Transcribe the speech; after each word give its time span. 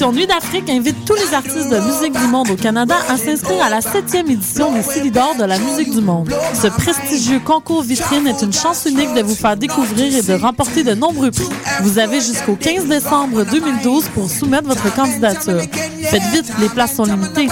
Les 0.00 0.06
productions 0.06 0.18
Nuit 0.18 0.26
d'Afrique 0.26 0.70
invitent 0.70 1.04
tous 1.04 1.14
les 1.14 1.34
artistes 1.34 1.68
de 1.68 1.78
musique 1.78 2.18
du 2.18 2.26
monde 2.28 2.48
au 2.50 2.56
Canada 2.56 2.96
à 3.10 3.18
s'inscrire 3.18 3.62
à 3.62 3.68
la 3.68 3.82
septième 3.82 4.30
édition 4.30 4.72
des 4.72 4.82
Silidor 4.82 5.34
de 5.38 5.44
la 5.44 5.58
musique 5.58 5.90
du 5.90 6.00
monde. 6.00 6.32
Ce 6.54 6.68
prestigieux 6.68 7.40
concours 7.40 7.82
vitrine 7.82 8.26
est 8.26 8.40
une 8.40 8.54
chance 8.54 8.86
unique 8.88 9.12
de 9.12 9.20
vous 9.20 9.34
faire 9.34 9.58
découvrir 9.58 10.16
et 10.16 10.22
de 10.22 10.32
remporter 10.32 10.84
de 10.84 10.94
nombreux 10.94 11.30
prix. 11.30 11.50
Vous 11.82 11.98
avez 11.98 12.22
jusqu'au 12.22 12.56
15 12.56 12.86
décembre 12.86 13.44
2012 13.44 14.04
pour 14.14 14.30
soumettre 14.30 14.68
votre 14.68 14.90
candidature. 14.94 15.60
Faites 16.02 16.22
vite, 16.32 16.50
les 16.60 16.70
places 16.70 16.94
sont 16.94 17.04
limitées. 17.04 17.48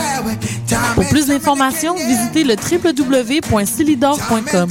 Pour 0.94 1.06
plus 1.08 1.26
d'informations, 1.26 1.96
visitez 1.96 2.44
le 2.44 2.54
www.silidor.com. 2.54 4.70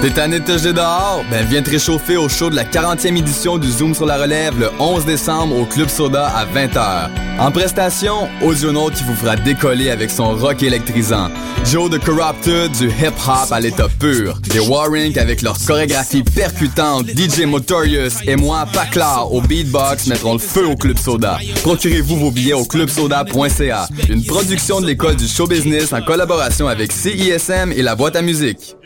T'es 0.00 0.08
tanné 0.08 0.40
de 0.40 0.44
te 0.46 0.68
dehors? 0.72 1.22
Ben 1.30 1.44
viens 1.44 1.60
te 1.60 1.68
réchauffer 1.68 2.16
au 2.16 2.26
show 2.26 2.48
de 2.48 2.56
la 2.56 2.64
40e 2.64 3.18
édition 3.18 3.58
du 3.58 3.70
Zoom 3.70 3.94
sur 3.94 4.06
la 4.06 4.16
relève 4.16 4.58
le 4.58 4.70
11 4.78 5.04
décembre 5.04 5.54
au 5.54 5.66
Club 5.66 5.90
Soda 5.90 6.26
à 6.26 6.46
20h. 6.46 7.10
En 7.38 7.50
prestation, 7.50 8.26
Audionaut 8.40 8.88
qui 8.88 9.04
vous 9.04 9.14
fera 9.14 9.36
décoller 9.36 9.90
avec 9.90 10.08
son 10.08 10.34
rock 10.34 10.62
électrisant. 10.62 11.28
Joe 11.66 11.90
de 11.90 11.98
Corrupted 11.98 12.72
du 12.72 12.88
hip-hop 12.88 13.52
à 13.52 13.60
l'état 13.60 13.88
pur. 13.98 14.38
Les 14.54 14.60
Warrink 14.60 15.18
avec 15.18 15.42
leur 15.42 15.58
chorégraphie 15.66 16.22
percutante. 16.22 17.06
DJ 17.06 17.44
Motorious 17.44 18.22
et 18.26 18.36
moi, 18.36 18.64
Paclar, 18.72 19.30
au 19.30 19.42
beatbox 19.42 20.06
mettront 20.06 20.32
le 20.32 20.38
feu 20.38 20.66
au 20.66 20.76
Club 20.76 20.96
Soda. 20.96 21.38
Procurez-vous 21.62 22.16
vos 22.16 22.30
billets 22.30 22.54
au 22.54 22.64
clubsoda.ca. 22.64 23.86
Une 24.08 24.24
production 24.24 24.80
de 24.80 24.86
l'école 24.86 25.16
du 25.16 25.28
show 25.28 25.46
business 25.46 25.92
en 25.92 26.00
collaboration 26.00 26.68
avec 26.68 26.90
CISM 26.90 27.72
et 27.76 27.82
la 27.82 27.96
boîte 27.96 28.16
à 28.16 28.22
musique. 28.22 28.76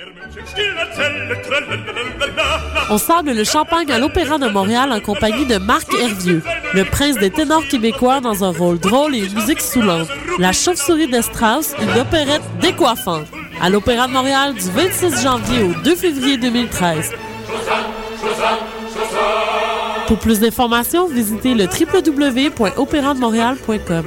On 2.91 2.99
sable 2.99 3.33
le 3.33 3.45
champagne 3.45 3.91
à 3.91 3.99
l'Opéra 3.99 4.37
de 4.39 4.49
Montréal 4.49 4.93
en 4.93 5.01
compagnie 5.01 5.47
de 5.47 5.57
Marc 5.59 5.93
Hervieux, 5.95 6.43
le 6.75 6.85
prince 6.85 7.17
des 7.17 7.31
ténors 7.31 7.67
québécois 7.67 8.21
dans 8.21 8.45
un 8.45 8.51
rôle 8.51 8.79
drôle 8.79 9.15
et 9.15 9.21
une 9.21 9.35
musique 9.35 9.61
soulante. 9.61 10.09
La 10.39 10.53
chauve-souris 10.53 11.09
de 11.09 11.23
Strauss, 11.23 11.75
une 11.81 12.01
opérette 12.01 12.43
décoiffante. 12.61 13.27
À 13.61 13.71
l'Opéra 13.71 14.07
de 14.07 14.13
Montréal 14.13 14.55
du 14.55 14.71
26 14.71 15.23
janvier 15.23 15.63
au 15.63 15.73
2 15.83 15.97
février 15.97 16.37
2013. 16.37 17.13
Pour 20.07 20.19
plus 20.19 20.41
d'informations, 20.41 21.09
visitez 21.09 21.55
le 21.55 21.65
www.opérandemontréal.com. 21.65 24.05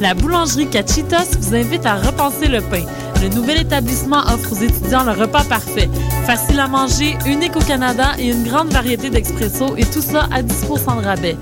La 0.00 0.14
boulangerie 0.14 0.70
Cachitos 0.70 1.36
vous 1.40 1.54
invite 1.54 1.84
à 1.84 1.96
repenser 1.96 2.46
le 2.46 2.60
pain. 2.60 2.84
Le 3.20 3.28
nouvel 3.28 3.60
établissement 3.60 4.20
offre 4.32 4.52
aux 4.52 4.62
étudiants 4.62 5.02
le 5.02 5.10
repas 5.10 5.42
parfait. 5.44 5.88
Facile 6.24 6.60
à 6.60 6.68
manger, 6.68 7.16
unique 7.26 7.56
au 7.56 7.60
Canada 7.60 8.12
et 8.18 8.28
une 8.30 8.44
grande 8.44 8.72
variété 8.72 9.10
d'expresso 9.10 9.76
et 9.76 9.84
tout 9.84 10.02
ça 10.02 10.28
à 10.30 10.42
10 10.42 10.60
de 10.62 11.04
rabais. 11.04 11.36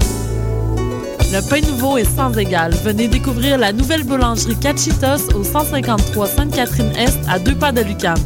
Le 1.32 1.50
pain 1.50 1.60
nouveau 1.60 1.98
est 1.98 2.04
sans 2.16 2.32
égal. 2.38 2.72
Venez 2.84 3.08
découvrir 3.08 3.58
la 3.58 3.72
nouvelle 3.72 4.04
boulangerie 4.04 4.56
Cachitos 4.56 5.34
au 5.34 5.44
153 5.44 6.26
Sainte-Catherine-Est 6.28 7.19
à 7.28 7.38
deux 7.38 7.54
pas 7.54 7.72
de 7.72 7.82
Lucam. 7.82 8.16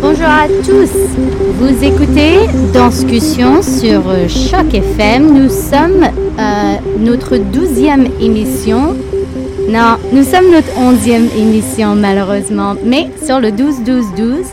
Bonjour 0.00 0.26
à 0.26 0.46
tous, 0.64 0.90
vous 1.58 1.84
écoutez 1.84 2.38
Danscussion 2.72 3.62
sur 3.62 4.08
euh, 4.08 4.28
Choc 4.28 4.72
FM. 4.72 5.32
Nous 5.32 5.48
sommes 5.48 6.04
euh, 6.38 6.76
notre 7.00 7.36
douzième 7.38 8.06
émission. 8.20 8.94
Non, 9.68 9.96
nous 10.12 10.22
sommes 10.22 10.52
notre 10.52 10.78
onzième 10.78 11.28
émission 11.36 11.96
malheureusement, 11.96 12.76
mais 12.84 13.10
sur 13.24 13.40
le 13.40 13.48
12-12-12, 13.48 14.44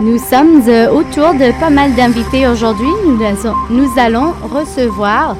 nous 0.00 0.18
sommes 0.18 0.62
euh, 0.66 0.90
autour 0.90 1.34
de 1.34 1.58
pas 1.60 1.68
mal 1.68 1.94
d'invités 1.94 2.46
aujourd'hui. 2.48 2.88
Nous, 3.04 3.88
allons 3.98 4.32
recevoir 4.42 5.36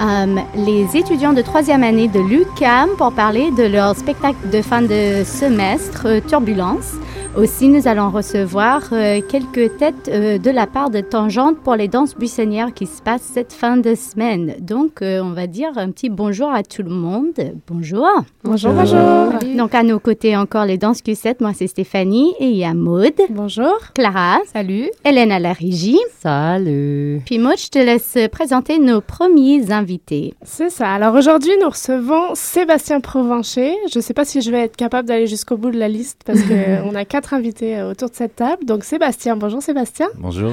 euh, 0.00 0.36
les 0.56 0.96
étudiants 0.96 1.34
de 1.34 1.42
troisième 1.42 1.82
année 1.82 2.08
de 2.08 2.20
l'UCAM 2.20 2.90
pour 2.96 3.12
parler 3.12 3.50
de 3.50 3.64
leur 3.64 3.94
spectacle 3.94 4.48
de 4.50 4.62
fin 4.62 4.80
de 4.80 5.24
semestre, 5.24 6.06
euh, 6.06 6.20
Turbulence. 6.26 6.94
Aussi, 7.38 7.68
nous 7.68 7.86
allons 7.86 8.10
recevoir 8.10 8.82
euh, 8.90 9.20
quelques 9.20 9.76
têtes 9.76 10.08
euh, 10.08 10.38
de 10.38 10.50
la 10.50 10.66
part 10.66 10.90
de 10.90 11.00
Tangente 11.00 11.58
pour 11.58 11.76
les 11.76 11.86
danses 11.86 12.16
buissonnières 12.16 12.74
qui 12.74 12.84
se 12.86 13.00
passent 13.00 13.30
cette 13.32 13.52
fin 13.52 13.76
de 13.76 13.94
semaine. 13.94 14.56
Donc, 14.58 15.02
euh, 15.02 15.20
on 15.22 15.34
va 15.34 15.46
dire 15.46 15.68
un 15.76 15.92
petit 15.92 16.08
bonjour 16.08 16.50
à 16.50 16.64
tout 16.64 16.82
le 16.82 16.90
monde. 16.90 17.36
Bonjour. 17.68 18.08
Bonjour, 18.42 18.72
bonjour. 18.72 19.38
Donc, 19.56 19.72
à 19.72 19.84
nos 19.84 20.00
côtés 20.00 20.36
encore 20.36 20.64
les 20.64 20.78
danses 20.78 21.00
Q7. 21.00 21.36
Moi, 21.38 21.52
c'est 21.54 21.68
Stéphanie 21.68 22.34
et 22.40 22.46
il 22.46 22.56
y 22.56 22.64
a 22.64 22.74
Maud. 22.74 23.14
Bonjour. 23.30 23.78
Clara. 23.94 24.38
Salut. 24.52 24.90
Hélène 25.04 25.30
à 25.30 25.38
la 25.38 25.52
régie. 25.52 26.00
Salut. 26.18 27.22
Puis 27.24 27.38
Maud, 27.38 27.56
je 27.56 27.68
te 27.68 27.78
laisse 27.78 28.18
présenter 28.32 28.80
nos 28.80 29.00
premiers 29.00 29.70
invités. 29.70 30.34
C'est 30.42 30.70
ça. 30.70 30.90
Alors 30.90 31.14
aujourd'hui, 31.14 31.52
nous 31.62 31.68
recevons 31.68 32.34
Sébastien 32.34 32.98
Provencher. 32.98 33.76
Je 33.92 34.00
ne 34.00 34.02
sais 34.02 34.12
pas 34.12 34.24
si 34.24 34.40
je 34.40 34.50
vais 34.50 34.62
être 34.62 34.76
capable 34.76 35.06
d'aller 35.06 35.28
jusqu'au 35.28 35.56
bout 35.56 35.70
de 35.70 35.78
la 35.78 35.88
liste 35.88 36.22
parce 36.26 36.40
qu'on 36.82 36.96
a 36.96 37.04
quatre 37.04 37.27
invités 37.34 37.78
euh, 37.78 37.90
autour 37.90 38.10
de 38.10 38.14
cette 38.14 38.36
table. 38.36 38.64
Donc 38.64 38.84
Sébastien, 38.84 39.36
bonjour 39.36 39.62
Sébastien. 39.62 40.08
Bonjour. 40.16 40.52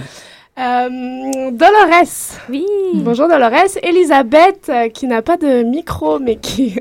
Euh, 0.57 1.51
Dolores. 1.51 2.39
Oui. 2.49 2.65
Bonjour 2.95 3.27
Dolores. 3.27 3.77
Elisabeth, 3.83 4.69
euh, 4.69 4.89
qui 4.89 5.07
n'a 5.07 5.21
pas 5.21 5.37
de 5.37 5.63
micro, 5.63 6.19
mais 6.19 6.37
qui... 6.37 6.79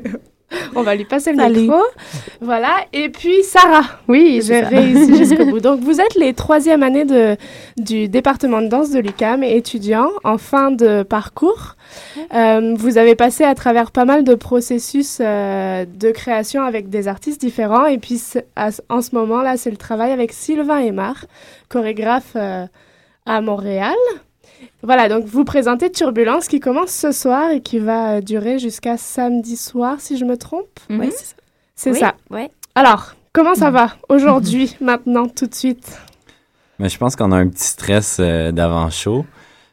On 0.75 0.83
va 0.83 0.95
lui 0.95 1.05
passer 1.05 1.31
le 1.33 1.39
Salut. 1.39 1.61
micro. 1.61 1.79
Voilà. 2.41 2.69
Et 2.93 3.09
puis 3.09 3.43
Sarah. 3.43 3.83
Oui, 4.07 4.41
J'ai 4.45 4.61
réussi 4.61 5.15
jusqu'au 5.17 5.45
bout. 5.45 5.59
Donc, 5.61 5.79
vous 5.81 5.99
êtes 5.99 6.15
les 6.15 6.33
troisième 6.33 6.83
années 6.83 7.05
de, 7.05 7.35
du 7.77 8.07
département 8.07 8.61
de 8.61 8.67
danse 8.67 8.91
de 8.91 8.99
l'UCAM 8.99 9.43
et 9.43 9.55
étudiants 9.57 10.09
en 10.23 10.37
fin 10.37 10.71
de 10.71 11.03
parcours. 11.03 11.75
Euh, 12.33 12.73
vous 12.77 12.97
avez 12.97 13.15
passé 13.15 13.43
à 13.43 13.55
travers 13.55 13.91
pas 13.91 14.05
mal 14.05 14.23
de 14.23 14.35
processus 14.35 15.17
euh, 15.19 15.85
de 15.85 16.11
création 16.11 16.61
avec 16.63 16.89
des 16.89 17.07
artistes 17.07 17.41
différents. 17.41 17.85
Et 17.85 17.97
puis, 17.97 18.21
à- 18.55 18.69
en 18.89 19.01
ce 19.01 19.15
moment-là, 19.15 19.57
c'est 19.57 19.71
le 19.71 19.77
travail 19.77 20.11
avec 20.11 20.31
Sylvain 20.31 20.79
Aymar, 20.79 21.25
chorégraphe 21.69 22.33
euh, 22.35 22.65
à 23.25 23.41
Montréal. 23.41 23.95
Voilà, 24.83 25.09
donc 25.09 25.25
vous 25.25 25.43
présentez 25.45 25.91
Turbulence 25.91 26.47
qui 26.47 26.59
commence 26.59 26.91
ce 26.91 27.11
soir 27.11 27.51
et 27.51 27.61
qui 27.61 27.79
va 27.79 28.21
durer 28.21 28.59
jusqu'à 28.59 28.97
samedi 28.97 29.57
soir, 29.57 29.95
si 29.99 30.17
je 30.17 30.25
me 30.25 30.37
trompe. 30.37 30.67
Oui, 30.89 31.11
C'est 31.75 31.91
Oui, 31.91 31.99
ça. 31.99 32.13
ouais. 32.29 32.49
Alors, 32.75 33.15
comment 33.33 33.55
ça 33.55 33.71
va 33.71 33.89
aujourd'hui, 34.09 34.75
maintenant, 34.81 35.27
tout 35.27 35.47
de 35.47 35.55
suite? 35.55 35.97
Mais 36.79 36.89
je 36.89 36.97
pense 36.97 37.15
qu'on 37.15 37.31
a 37.31 37.37
un 37.37 37.47
petit 37.47 37.63
stress 37.67 38.17
euh, 38.19 38.51
d'avant-show. 38.51 39.25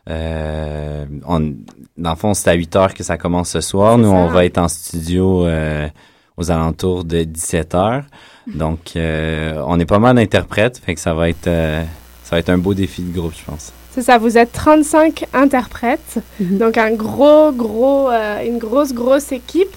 Euh, 0.09 1.05
on- 1.27 1.55
dans 1.97 2.11
le 2.11 2.17
fond, 2.17 2.35
c'est 2.35 2.49
à 2.51 2.55
8 2.55 2.75
heures 2.77 2.95
que 2.95 3.03
ça 3.05 3.17
commence 3.19 3.51
ce 3.51 3.61
soir. 3.61 3.99
Nous, 3.99 4.09
on 4.11 4.27
va 4.29 4.45
être 4.45 4.59
en 4.59 4.69
studio 4.69 5.47
euh, 5.47 5.89
aux 6.37 6.51
alentours 6.51 7.05
de 7.05 7.23
17 7.25 7.75
heures. 7.75 8.05
Donc, 8.47 8.93
euh, 8.97 9.63
on 9.67 9.79
est 9.79 9.85
pas 9.87 9.99
mal 10.01 10.17
d'interprètes, 10.17 10.79
fait 10.79 10.95
que 10.95 11.01
ça 11.01 11.15
va 11.15 11.29
être 11.29 11.47
euh, 11.47 11.85
ça 12.25 12.37
va 12.37 12.41
être 12.41 12.49
un 12.51 12.59
beau 12.59 12.75
défi 12.75 13.03
de 13.03 13.13
groupe, 13.17 13.35
je 13.39 13.45
pense. 13.45 13.73
C'est 13.95 14.03
ça, 14.03 14.17
vous 14.19 14.39
êtes 14.39 14.53
35 14.53 15.27
interprètes, 15.35 16.19
Mhm. 16.41 16.59
donc 16.59 16.79
un 16.79 16.93
gros, 16.93 17.53
gros, 17.53 18.11
euh, 18.11 18.43
une 18.47 18.59
grosse, 18.59 18.93
grosse 18.95 19.33
équipe. 19.33 19.75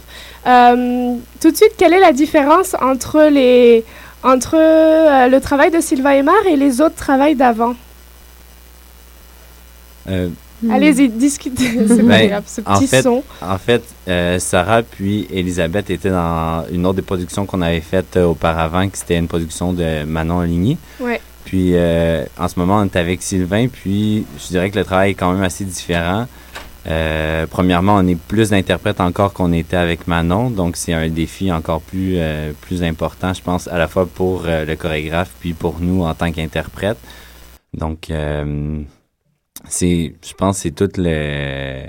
Euh, 0.48 1.16
tout 1.42 1.52
de 1.52 1.56
suite, 1.58 1.74
quelle 1.78 1.92
est 1.94 2.00
la 2.00 2.14
différence 2.14 2.76
entre, 2.82 3.28
les, 3.30 3.84
entre 4.24 4.56
euh, 4.58 5.28
le 5.28 5.42
travail 5.42 5.70
de 5.72 5.82
Sylvain 5.82 6.12
Aymar 6.12 6.46
et 6.50 6.56
les 6.56 6.80
autres 6.80 6.96
travails 6.96 7.36
d'avant? 7.36 7.76
Euh, 10.10 10.30
Allez-y, 10.72 11.10
discutez. 11.10 11.72
C'est 11.88 12.02
Ben, 12.04 12.42
ce 12.46 12.62
en 12.66 12.76
petit 12.78 12.88
fait- 12.88 13.02
son. 13.02 13.22
En 13.42 13.58
fait, 13.58 13.84
euh, 14.08 14.40
Sarah 14.40 14.82
puis 14.84 15.28
Elisabeth 15.32 15.90
étaient 15.90 16.10
dans 16.10 16.64
une 16.72 16.86
autre 16.86 16.96
des 16.96 17.02
productions 17.02 17.46
qu'on 17.46 17.62
avait 17.62 17.82
faites 17.82 18.16
euh, 18.16 18.26
auparavant, 18.28 18.88
qui 18.88 18.98
c'était 19.00 19.18
une 19.18 19.28
production 19.28 19.74
de 19.74 20.04
Manon 20.06 20.42
Ligny. 20.42 20.78
Ouais. 21.00 21.20
Puis 21.46 21.76
euh, 21.76 22.26
en 22.38 22.48
ce 22.48 22.60
moment, 22.60 22.78
on 22.78 22.86
est 22.86 22.96
avec 22.96 23.22
Sylvain, 23.22 23.68
puis 23.68 24.26
je 24.38 24.48
dirais 24.48 24.70
que 24.72 24.78
le 24.78 24.84
travail 24.84 25.12
est 25.12 25.14
quand 25.14 25.32
même 25.32 25.44
assez 25.44 25.64
différent. 25.64 26.28
Euh, 26.88 27.48
premièrement, 27.48 27.96
on 27.96 28.08
est 28.08 28.20
plus 28.20 28.50
d'interprètes 28.50 29.00
encore 29.00 29.34
qu'on 29.34 29.54
était 29.54 29.78
avec 29.78 30.08
Manon, 30.08 30.50
donc 30.50 30.76
c'est 30.76 30.94
un 30.94 31.08
défi 31.10 31.52
encore 31.52 31.82
plus, 31.82 32.16
euh, 32.18 32.52
plus 32.62 32.84
important, 32.84 33.34
je 33.34 33.42
pense, 33.42 33.68
à 33.68 33.78
la 33.78 33.88
fois 33.88 34.06
pour 34.06 34.44
euh, 34.46 34.66
le 34.66 34.76
chorégraphe 34.76 35.32
puis 35.40 35.54
pour 35.54 35.80
nous 35.80 36.04
en 36.04 36.14
tant 36.14 36.32
qu'interprète. 36.32 36.98
Donc, 37.74 38.10
euh, 38.10 38.82
c'est, 39.68 40.16
je 40.24 40.34
pense, 40.34 40.60
c'est 40.60 40.72
tout 40.72 40.90
le 40.98 41.86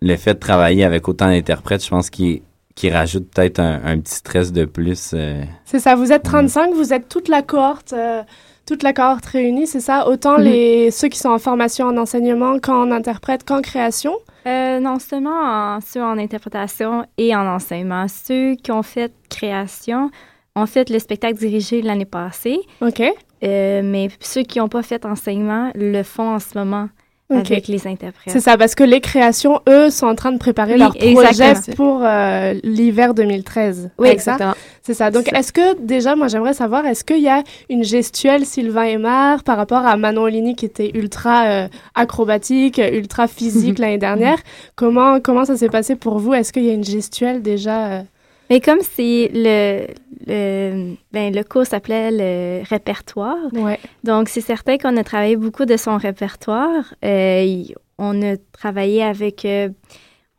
le 0.00 0.16
fait 0.16 0.34
de 0.34 0.38
travailler 0.38 0.84
avec 0.84 1.08
autant 1.08 1.26
d'interprètes, 1.26 1.84
je 1.84 1.90
pense 1.90 2.08
qu'il 2.10 2.42
qui 2.78 2.90
rajoute 2.90 3.28
peut-être 3.34 3.58
un, 3.58 3.80
un 3.84 3.98
petit 3.98 4.14
stress 4.14 4.52
de 4.52 4.64
plus. 4.64 5.10
euh, 5.14 5.42
C'est 5.64 5.80
ça, 5.80 5.96
vous 5.96 6.12
êtes 6.12 6.22
35, 6.22 6.74
vous 6.74 6.92
êtes 6.92 7.08
toute 7.08 7.28
la 7.28 7.42
cohorte, 7.42 7.92
euh, 7.92 8.22
toute 8.66 8.84
la 8.84 8.92
cohorte 8.92 9.26
réunie, 9.26 9.66
c'est 9.66 9.80
ça? 9.80 10.06
Autant 10.08 10.38
Mhm. 10.38 10.44
les, 10.44 10.90
ceux 10.92 11.08
qui 11.08 11.18
sont 11.18 11.30
en 11.30 11.38
formation 11.38 11.86
en 11.86 11.96
enseignement 11.96 12.58
qu'en 12.60 12.90
interprète, 12.92 13.42
qu'en 13.44 13.62
création? 13.62 14.12
Euh, 14.46 14.78
non 14.78 14.98
seulement 15.00 15.40
en, 15.42 15.80
ceux 15.80 16.02
en 16.02 16.16
interprétation 16.18 17.04
et 17.18 17.34
en 17.34 17.46
enseignement. 17.46 18.06
Ceux 18.08 18.54
qui 18.54 18.70
ont 18.70 18.84
fait 18.84 19.12
création 19.28 20.10
ont 20.54 20.66
fait 20.66 20.88
le 20.88 20.98
spectacle 21.00 21.34
dirigé 21.38 21.82
l'année 21.82 22.04
passée, 22.04 22.58
OK. 22.80 23.02
euh, 23.42 23.80
mais 23.84 24.08
ceux 24.20 24.42
qui 24.42 24.58
n'ont 24.60 24.68
pas 24.68 24.82
fait 24.82 25.04
enseignement 25.04 25.70
le 25.74 26.02
font 26.04 26.34
en 26.34 26.38
ce 26.38 26.56
moment 26.56 26.88
OK. 27.30 27.50
avec 27.50 27.68
les 27.68 27.86
interprètes. 27.86 28.32
C'est 28.32 28.40
ça, 28.40 28.56
parce 28.56 28.74
que 28.74 28.84
les 28.84 29.00
créations, 29.00 29.60
eux, 29.68 29.90
sont 29.90 30.06
en 30.06 30.14
train 30.14 30.32
de 30.32 30.38
préparer 30.38 30.72
Oui, 30.72 30.78
leur 30.78 30.94
projet 30.94 31.28
exactement. 31.28 31.76
pour 31.76 32.00
euh, 32.02 32.54
l'hiver 32.64 33.12
2013. 33.12 33.90
Oui, 33.98 34.08
exactement. 34.08 34.54
C'est 34.82 34.94
ça. 34.94 35.10
Donc, 35.10 35.30
est-ce 35.34 35.52
que, 35.52 35.78
déjà, 35.78 36.16
moi, 36.16 36.28
j'aimerais 36.28 36.54
savoir, 36.54 36.86
est-ce 36.86 37.04
qu'il 37.04 37.20
y 37.20 37.28
a 37.28 37.42
une 37.68 37.84
gestuelle 37.84 38.46
Sylvain 38.46 38.84
Aymar 38.84 39.42
par 39.44 39.58
rapport 39.58 39.84
à 39.84 39.96
Manon 39.98 40.24
Ligny 40.26 40.54
qui 40.54 40.64
était 40.64 40.90
ultra 40.94 41.44
euh, 41.44 41.68
acrobatique, 41.94 42.78
ultra 42.78 43.26
physique 43.28 43.78
l'année 43.80 43.98
dernière? 43.98 44.38
Comment, 44.74 45.20
comment 45.20 45.44
ça 45.44 45.56
s'est 45.56 45.68
passé 45.68 45.96
pour 45.96 46.18
vous? 46.18 46.32
Est-ce 46.32 46.52
qu'il 46.52 46.64
y 46.64 46.70
a 46.70 46.72
une 46.74 46.84
gestuelle 46.84 47.42
déjà? 47.42 47.86
euh, 47.88 48.02
Mais 48.50 48.60
comme 48.60 48.80
c'est 48.80 49.30
le, 49.34 49.86
le, 50.26 50.94
ben, 51.12 51.34
le 51.34 51.42
cours 51.44 51.66
s'appelait 51.66 52.10
le 52.10 52.62
répertoire, 52.68 53.36
Ouais. 53.52 53.78
donc 54.04 54.28
c'est 54.28 54.40
certain 54.40 54.78
qu'on 54.78 54.96
a 54.96 55.04
travaillé 55.04 55.36
beaucoup 55.36 55.64
de 55.66 55.76
son 55.76 55.96
répertoire. 55.98 56.94
Euh, 57.04 57.62
on 57.98 58.22
a 58.22 58.36
travaillé 58.52 59.02
avec, 59.02 59.44
euh, 59.44 59.68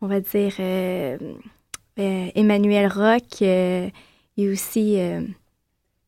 on 0.01 0.07
va 0.07 0.21
dire, 0.21 0.53
euh, 0.59 1.17
euh, 1.99 2.27
Emmanuel 2.35 2.87
Rock 2.87 3.41
et 3.41 3.91
aussi 4.37 4.97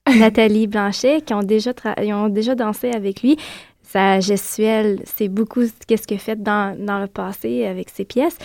Nathalie 0.20 0.68
Blanchet 0.68 1.22
qui 1.22 1.34
ont 1.34 1.44
déjà, 1.44 1.72
ils 2.02 2.14
ont 2.14 2.30
déjà 2.30 2.56
dansé 2.56 2.92
avec 2.92 3.22
lui. 3.22 3.38
Sa 3.84 4.22
gestuelle, 4.22 5.02
c'est 5.06 5.28
beaucoup 5.28 5.64
qu'est-ce 5.86 6.12
a 6.14 6.18
fait 6.18 6.42
dans, 6.42 6.78
dans 6.84 7.00
le 7.00 7.08
passé 7.08 7.66
avec 7.66 7.90
ses 7.90 8.06
pièces. 8.06 8.38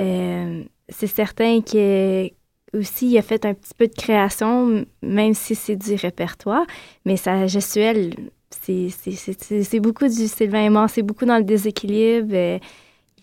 Euh, 0.00 0.62
c'est 0.88 1.06
certain 1.06 1.60
que 1.60 2.28
aussi, 2.74 3.08
il 3.10 3.18
a 3.18 3.22
fait 3.22 3.44
un 3.46 3.54
petit 3.54 3.74
peu 3.76 3.86
de 3.86 3.94
création, 3.94 4.84
même 5.02 5.34
si 5.34 5.54
c'est 5.54 5.76
du 5.76 5.94
répertoire. 5.94 6.64
Mais 7.04 7.16
sa 7.16 7.46
gestuelle, 7.46 8.14
c'est- 8.50 9.80
beaucoup 9.80 10.06
du 10.08 10.26
Sylvain 10.28 10.64
Aimant, 10.64 10.88
c'est 10.88 11.02
beaucoup 11.02 11.24
dans 11.24 11.38
le 11.38 11.44
déséquilibre. 11.44 12.28
euh, 12.34 12.58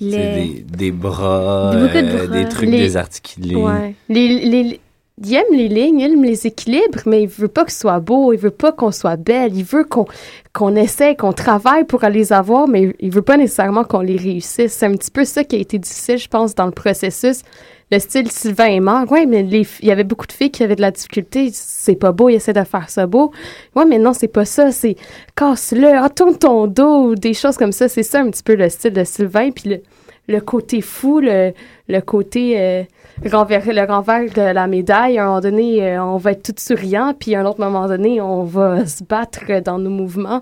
est- 0.02 0.66
des, 0.66 0.66
des 0.78 0.92
bras, 0.92 1.72
Beaucoup 1.74 1.94
de 1.94 2.18
euh, 2.18 2.28
des 2.28 2.50
trucs 2.50 2.70
Les- 2.70 2.80
désarticulés. 2.80 3.56
Ouais. 3.56 3.96
Les, 4.10 4.28
les, 4.46 4.80
il 5.24 5.34
aime 5.34 5.46
les 5.52 5.70
lignes, 5.70 6.00
il 6.00 6.12
aime 6.12 6.24
les 6.24 6.46
équilibres, 6.46 7.00
mais 7.06 7.24
il 7.24 7.30
veut 7.30 7.48
pas 7.48 7.64
que 7.64 7.72
ce 7.72 7.80
soit 7.80 8.00
beau, 8.00 8.34
il 8.34 8.40
veut 8.40 8.52
pas 8.52 8.74
qu'on 8.74 8.92
soit 8.92 9.16
belle, 9.16 9.56
il 9.56 9.64
veut 9.64 9.86
qu'on 9.86 10.76
essaie, 10.76 11.16
qu'on 11.16 11.32
travaille 11.32 11.86
pour 11.86 12.04
les 12.04 12.34
avoir, 12.34 12.68
mais 12.68 12.94
il 13.00 13.12
veut 13.12 13.22
pas 13.22 13.38
nécessairement 13.38 13.86
qu'on 13.86 14.02
les 14.02 14.18
réussisse. 14.18 14.74
C'est 14.74 14.86
un 14.86 14.92
petit 14.92 15.12
peu 15.12 15.24
ça 15.24 15.46
qui 15.46 15.56
a 15.56 15.60
été 15.60 15.80
difficile, 15.80 16.18
je 16.18 16.28
pense, 16.28 16.54
dans 16.54 16.66
le 16.66 16.72
processus. 16.72 17.44
Le 17.92 18.00
style 18.00 18.30
Sylvain 18.30 18.66
aimant, 18.66 19.06
ouais, 19.06 19.26
mais 19.26 19.44
les, 19.44 19.66
il 19.80 19.88
y 19.88 19.92
avait 19.92 20.04
beaucoup 20.04 20.26
de 20.28 20.32
filles 20.34 20.52
qui 20.52 20.64
avaient 20.64 20.76
de 20.76 20.82
la 20.82 20.92
difficulté. 20.92 21.50
C'est 21.54 21.96
pas 21.96 22.12
beau, 22.12 22.30
il 22.30 22.36
essaie 22.36 22.52
de 22.52 22.64
faire 22.64 22.90
ça 22.90 23.06
beau. 23.06 23.32
Ouais, 23.76 23.86
mais 23.86 24.00
non, 24.00 24.12
c'est 24.12 24.28
pas 24.28 24.44
ça. 24.44 24.72
C'est 24.72 24.96
casse-le, 25.36 26.02
retourne 26.02 26.38
ton 26.38 26.68
dos, 26.68 27.16
des 27.16 27.36
choses 27.36 27.58
comme 27.58 27.72
ça. 27.72 27.88
C'est 27.88 28.04
ça 28.04 28.20
un 28.20 28.30
petit 28.32 28.44
peu 28.44 28.56
le 28.56 28.68
style 28.70 28.92
de 28.92 29.04
Sylvain. 29.04 29.52
Puis 29.52 29.70
le, 29.70 29.82
le 30.28 30.40
côté 30.42 30.82
fou, 30.82 31.20
le, 31.20 31.54
le 31.88 32.00
côté 32.02 32.60
euh, 32.60 32.84
le 33.24 33.30
renvers 33.36 34.26
de 34.34 34.42
la 34.54 34.68
médaille. 34.68 35.18
À 35.18 35.24
un 35.24 35.28
moment 35.28 35.42
donné, 35.42 35.84
euh, 35.86 36.04
on 36.04 36.18
va 36.18 36.32
être 36.32 36.44
tout 36.44 36.56
souriant, 36.58 37.14
puis 37.18 37.36
à 37.36 37.42
un 37.42 37.46
autre 37.46 37.60
moment 37.60 37.88
donné, 37.88 38.20
on 38.22 38.44
va 38.44 38.86
se 38.88 39.04
battre 39.04 39.62
dans 39.64 39.78
nos 39.80 39.90
mouvements. 39.90 40.42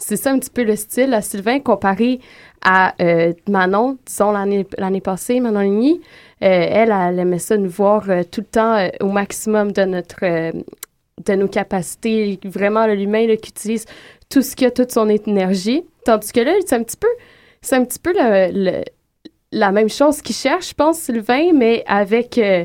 C'est 0.00 0.16
ça 0.16 0.30
un 0.30 0.38
petit 0.38 0.50
peu 0.50 0.62
le 0.62 0.76
style 0.76 1.12
à 1.12 1.22
Sylvain 1.22 1.58
comparé 1.58 2.20
à 2.64 2.94
euh, 3.02 3.32
Manon, 3.48 3.98
disons 4.06 4.30
l'année 4.32 5.00
passée, 5.00 5.40
Manon 5.40 5.60
Ligny. 5.60 6.00
Euh, 6.42 6.46
elle, 6.70 6.92
elle 6.96 7.18
aimait 7.18 7.40
ça 7.40 7.56
nous 7.56 7.68
voir 7.70 8.08
euh, 8.08 8.22
tout 8.22 8.42
le 8.42 8.46
temps 8.46 8.76
euh, 8.76 8.88
au 9.00 9.08
maximum 9.08 9.72
de 9.72 9.82
notre 9.82 10.24
euh, 10.24 10.52
de 11.26 11.34
nos 11.34 11.48
capacités. 11.48 12.38
Vraiment, 12.44 12.86
l'humain 12.86 13.26
qui 13.42 13.50
utilise 13.50 13.86
tout 14.30 14.40
ce 14.40 14.54
qu'il 14.54 14.68
a, 14.68 14.70
toute 14.70 14.92
son 14.92 15.08
énergie. 15.08 15.82
Tandis 16.04 16.30
que 16.30 16.40
là, 16.40 16.52
c'est 16.64 16.76
un 16.76 16.82
petit 16.84 16.96
peu, 16.96 17.08
c'est 17.60 17.74
un 17.74 17.84
petit 17.84 17.98
peu 17.98 18.12
le- 18.12 18.50
le- 18.52 18.84
la 19.52 19.72
même 19.72 19.88
chose 19.88 20.20
qu'il 20.22 20.34
cherche, 20.36 20.70
je 20.70 20.74
pense, 20.74 20.98
Sylvain, 20.98 21.52
mais 21.54 21.82
avec 21.86 22.38
euh, 22.38 22.64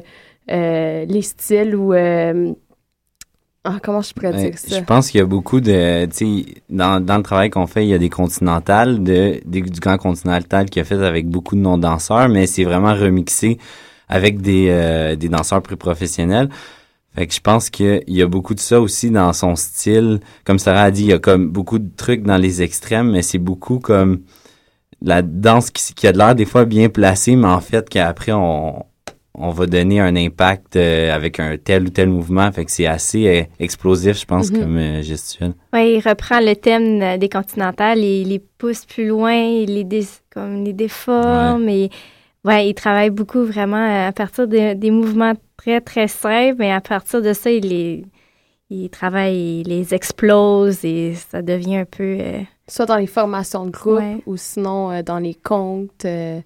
euh, 0.52 1.06
les 1.06 1.22
styles 1.22 1.76
ou 1.76 1.94
euh, 1.94 2.54
ah, 3.64 3.78
comment 3.82 4.02
je 4.02 4.14
pourrais 4.14 4.34
Ouais, 4.34 4.50
dire 4.52 4.58
ça? 4.58 4.78
Je 4.80 4.84
pense 4.84 5.10
qu'il 5.10 5.20
y 5.20 5.22
a 5.22 5.26
beaucoup 5.26 5.62
de, 5.62 6.06
dans, 6.70 7.00
dans 7.04 7.18
le 7.18 7.24
travail 7.24 7.50
qu'on 7.50 7.68
fait, 7.68 7.86
il 7.86 7.90
y 7.90 7.94
a 7.94 7.98
des 7.98 8.10
continentales, 8.10 9.02
de, 9.04 9.40
des- 9.46 9.62
du 9.62 9.80
grand 9.80 9.98
continental 9.98 10.70
qui 10.70 10.80
a 10.82 10.84
fait 10.84 10.96
avec 11.02 11.28
beaucoup 11.30 11.56
de 11.56 11.62
non-danseurs, 11.62 12.28
mais 12.28 12.46
c'est 12.46 12.66
vraiment 12.66 12.94
remixé 12.94 13.58
avec 14.10 14.42
des, 14.42 15.16
des 15.18 15.30
danseurs 15.30 15.62
plus 15.62 15.78
professionnels. 15.78 16.50
Fait 17.16 17.28
que 17.28 17.34
je 17.34 17.40
pense 17.40 17.70
qu'il 17.70 18.04
y 18.08 18.22
a 18.22 18.28
beaucoup 18.28 18.56
de 18.56 18.60
ça 18.60 18.82
aussi 18.82 19.12
dans 19.12 19.32
son 19.34 19.56
style. 19.56 20.20
Comme 20.46 20.60
Sarah 20.60 20.84
a 20.84 20.92
dit, 20.92 21.04
il 21.04 21.10
y 21.10 21.14
a 21.14 21.20
comme 21.20 21.48
beaucoup 21.50 21.80
de 21.80 21.90
trucs 21.96 22.24
dans 22.24 22.38
les 22.38 22.62
extrêmes, 22.64 23.12
mais 23.12 23.22
c'est 23.22 23.38
beaucoup 23.38 23.80
comme 23.80 24.22
la 25.04 25.22
danse 25.22 25.70
qui, 25.70 25.94
qui 25.94 26.08
a 26.08 26.12
de 26.14 26.18
l'air 26.18 26.34
des 26.34 26.46
fois 26.46 26.66
bien 26.66 26.90
placée, 26.90 27.36
mais 27.36 27.48
en 27.48 27.60
fait 27.60 27.90
qu'après 27.90 28.32
on, 28.32 28.86
on 29.36 29.50
va 29.50 29.66
donner 29.66 30.00
un 30.00 30.16
impact 30.16 30.76
euh, 30.76 31.12
avec 31.14 31.40
un 31.40 31.58
tel 31.58 31.84
ou 31.84 31.90
tel 31.90 32.08
mouvement. 32.10 32.52
Fait 32.52 32.64
que 32.66 32.72
c'est 32.72 32.86
assez 32.86 33.28
euh, 33.28 33.44
explosif, 33.60 34.20
je 34.20 34.26
pense, 34.26 34.52
Mhm. 34.52 34.60
comme 34.60 34.78
euh, 34.78 35.02
gestuelle. 35.02 35.54
Ouais, 35.74 35.96
il 35.96 36.00
reprend 36.08 36.40
le 36.40 36.56
thème 36.56 37.02
euh, 37.02 37.18
des 37.18 37.30
continentales, 37.30 38.00
il 38.00 38.30
les 38.30 38.40
pousse 38.40 38.86
plus 38.86 39.08
loin, 39.08 39.34
il 39.34 39.74
les, 39.74 39.84
dé- 39.84 40.06
comme 40.32 40.64
les 40.64 40.74
déforme. 40.74 41.68
Et, 41.68 41.90
ouais, 42.46 42.70
il 42.70 42.74
travaille 42.76 43.10
beaucoup 43.10 43.44
vraiment 43.44 44.08
à 44.08 44.12
partir 44.12 44.48
de- 44.48 44.74
des 44.76 44.92
mouvements 44.92 45.34
très, 45.58 45.82
très 45.82 46.08
simples, 46.08 46.58
mais 46.60 46.72
à 46.72 46.80
partir 46.82 47.22
de 47.22 47.34
ça, 47.34 47.50
il 47.52 47.68
les, 47.68 48.06
il 48.70 48.90
travaille, 48.90 49.62
il 49.62 49.68
les 49.68 49.94
explose 49.94 50.86
et 50.86 51.16
ça 51.16 51.42
devient 51.42 51.78
un 51.78 51.86
peu... 51.86 52.18
euh, 52.74 52.76
Soit 52.76 52.86
dans 52.86 52.98
les 52.98 53.08
formations 53.08 53.66
de 53.66 53.72
groupe 53.72 54.00
Ouais. 54.00 54.22
ou 54.26 54.38
sinon 54.38 54.92
euh, 54.92 55.02
dans 55.04 55.20
les 55.20 55.36
contes. 55.36 56.06
euh, 56.06 56.42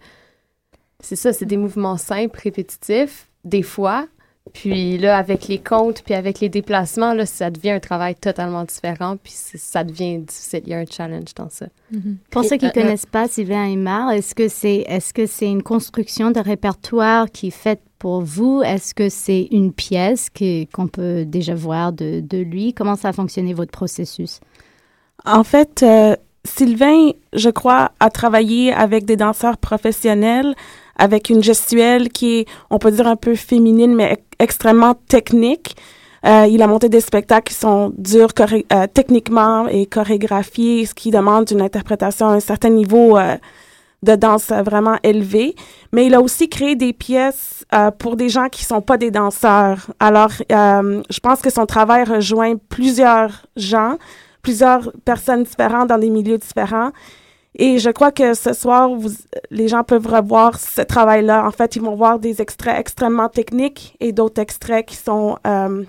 c'est 1.00 1.16
ça, 1.16 1.32
c'est 1.32 1.46
des 1.46 1.58
mouvements 1.58 1.98
simples, 1.98 2.40
répétitifs, 2.44 3.28
des 3.46 3.62
fois. 3.62 4.08
Puis 4.54 4.98
là, 4.98 5.18
avec 5.18 5.50
les 5.50 5.60
contes, 5.60 6.02
puis 6.04 6.14
avec 6.14 6.40
les 6.40 6.48
déplacements, 6.48 7.14
là, 7.14 7.26
ça 7.26 7.50
devient 7.52 7.72
un 7.72 7.80
travail 7.82 8.16
totalement 8.16 8.64
différent, 8.64 9.18
puis 9.22 9.34
ça 9.36 9.84
devient 9.84 10.20
difficile. 10.20 10.62
Il 10.66 10.70
y 10.70 10.74
a 10.74 10.80
un 10.80 10.86
challenge 10.86 11.34
dans 11.36 11.50
ça. 11.50 11.68
Pour 12.32 12.46
ceux 12.46 12.56
qui 12.56 12.66
Euh, 12.66 12.70
ne 12.70 12.74
connaissent 12.74 13.06
pas 13.06 13.28
Sylvain 13.28 13.66
Aymar, 13.66 14.12
est-ce 14.12 14.34
que 14.34 14.48
c'est 14.48 14.86
est-ce 14.88 15.14
que 15.14 15.26
c'est 15.26 15.50
une 15.52 15.64
construction 15.64 16.32
de 16.32 16.40
répertoire 16.40 17.30
qui 17.30 17.48
est 17.48 17.52
faite 17.52 17.82
pour 18.00 18.22
vous? 18.22 18.64
Est-ce 18.64 18.94
que 18.96 19.10
c'est 19.10 19.50
une 19.52 19.74
pièce 19.74 20.30
que- 20.30 20.64
qu'on 20.72 20.88
peut 20.88 21.26
déjà 21.26 21.54
voir 21.54 21.92
de, 21.92 22.22
de 22.22 22.38
lui? 22.38 22.74
Comment 22.74 22.96
ça 22.96 23.10
a 23.10 23.14
fonctionné 23.14 23.54
votre 23.54 23.72
processus? 23.72 24.40
En 25.28 25.44
fait, 25.44 25.84
euh, 25.84 26.16
Sylvain, 26.46 27.12
je 27.34 27.50
crois, 27.50 27.92
a 28.00 28.10
travaillé 28.10 28.74
avec 28.74 29.04
des 29.04 29.18
danseurs 29.18 29.58
professionnels, 29.58 30.56
avec 30.98 31.30
une 31.30 31.44
gestuelle 31.44 32.10
qui 32.10 32.40
est, 32.40 32.46
on 32.70 32.80
peut 32.80 32.92
dire, 32.92 33.08
un 33.08 33.18
peu 33.18 33.36
féminine, 33.36 33.94
mais 33.94 34.14
ex- 34.14 34.24
extrêmement 34.40 34.96
technique. 35.08 35.76
Euh, 36.26 36.48
il 36.50 36.62
a 36.62 36.68
monté 36.68 36.90
des 36.90 37.02
spectacles 37.02 37.52
qui 37.52 37.60
sont 37.60 37.94
durs 37.98 38.30
euh, 38.40 38.88
techniquement 38.92 39.68
et 39.68 39.86
chorégraphiés, 39.86 40.86
ce 40.86 40.94
qui 40.94 41.12
demande 41.12 41.52
une 41.52 41.62
interprétation 41.62 42.28
à 42.30 42.34
un 42.34 42.40
certain 42.40 42.70
niveau 42.70 43.18
euh, 43.18 43.36
de 44.04 44.16
danse 44.16 44.48
vraiment 44.48 44.98
élevé. 45.04 45.56
Mais 45.92 46.06
il 46.06 46.16
a 46.16 46.22
aussi 46.22 46.50
créé 46.50 46.76
des 46.76 46.94
pièces 46.94 47.66
euh, 47.74 47.92
pour 47.92 48.16
des 48.16 48.30
gens 48.30 48.48
qui 48.48 48.64
sont 48.64 48.82
pas 48.82 48.98
des 48.98 49.12
danseurs. 49.12 49.88
Alors, 50.00 50.32
euh, 50.52 51.04
je 51.10 51.20
pense 51.20 51.42
que 51.42 51.50
son 51.50 51.66
travail 51.66 52.04
rejoint 52.06 52.56
plusieurs 52.70 53.46
gens 53.56 53.98
plusieurs 54.48 54.94
personnes 55.04 55.44
différentes 55.44 55.90
dans 55.90 55.98
des 55.98 56.10
milieux 56.10 56.38
différents. 56.38 56.92
Et 57.56 57.80
je 57.80 57.90
crois 57.90 58.14
que 58.14 58.34
ce 58.34 58.54
soir, 58.54 58.90
les 59.52 59.68
gens 59.68 59.84
peuvent 59.84 60.08
revoir 60.08 60.58
ce 60.58 60.80
travail-là. 60.80 61.46
En 61.46 61.52
fait, 61.52 61.76
ils 61.76 61.82
vont 61.82 61.96
voir 61.96 62.18
des 62.18 62.42
extraits 62.42 62.80
extrêmement 62.80 63.28
techniques 63.28 63.98
et 64.00 64.14
d'autres 64.14 64.42
extraits 64.42 64.86
qui 64.86 64.96
sont 64.96 65.38
euh, 65.46 65.84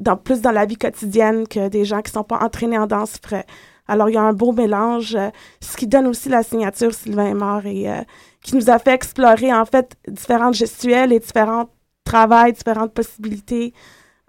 dans, 0.00 0.16
plus 0.16 0.40
dans 0.40 0.50
la 0.50 0.66
vie 0.66 0.76
quotidienne 0.76 1.46
que 1.46 1.68
des 1.68 1.84
gens 1.84 2.02
qui 2.02 2.10
sont 2.10 2.24
pas 2.24 2.40
entraînés 2.42 2.76
en 2.76 2.88
danse 2.88 3.18
feraient. 3.24 3.46
Alors, 3.86 4.08
il 4.08 4.14
y 4.14 4.18
a 4.18 4.22
un 4.22 4.32
beau 4.32 4.50
mélange, 4.50 5.14
euh, 5.14 5.30
ce 5.60 5.76
qui 5.76 5.86
donne 5.86 6.08
aussi 6.08 6.28
la 6.28 6.42
signature 6.42 6.92
Sylvain 6.92 7.26
Aymar 7.26 7.66
et 7.66 7.88
euh, 7.88 8.02
qui 8.42 8.56
nous 8.56 8.68
a 8.68 8.80
fait 8.80 8.94
explorer, 8.94 9.54
en 9.54 9.64
fait, 9.64 9.94
différentes 10.08 10.54
gestuelles 10.54 11.12
et 11.12 11.20
différents 11.20 11.68
travails, 12.04 12.52
différentes 12.52 12.94
possibilités. 12.94 13.72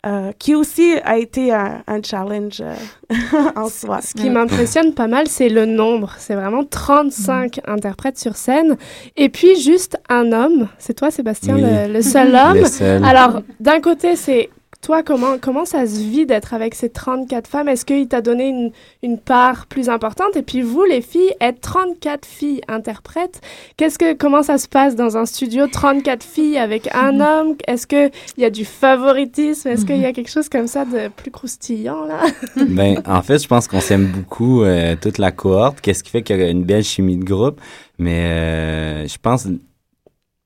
Euh, 0.06 0.34
qui 0.38 0.54
aussi 0.54 0.96
a 1.06 1.18
été 1.18 1.54
un, 1.54 1.82
un 1.88 2.04
challenge 2.04 2.60
euh, 2.60 2.74
en 3.56 3.70
soi. 3.70 4.02
Ce 4.02 4.14
qui 4.14 4.30
m'impressionne 4.30 4.94
pas 4.94 5.08
mal, 5.08 5.28
c'est 5.30 5.48
le 5.48 5.66
nombre. 5.66 6.14
C'est 6.18 6.36
vraiment 6.36 6.66
35 6.66 7.62
interprètes 7.66 8.20
sur 8.20 8.36
scène. 8.36 8.76
Et 9.16 9.30
puis 9.30 9.56
juste 9.62 9.98
un 10.10 10.34
homme. 10.34 10.68
C'est 10.78 10.94
toi, 10.94 11.10
Sébastien, 11.10 11.56
Oui. 11.56 11.62
le, 11.64 11.94
le 11.94 12.02
seul 12.02 12.36
homme. 12.36 12.58
Le 12.58 12.66
seul. 12.66 13.02
Alors, 13.06 13.44
d'un 13.62 13.80
côté, 13.80 14.18
c'est 14.18 14.50
toi, 14.84 15.02
comment, 15.02 15.38
comment 15.40 15.66
ça 15.66 15.88
se 15.88 16.00
vit 16.00 16.26
d'être 16.26 16.54
avec 16.54 16.76
ces 16.76 16.90
34 16.90 17.48
femmes? 17.48 17.70
Est-ce 17.70 17.86
qu'il 17.86 18.08
t'a 18.08 18.22
donné 18.22 18.50
une, 18.50 18.72
une 19.02 19.18
part 19.18 19.66
plus 19.66 19.90
importante? 19.90 20.36
Et 20.36 20.44
puis 20.44 20.62
vous, 20.62 20.84
les 20.84 21.02
filles, 21.02 21.34
être 21.42 21.62
34 21.62 22.26
filles 22.26 22.62
interprètes, 22.68 23.42
qu'est-ce 23.78 23.98
que, 23.98 24.14
comment 24.14 24.44
ça 24.44 24.58
se 24.58 24.68
passe 24.68 24.96
dans 24.96 25.18
un 25.18 25.26
studio? 25.26 25.68
34 25.68 26.22
filles 26.22 26.58
avec 26.58 26.94
un 26.94 27.22
homme? 27.22 27.56
Est-ce 27.66 27.88
qu'il 27.88 28.12
y 28.38 28.46
a 28.46 28.50
du 28.50 28.66
favoritisme? 28.66 29.70
Est-ce 29.70 29.86
qu'il 29.86 29.98
y 29.98 30.06
a 30.06 30.12
quelque 30.12 30.30
chose 30.30 30.50
comme 30.50 30.68
ça 30.68 30.84
de 30.84 31.08
plus 31.08 31.32
croustillant, 31.32 32.06
là? 32.06 32.20
ben, 32.68 33.02
en 33.08 33.22
fait, 33.22 33.42
je 33.42 33.48
pense 33.48 33.68
qu'on 33.68 33.82
s'aime 33.82 34.08
beaucoup 34.08 34.64
euh, 34.64 34.96
toute 35.00 35.18
la 35.18 35.32
cohorte, 35.32 35.80
qu'est-ce 35.80 36.04
qui 36.04 36.12
fait 36.12 36.24
qu'il 36.24 36.38
y 36.38 36.44
a 36.44 36.50
une 36.50 36.66
belle 36.66 36.84
chimie 36.84 37.18
de 37.18 37.24
groupe. 37.24 37.60
Mais 38.00 38.26
euh, 38.26 39.08
je 39.08 39.18
pense 39.22 39.48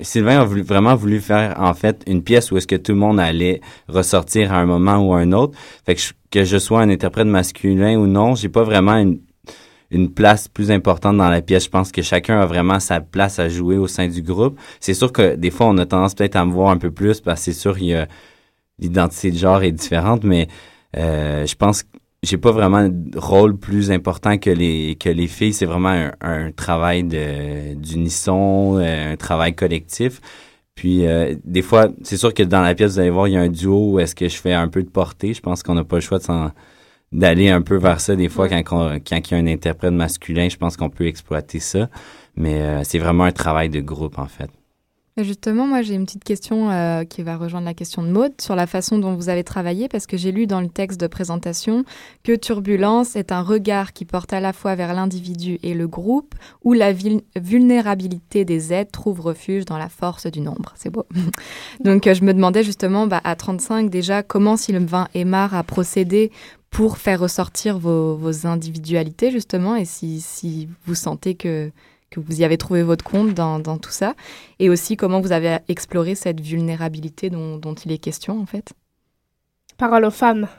Sylvain 0.01 0.39
a 0.41 0.45
voulu- 0.45 0.61
vraiment 0.61 0.95
voulu 0.95 1.19
faire 1.19 1.55
en 1.59 1.73
fait 1.73 2.03
une 2.05 2.21
pièce 2.23 2.51
où 2.51 2.57
est-ce 2.57 2.67
que 2.67 2.75
tout 2.75 2.91
le 2.91 2.99
monde 2.99 3.19
allait 3.19 3.61
ressortir 3.87 4.53
à 4.53 4.57
un 4.57 4.65
moment 4.67 4.97
ou 4.97 5.13
à 5.13 5.19
un 5.19 5.31
autre. 5.31 5.57
Fait 5.85 5.95
que 5.95 6.01
je, 6.01 6.13
que 6.29 6.43
je 6.43 6.57
sois 6.59 6.81
un 6.81 6.89
interprète 6.89 7.25
masculin 7.25 7.97
ou 7.97 8.05
non, 8.05 8.35
j'ai 8.35 8.49
pas 8.49 8.61
vraiment 8.63 8.95
une, 8.97 9.19
une 9.89 10.13
place 10.13 10.47
plus 10.47 10.69
importante 10.69 11.17
dans 11.17 11.29
la 11.29 11.41
pièce. 11.41 11.65
Je 11.65 11.69
pense 11.71 11.91
que 11.91 12.03
chacun 12.03 12.39
a 12.39 12.45
vraiment 12.45 12.79
sa 12.79 13.01
place 13.01 13.39
à 13.39 13.49
jouer 13.49 13.77
au 13.77 13.87
sein 13.87 14.07
du 14.07 14.21
groupe. 14.21 14.59
C'est 14.79 14.93
sûr 14.93 15.11
que 15.11 15.35
des 15.35 15.49
fois 15.49 15.65
on 15.67 15.77
a 15.79 15.87
tendance 15.87 16.13
peut-être 16.13 16.35
à 16.35 16.45
me 16.45 16.51
voir 16.51 16.69
un 16.69 16.77
peu 16.77 16.91
plus 16.91 17.19
parce 17.19 17.39
que 17.39 17.45
c'est 17.45 17.59
sûr 17.59 17.75
il 17.79 17.85
y 17.85 17.95
a 17.95 18.07
l'identité 18.77 19.31
de 19.31 19.37
genre 19.37 19.63
est 19.63 19.71
différente, 19.71 20.23
mais 20.23 20.47
euh, 20.95 21.43
je 21.47 21.55
pense 21.55 21.81
que 21.81 21.87
j'ai 22.23 22.37
pas 22.37 22.51
vraiment 22.51 22.87
de 22.89 23.17
rôle 23.17 23.57
plus 23.57 23.91
important 23.91 24.37
que 24.37 24.49
les 24.49 24.95
que 24.99 25.09
les 25.09 25.27
filles. 25.27 25.53
C'est 25.53 25.65
vraiment 25.65 25.89
un, 25.89 26.11
un 26.21 26.51
travail 26.51 27.03
de 27.03 27.73
d'unisson, 27.75 28.77
euh, 28.79 29.13
un 29.13 29.17
travail 29.17 29.55
collectif. 29.55 30.21
Puis 30.75 31.07
euh, 31.07 31.35
des 31.45 31.61
fois, 31.63 31.87
c'est 32.03 32.17
sûr 32.17 32.33
que 32.33 32.43
dans 32.43 32.61
la 32.61 32.75
pièce, 32.75 32.93
vous 32.93 32.99
allez 32.99 33.09
voir, 33.09 33.27
il 33.27 33.33
y 33.33 33.37
a 33.37 33.41
un 33.41 33.49
duo 33.49 33.93
où 33.93 33.99
est-ce 33.99 34.15
que 34.15 34.27
je 34.29 34.37
fais 34.37 34.53
un 34.53 34.67
peu 34.69 34.83
de 34.83 34.89
portée. 34.89 35.33
Je 35.33 35.41
pense 35.41 35.63
qu'on 35.63 35.75
n'a 35.75 35.83
pas 35.83 35.97
le 35.97 36.01
choix 36.01 36.19
d'aller 37.11 37.49
un 37.49 37.61
peu 37.61 37.77
vers 37.77 37.99
ça. 38.01 38.15
Des 38.15 38.29
fois, 38.29 38.49
quand, 38.49 38.61
on- 38.71 38.95
quand 38.99 39.17
il 39.31 39.31
y 39.31 39.35
a 39.35 39.37
un 39.37 39.47
interprète 39.47 39.93
masculin, 39.93 40.49
je 40.49 40.57
pense 40.57 40.77
qu'on 40.77 40.89
peut 40.89 41.07
exploiter 41.07 41.59
ça. 41.59 41.89
Mais 42.35 42.61
euh, 42.61 42.83
c'est 42.83 42.99
vraiment 42.99 43.23
un 43.25 43.31
travail 43.31 43.69
de 43.69 43.81
groupe, 43.81 44.19
en 44.19 44.27
fait. 44.27 44.49
Justement, 45.19 45.65
moi, 45.65 45.81
j'ai 45.81 45.95
une 45.95 46.05
petite 46.05 46.23
question 46.23 46.69
euh, 46.69 47.03
qui 47.03 47.23
va 47.23 47.37
rejoindre 47.37 47.65
la 47.65 47.73
question 47.73 48.03
de 48.03 48.09
Maud 48.09 48.33
sur 48.39 48.55
la 48.55 48.67
façon 48.67 48.99
dont 48.99 49.15
vous 49.15 49.29
avez 49.29 49.43
travaillé, 49.43 49.87
parce 49.87 50.05
que 50.05 50.15
j'ai 50.15 50.31
lu 50.31 50.45
dans 50.45 50.61
le 50.61 50.69
texte 50.69 50.99
de 50.99 51.07
présentation 51.07 51.85
que 52.23 52.35
Turbulence 52.35 53.15
est 53.15 53.31
un 53.31 53.41
regard 53.41 53.93
qui 53.93 54.05
porte 54.05 54.31
à 54.31 54.39
la 54.39 54.53
fois 54.53 54.75
vers 54.75 54.93
l'individu 54.93 55.57
et 55.63 55.73
le 55.73 55.87
groupe, 55.87 56.35
où 56.63 56.73
la 56.73 56.93
vulnérabilité 56.93 58.45
des 58.45 58.73
êtres 58.73 58.91
trouve 58.91 59.21
refuge 59.21 59.65
dans 59.65 59.79
la 59.79 59.89
force 59.89 60.27
du 60.27 60.39
nombre. 60.39 60.73
C'est 60.75 60.91
beau. 60.91 61.05
Donc, 61.83 62.05
euh, 62.05 62.13
je 62.13 62.23
me 62.23 62.33
demandais 62.33 62.63
justement, 62.63 63.07
bah, 63.07 63.21
à 63.23 63.35
35 63.35 63.89
déjà, 63.89 64.21
comment 64.21 64.55
Sylvain 64.55 65.07
Aymar 65.15 65.55
a 65.55 65.63
procédé 65.63 66.31
pour 66.69 66.99
faire 66.99 67.21
ressortir 67.21 67.79
vos, 67.79 68.45
individualités, 68.45 69.31
justement, 69.31 69.75
et 69.75 69.85
si 69.85 70.69
vous 70.85 70.95
sentez 70.95 71.33
que 71.33 71.71
que 72.09 72.19
vous 72.19 72.41
y 72.41 72.43
avez 72.43 72.57
trouvé 72.57 72.83
votre 72.83 73.03
compte 73.03 73.33
dans, 73.33 73.59
dans 73.59 73.77
tout 73.77 73.91
ça, 73.91 74.15
et 74.59 74.69
aussi 74.69 74.97
comment 74.97 75.21
vous 75.21 75.31
avez 75.31 75.57
exploré 75.67 76.15
cette 76.15 76.41
vulnérabilité 76.41 77.29
dont, 77.29 77.57
dont 77.57 77.75
il 77.75 77.91
est 77.91 77.97
question 77.97 78.39
en 78.39 78.45
fait. 78.45 78.73
Parole 79.77 80.05
aux 80.05 80.11
femmes. 80.11 80.47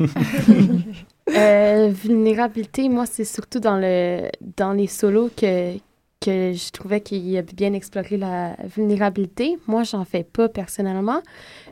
Euh, 1.36 1.90
vulnérabilité, 1.92 2.88
moi, 2.88 3.06
c'est 3.06 3.24
surtout 3.24 3.60
dans, 3.60 3.76
le, 3.76 4.30
dans 4.56 4.72
les 4.72 4.86
solos 4.86 5.30
que, 5.36 5.76
que 6.20 6.52
je 6.52 6.70
trouvais 6.72 7.00
qu'il 7.00 7.36
a 7.36 7.42
bien 7.42 7.72
exploré 7.72 8.16
la 8.16 8.56
vulnérabilité. 8.76 9.56
Moi, 9.66 9.84
j'en 9.84 10.04
fais 10.04 10.24
pas 10.24 10.48
personnellement. 10.48 11.22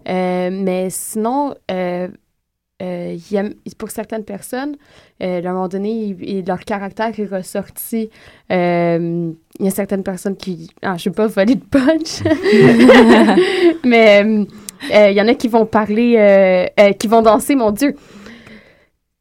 Euh, 0.08 0.50
mais 0.52 0.90
sinon, 0.90 1.54
euh, 1.70 2.08
euh, 2.80 3.16
pour 3.76 3.90
certaines 3.90 4.24
personnes, 4.24 4.76
euh, 5.22 5.42
à 5.44 5.48
un 5.48 5.52
moment 5.52 5.68
donné, 5.68 6.44
leur 6.46 6.60
caractère 6.60 7.18
est 7.18 7.26
ressorti. 7.26 8.08
Euh, 8.52 9.32
il 9.58 9.64
y 9.64 9.68
a 9.68 9.72
certaines 9.72 10.04
personnes 10.04 10.36
qui... 10.36 10.70
Ah, 10.82 10.96
je 10.96 11.08
ne 11.08 11.12
veux 11.12 11.16
pas 11.16 11.26
voler 11.26 11.56
de 11.56 11.64
punch. 11.64 12.22
mais 13.84 14.46
il 14.90 15.12
y 15.12 15.20
en 15.20 15.26
a 15.26 15.34
qui 15.34 15.48
vont 15.48 15.66
parler, 15.66 16.68
qui 16.98 17.08
vont 17.08 17.22
danser, 17.22 17.56
mon 17.56 17.72
Dieu. 17.72 17.96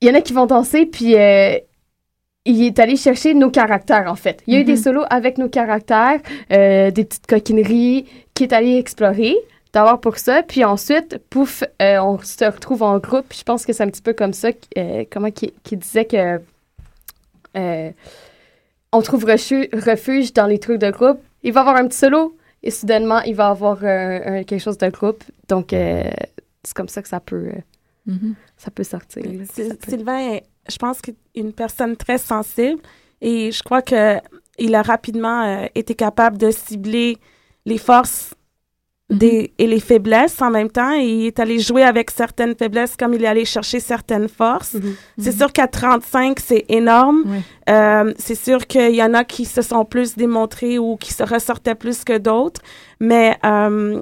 Il 0.01 0.07
y 0.07 0.11
en 0.11 0.15
a 0.15 0.21
qui 0.21 0.33
vont 0.33 0.45
danser, 0.45 0.85
puis 0.85 1.15
il 1.15 2.63
est 2.63 2.79
allé 2.79 2.95
chercher 2.95 3.33
nos 3.33 3.49
caractères, 3.49 4.05
en 4.07 4.15
fait. 4.15 4.43
Il 4.45 4.53
y 4.53 4.57
a 4.57 4.59
eu 4.59 4.65
des 4.65 4.73
Mhm. 4.73 4.83
solos 4.83 5.03
avec 5.09 5.39
nos 5.39 5.49
caractères, 5.49 6.19
des 6.51 6.91
petites 6.93 7.25
coquineries 7.25 8.05
qui 8.35 8.43
est 8.43 8.53
allé 8.53 8.77
explorer, 8.77 9.35
d'abord 9.77 9.99
pour 10.01 10.17
ça, 10.17 10.41
puis 10.43 10.63
ensuite, 10.63 11.19
pouf, 11.29 11.63
euh, 11.81 11.99
on 11.99 12.17
se 12.19 12.43
retrouve 12.45 12.81
en 12.83 12.97
groupe. 12.99 13.25
Puis 13.29 13.39
Je 13.39 13.43
pense 13.43 13.65
que 13.65 13.73
c'est 13.73 13.83
un 13.83 13.89
petit 13.89 14.01
peu 14.01 14.13
comme 14.13 14.33
ça, 14.33 14.49
euh, 14.77 15.03
comment 15.11 15.31
qui, 15.31 15.53
qui 15.63 15.77
disait 15.77 16.05
que 16.05 16.39
euh, 17.55 17.91
on 18.91 19.01
trouve 19.01 19.25
refuge 19.25 20.33
dans 20.33 20.47
les 20.47 20.59
trucs 20.59 20.79
de 20.79 20.89
groupe. 20.91 21.19
Il 21.43 21.53
va 21.53 21.59
y 21.59 21.63
avoir 21.63 21.75
un 21.77 21.87
petit 21.87 21.97
solo, 21.97 22.35
et 22.63 22.71
soudainement, 22.71 23.21
il 23.21 23.35
va 23.35 23.49
avoir 23.49 23.83
un- 23.83 24.21
un- 24.39 24.43
quelque 24.43 24.59
chose 24.61 24.77
de 24.77 24.89
groupe. 24.89 25.23
Donc, 25.47 25.73
euh, 25.73 26.03
c'est 26.63 26.73
comme 26.75 26.89
ça 26.89 27.01
que 27.01 27.07
ça 27.09 27.19
peut, 27.19 27.35
euh, 27.55 27.61
Mhm. 28.07 28.35
ça 28.57 28.71
peut 28.71 28.83
sortir. 28.83 29.23
là, 29.23 29.29
puis 29.29 29.47
Sy- 29.53 29.67
ça 29.69 29.75
peut- 29.75 29.89
Sylvain, 29.91 30.33
est, 30.33 30.43
je 30.69 30.77
pense 30.77 31.01
qu'il 31.01 31.13
est 31.35 31.39
une 31.41 31.53
personne 31.53 31.95
très 31.95 32.17
sensible 32.17 32.79
et 33.21 33.51
je 33.51 33.61
crois 33.63 33.81
que 33.81 34.17
il 34.59 34.73
a 34.73 34.81
rapidement 34.81 35.43
euh, 35.43 35.65
été 35.75 35.93
capable 35.93 36.37
de 36.37 36.49
cibler 36.51 37.17
les 37.65 37.77
forces 37.77 38.33
des, 39.09 39.53
et 39.57 39.67
les 39.67 39.79
faiblesses 39.79 40.41
en 40.41 40.49
même 40.49 40.69
temps. 40.69 40.93
Et 40.93 41.05
il 41.05 41.25
est 41.27 41.39
allé 41.39 41.59
jouer 41.59 41.83
avec 41.83 42.11
certaines 42.11 42.55
faiblesses 42.55 42.95
comme 42.95 43.13
il 43.13 43.23
est 43.23 43.27
allé 43.27 43.45
chercher 43.45 43.79
certaines 43.79 44.27
forces. 44.27 44.77
C'est 45.17 45.31
sûr 45.31 45.51
qu'à 45.51 45.67
35, 45.67 46.39
c'est 46.39 46.65
énorme. 46.69 47.23
Euh, 47.69 48.13
c'est 48.17 48.35
sûr 48.35 48.67
qu'il 48.67 48.95
y 48.95 49.03
en 49.03 49.13
a 49.13 49.23
qui 49.23 49.45
se 49.45 49.61
sont 49.61 49.85
plus 49.85 50.15
démontrés 50.15 50.79
ou 50.79 50.97
qui 50.97 51.13
se 51.13 51.23
ressortaient 51.23 51.75
plus 51.75 52.03
que 52.03 52.17
d'autres. 52.17 52.61
Mais 52.99 53.37
euh, 53.45 54.01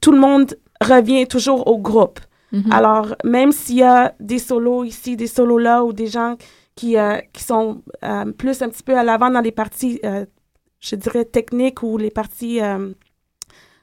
tout 0.00 0.12
le 0.12 0.18
monde 0.18 0.54
revient 0.80 1.26
toujours 1.26 1.66
au 1.66 1.78
groupe. 1.78 2.20
Alors, 2.70 3.16
même 3.24 3.50
s'il 3.50 3.76
y 3.76 3.82
a 3.82 4.14
des 4.20 4.38
solos 4.38 4.84
ici, 4.84 5.16
des 5.16 5.26
solos 5.26 5.56
là, 5.56 5.84
ou 5.84 5.94
des 5.94 6.06
gens 6.06 6.36
qui, 6.74 6.96
euh, 6.96 7.18
qui 7.32 7.42
sont 7.42 7.82
euh, 8.04 8.30
plus 8.32 8.62
un 8.62 8.68
petit 8.68 8.82
peu 8.82 8.96
à 8.96 9.02
l'avant 9.02 9.30
dans 9.30 9.40
les 9.40 9.52
parties, 9.52 10.00
euh, 10.04 10.26
je 10.80 10.96
dirais, 10.96 11.24
techniques 11.24 11.82
ou 11.82 11.96
les 11.96 12.10
parties 12.10 12.60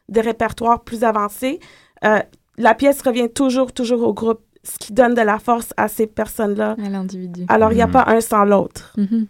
euh, 0.10 0.14
de 0.14 0.20
répertoire 0.20 0.84
plus 0.84 1.04
avancées, 1.04 1.60
euh, 2.04 2.20
la 2.58 2.74
pièce 2.76 3.02
revient 3.02 3.30
toujours, 3.30 3.72
toujours 3.72 4.08
au 4.08 4.14
groupe, 4.14 4.42
ce 4.64 4.78
qui 4.78 4.94
donne 4.94 5.14
de 5.14 5.22
la 5.22 5.40
force 5.40 5.74
à 5.78 5.88
ces 5.88 6.08
personnes-là. 6.08 6.76
À 6.84 6.90
l'individu. 6.90 7.46
Alors, 7.48 7.72
il 7.72 7.76
n'y 7.76 7.82
a 7.82 7.88
pas 7.88 8.06
un 8.08 8.22
sans 8.22 8.44
l'autre. 8.44 8.94
Mhm. 8.98 9.28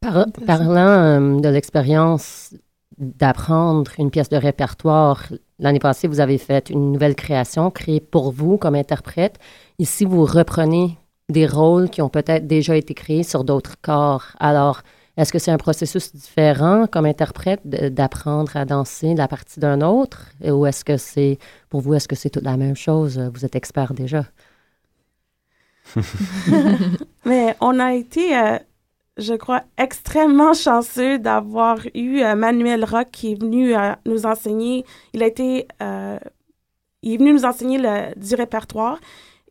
Par- 0.00 0.26
parlant 0.46 0.76
euh, 0.76 1.40
de 1.40 1.48
l'expérience 1.48 2.54
d'apprendre 2.98 3.90
une 3.98 4.10
pièce 4.10 4.28
de 4.30 4.36
répertoire, 4.36 5.24
l'année 5.58 5.78
passée, 5.78 6.08
vous 6.08 6.20
avez 6.20 6.38
fait 6.38 6.70
une 6.70 6.92
nouvelle 6.92 7.14
création 7.14 7.70
créée 7.70 8.00
pour 8.00 8.32
vous 8.32 8.56
comme 8.56 8.74
interprète. 8.74 9.38
Ici, 9.78 10.04
vous 10.04 10.24
reprenez 10.24 10.98
des 11.28 11.46
rôles 11.46 11.90
qui 11.90 12.00
ont 12.00 12.08
peut-être 12.08 12.46
déjà 12.46 12.76
été 12.76 12.94
créés 12.94 13.22
sur 13.22 13.44
d'autres 13.44 13.76
corps. 13.82 14.28
Alors, 14.38 14.82
est-ce 15.16 15.32
que 15.32 15.38
c'est 15.38 15.50
un 15.50 15.56
processus 15.58 16.14
différent 16.14 16.86
comme 16.86 17.06
interprète 17.06 17.60
de- 17.64 17.88
d'apprendre 17.88 18.56
à 18.56 18.64
danser 18.64 19.14
la 19.14 19.28
partie 19.28 19.60
d'un 19.60 19.80
autre? 19.80 20.30
Ou 20.44 20.66
est-ce 20.66 20.84
que 20.84 20.96
c'est, 20.96 21.38
pour 21.70 21.80
vous, 21.80 21.94
est-ce 21.94 22.08
que 22.08 22.16
c'est 22.16 22.30
toute 22.30 22.44
la 22.44 22.56
même 22.56 22.76
chose? 22.76 23.18
Vous 23.34 23.44
êtes 23.44 23.56
expert 23.56 23.94
déjà. 23.94 24.24
Mais 27.24 27.56
on 27.60 27.78
a 27.78 27.94
été, 27.94 28.36
euh, 28.36 28.58
je 29.16 29.34
crois, 29.34 29.62
extrêmement 29.78 30.52
chanceux 30.54 31.18
d'avoir 31.18 31.78
eu 31.94 32.20
euh, 32.20 32.34
Manuel 32.34 32.84
Rock 32.84 33.08
qui 33.12 33.32
est 33.32 33.40
venu 33.40 33.76
euh, 33.76 33.92
nous 34.04 34.26
enseigner. 34.26 34.84
Il 35.14 35.22
a 35.22 35.26
été, 35.26 35.66
euh, 35.82 36.18
il 37.02 37.14
est 37.14 37.16
venu 37.18 37.32
nous 37.32 37.44
enseigner 37.44 37.78
le, 37.78 38.18
du 38.18 38.34
répertoire. 38.34 38.98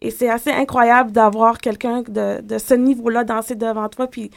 Et 0.01 0.12
c'est 0.12 0.29
assez 0.29 0.51
incroyable 0.51 1.12
d'avoir 1.12 1.57
quelqu'un 1.57 2.01
de, 2.03 2.41
de 2.41 2.57
ce 2.57 2.74
niveau-là 2.74 3.24
danser 3.24 3.55
devant 3.55 3.89
toi. 3.89 4.07
Puis 4.07 4.29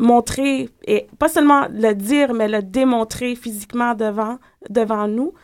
montrer, 0.00 0.70
et 0.86 1.06
pas 1.18 1.28
seulement 1.28 1.68
le 1.70 1.92
dire, 1.92 2.32
mais 2.32 2.48
le 2.48 2.62
démontrer 2.62 3.34
physiquement 3.36 3.94
devant, 3.94 4.38
devant 4.70 5.06
nous. 5.06 5.34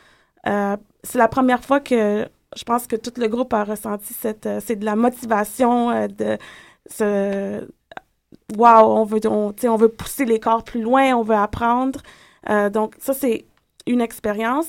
Euh, 0.46 0.76
c'est 1.04 1.18
la 1.18 1.28
première 1.28 1.62
fois 1.62 1.78
que 1.78 2.26
je 2.56 2.64
pense 2.64 2.86
que 2.86 2.96
tout 2.96 3.12
le 3.18 3.28
groupe 3.28 3.52
a 3.52 3.64
ressenti 3.64 4.14
cette, 4.14 4.46
euh, 4.46 4.60
c'est 4.64 4.76
de 4.76 4.86
la 4.86 4.96
motivation, 4.96 5.90
euh, 5.90 6.06
de 6.08 6.38
ce, 6.88 7.68
wow, 8.56 8.96
on 8.96 9.04
veut, 9.04 9.20
on, 9.26 9.52
on 9.62 9.76
veut 9.76 9.88
pousser 9.90 10.24
les 10.24 10.40
corps 10.40 10.64
plus 10.64 10.80
loin, 10.80 11.14
on 11.14 11.22
veut 11.22 11.36
apprendre. 11.36 12.00
Donc, 12.72 12.94
ça, 13.00 13.12
c'est 13.12 13.44
une 13.88 14.00
expérience. 14.00 14.68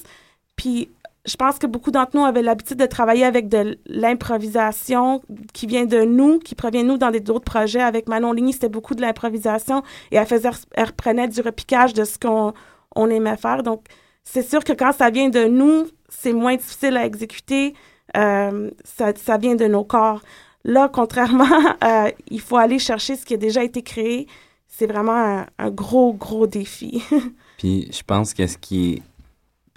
Puis, 0.56 0.90
je 1.28 1.36
pense 1.36 1.60
que 1.60 1.68
beaucoup 1.68 1.92
d'entre 1.92 2.16
nous 2.16 2.24
avaient 2.24 2.42
l'habitude 2.42 2.78
de 2.78 2.86
travailler 2.86 3.26
avec 3.26 3.50
de 3.50 3.78
l'improvisation 3.86 5.22
qui 5.54 5.68
vient 5.68 5.86
de 5.86 6.04
nous, 6.04 6.40
qui 6.40 6.56
provient 6.56 6.84
de 6.84 6.88
nous 6.88 6.98
dans 6.98 7.12
d'autres 7.12 7.42
projets. 7.42 7.82
Avec 7.82 8.08
Manon 8.08 8.32
Ligny, 8.32 8.54
c'était 8.54 8.70
beaucoup 8.70 8.96
de 8.96 9.02
l'improvisation 9.02 9.84
et 10.12 10.16
elle, 10.16 10.26
faisait, 10.26 10.50
reprenait 10.78 11.28
du 11.28 11.42
repiquage 11.42 11.94
de 11.94 12.06
ce 12.06 12.18
qu'on 12.18 12.54
on 12.96 13.10
aimait 13.10 13.36
faire. 13.36 13.62
Donc, 13.62 13.84
c'est 14.24 14.48
sûr 14.48 14.64
que 14.64 14.72
quand 14.72 14.94
ça 14.94 15.10
vient 15.10 15.30
de 15.30 15.46
nous, 15.46 15.88
c'est 16.08 16.34
moins 16.34 16.56
difficile 16.56 16.96
à 16.96 17.06
exécuter. 17.06 17.74
Euh, 18.16 18.72
ça, 18.86 19.38
vient 19.38 19.56
de 19.56 19.66
nos 19.66 19.84
corps. 19.84 20.22
Là, 20.64 20.90
contrairement, 20.92 21.46
euh, 21.84 22.10
il 22.30 22.40
faut 22.40 22.58
aller 22.58 22.80
chercher 22.80 23.18
ce 23.18 23.26
qui 23.26 23.34
a 23.34 23.38
déjà 23.38 23.66
été 23.66 23.82
créé. 23.82 24.28
C'est 24.70 24.88
vraiment 24.88 25.12
un, 25.12 25.46
un, 25.60 25.72
gros, 25.72 26.14
gros 26.14 26.48
défi. 26.48 27.04
Puis, 27.58 27.90
je 27.92 28.04
pense 28.04 28.34
que 28.34 28.48
ce 28.48 28.58
qui 28.58 29.02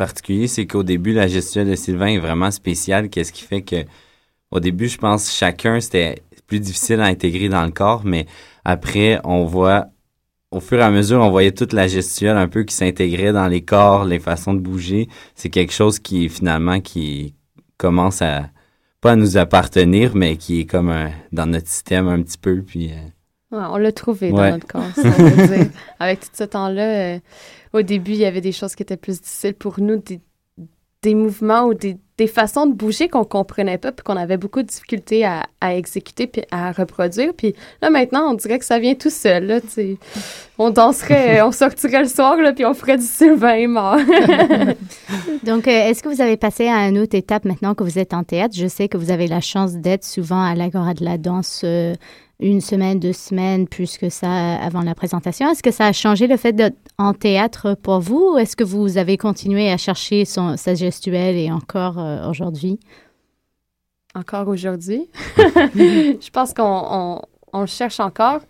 particulier, 0.00 0.48
c'est 0.48 0.66
qu'au 0.66 0.82
début, 0.82 1.12
la 1.12 1.28
gestuelle 1.28 1.68
de 1.68 1.74
Sylvain 1.74 2.06
est 2.06 2.18
vraiment 2.18 2.50
spéciale. 2.50 3.10
Qu'est-ce 3.10 3.32
qui 3.32 3.42
fait 3.42 3.60
que, 3.60 3.84
au 4.50 4.58
début, 4.58 4.88
je 4.88 4.96
pense 4.96 5.30
chacun, 5.30 5.78
c'était 5.78 6.22
plus 6.46 6.58
difficile 6.58 7.00
à 7.00 7.04
intégrer 7.04 7.50
dans 7.50 7.62
le 7.66 7.70
corps, 7.70 8.02
mais 8.06 8.24
après, 8.64 9.20
on 9.24 9.44
voit, 9.44 9.88
au 10.50 10.60
fur 10.60 10.78
et 10.78 10.82
à 10.82 10.90
mesure, 10.90 11.20
on 11.20 11.30
voyait 11.30 11.52
toute 11.52 11.74
la 11.74 11.86
gestuelle 11.86 12.38
un 12.38 12.48
peu 12.48 12.62
qui 12.62 12.74
s'intégrait 12.74 13.34
dans 13.34 13.46
les 13.46 13.62
corps, 13.62 14.06
les 14.06 14.18
façons 14.18 14.54
de 14.54 14.60
bouger. 14.60 15.06
C'est 15.34 15.50
quelque 15.50 15.74
chose 15.74 15.98
qui, 15.98 16.30
finalement, 16.30 16.80
qui 16.80 17.34
commence 17.76 18.22
à, 18.22 18.48
pas 19.02 19.12
à 19.12 19.16
nous 19.16 19.36
appartenir, 19.36 20.16
mais 20.16 20.36
qui 20.36 20.60
est 20.60 20.64
comme 20.64 20.88
un, 20.88 21.10
dans 21.30 21.44
notre 21.44 21.68
système 21.68 22.08
un 22.08 22.22
petit 22.22 22.38
peu, 22.38 22.62
puis... 22.62 22.90
Euh, 22.90 23.08
Ouais, 23.52 23.64
on 23.68 23.78
l'a 23.78 23.90
trouvé 23.90 24.30
ouais. 24.30 24.36
dans 24.36 24.50
notre 24.52 24.68
corps, 24.68 24.94
ça, 24.94 25.02
on 25.08 25.30
peut 25.30 25.46
dire. 25.48 25.66
Avec 25.98 26.20
tout 26.20 26.28
ce 26.32 26.44
temps-là, 26.44 26.82
euh, 26.82 27.18
au 27.72 27.82
début, 27.82 28.12
il 28.12 28.18
y 28.18 28.24
avait 28.24 28.40
des 28.40 28.52
choses 28.52 28.74
qui 28.74 28.82
étaient 28.82 28.96
plus 28.96 29.20
difficiles 29.20 29.54
pour 29.54 29.80
nous, 29.80 29.96
des, 29.96 30.20
des 31.02 31.14
mouvements 31.14 31.64
ou 31.64 31.74
des, 31.74 31.96
des, 32.18 32.26
façons 32.26 32.66
de 32.66 32.74
bouger 32.74 33.08
qu'on 33.08 33.24
comprenait 33.24 33.78
pas, 33.78 33.90
puis 33.90 34.04
qu'on 34.04 34.16
avait 34.16 34.36
beaucoup 34.36 34.60
de 34.60 34.66
difficultés 34.66 35.24
à, 35.24 35.46
à, 35.60 35.74
exécuter 35.74 36.26
puis 36.26 36.42
à 36.50 36.72
reproduire. 36.72 37.32
Puis 37.34 37.54
là, 37.80 37.88
maintenant, 37.88 38.30
on 38.30 38.34
dirait 38.34 38.58
que 38.58 38.64
ça 38.66 38.78
vient 38.78 38.94
tout 38.94 39.08
seul. 39.08 39.46
Là, 39.46 39.60
on 40.58 40.70
danserait, 40.70 41.40
on 41.42 41.52
sortirait 41.52 42.02
le 42.02 42.08
soir, 42.08 42.36
là, 42.36 42.52
puis 42.52 42.66
on 42.66 42.74
ferait 42.74 42.98
du 42.98 43.04
Sylvain 43.04 43.66
mort. 43.68 43.96
Donc, 45.44 45.66
euh, 45.66 45.88
est-ce 45.88 46.02
que 46.02 46.08
vous 46.08 46.20
avez 46.20 46.36
passé 46.36 46.68
à 46.68 46.88
une 46.88 46.98
autre 46.98 47.16
étape 47.16 47.46
maintenant 47.46 47.74
que 47.74 47.84
vous 47.84 47.98
êtes 47.98 48.12
en 48.12 48.24
théâtre? 48.24 48.54
Je 48.54 48.66
sais 48.66 48.88
que 48.88 48.98
vous 48.98 49.10
avez 49.10 49.26
la 49.26 49.40
chance 49.40 49.74
d'être 49.74 50.04
souvent 50.04 50.42
à 50.42 50.54
l'Agora 50.54 50.92
de 50.92 51.04
la 51.04 51.16
danse. 51.16 51.62
Euh, 51.64 51.94
une 52.40 52.60
semaine, 52.60 52.98
deux 52.98 53.12
semaines, 53.12 53.68
plus 53.68 53.98
que 53.98 54.08
ça 54.08 54.56
avant 54.56 54.82
la 54.82 54.94
présentation. 54.94 55.50
Est-ce 55.50 55.62
que 55.62 55.70
ça 55.70 55.86
a 55.86 55.92
changé 55.92 56.26
le 56.26 56.36
fait 56.36 56.52
d'être 56.52 56.76
en 56.98 57.12
théâtre 57.12 57.76
pour 57.80 58.00
vous? 58.00 58.32
Ou 58.34 58.38
est-ce 58.38 58.56
que 58.56 58.64
vous 58.64 58.98
avez 58.98 59.16
continué 59.16 59.70
à 59.70 59.76
chercher 59.76 60.24
son, 60.24 60.56
sa 60.56 60.74
gestuelle 60.74 61.36
et 61.36 61.52
encore 61.52 61.98
euh, 61.98 62.28
aujourd'hui? 62.28 62.80
Encore 64.14 64.48
aujourd'hui? 64.48 65.08
Je 65.36 66.30
pense 66.30 66.54
qu'on 66.54 66.62
on, 66.64 67.22
on, 67.52 67.66
cherche 67.66 68.00
encore. 68.00 68.40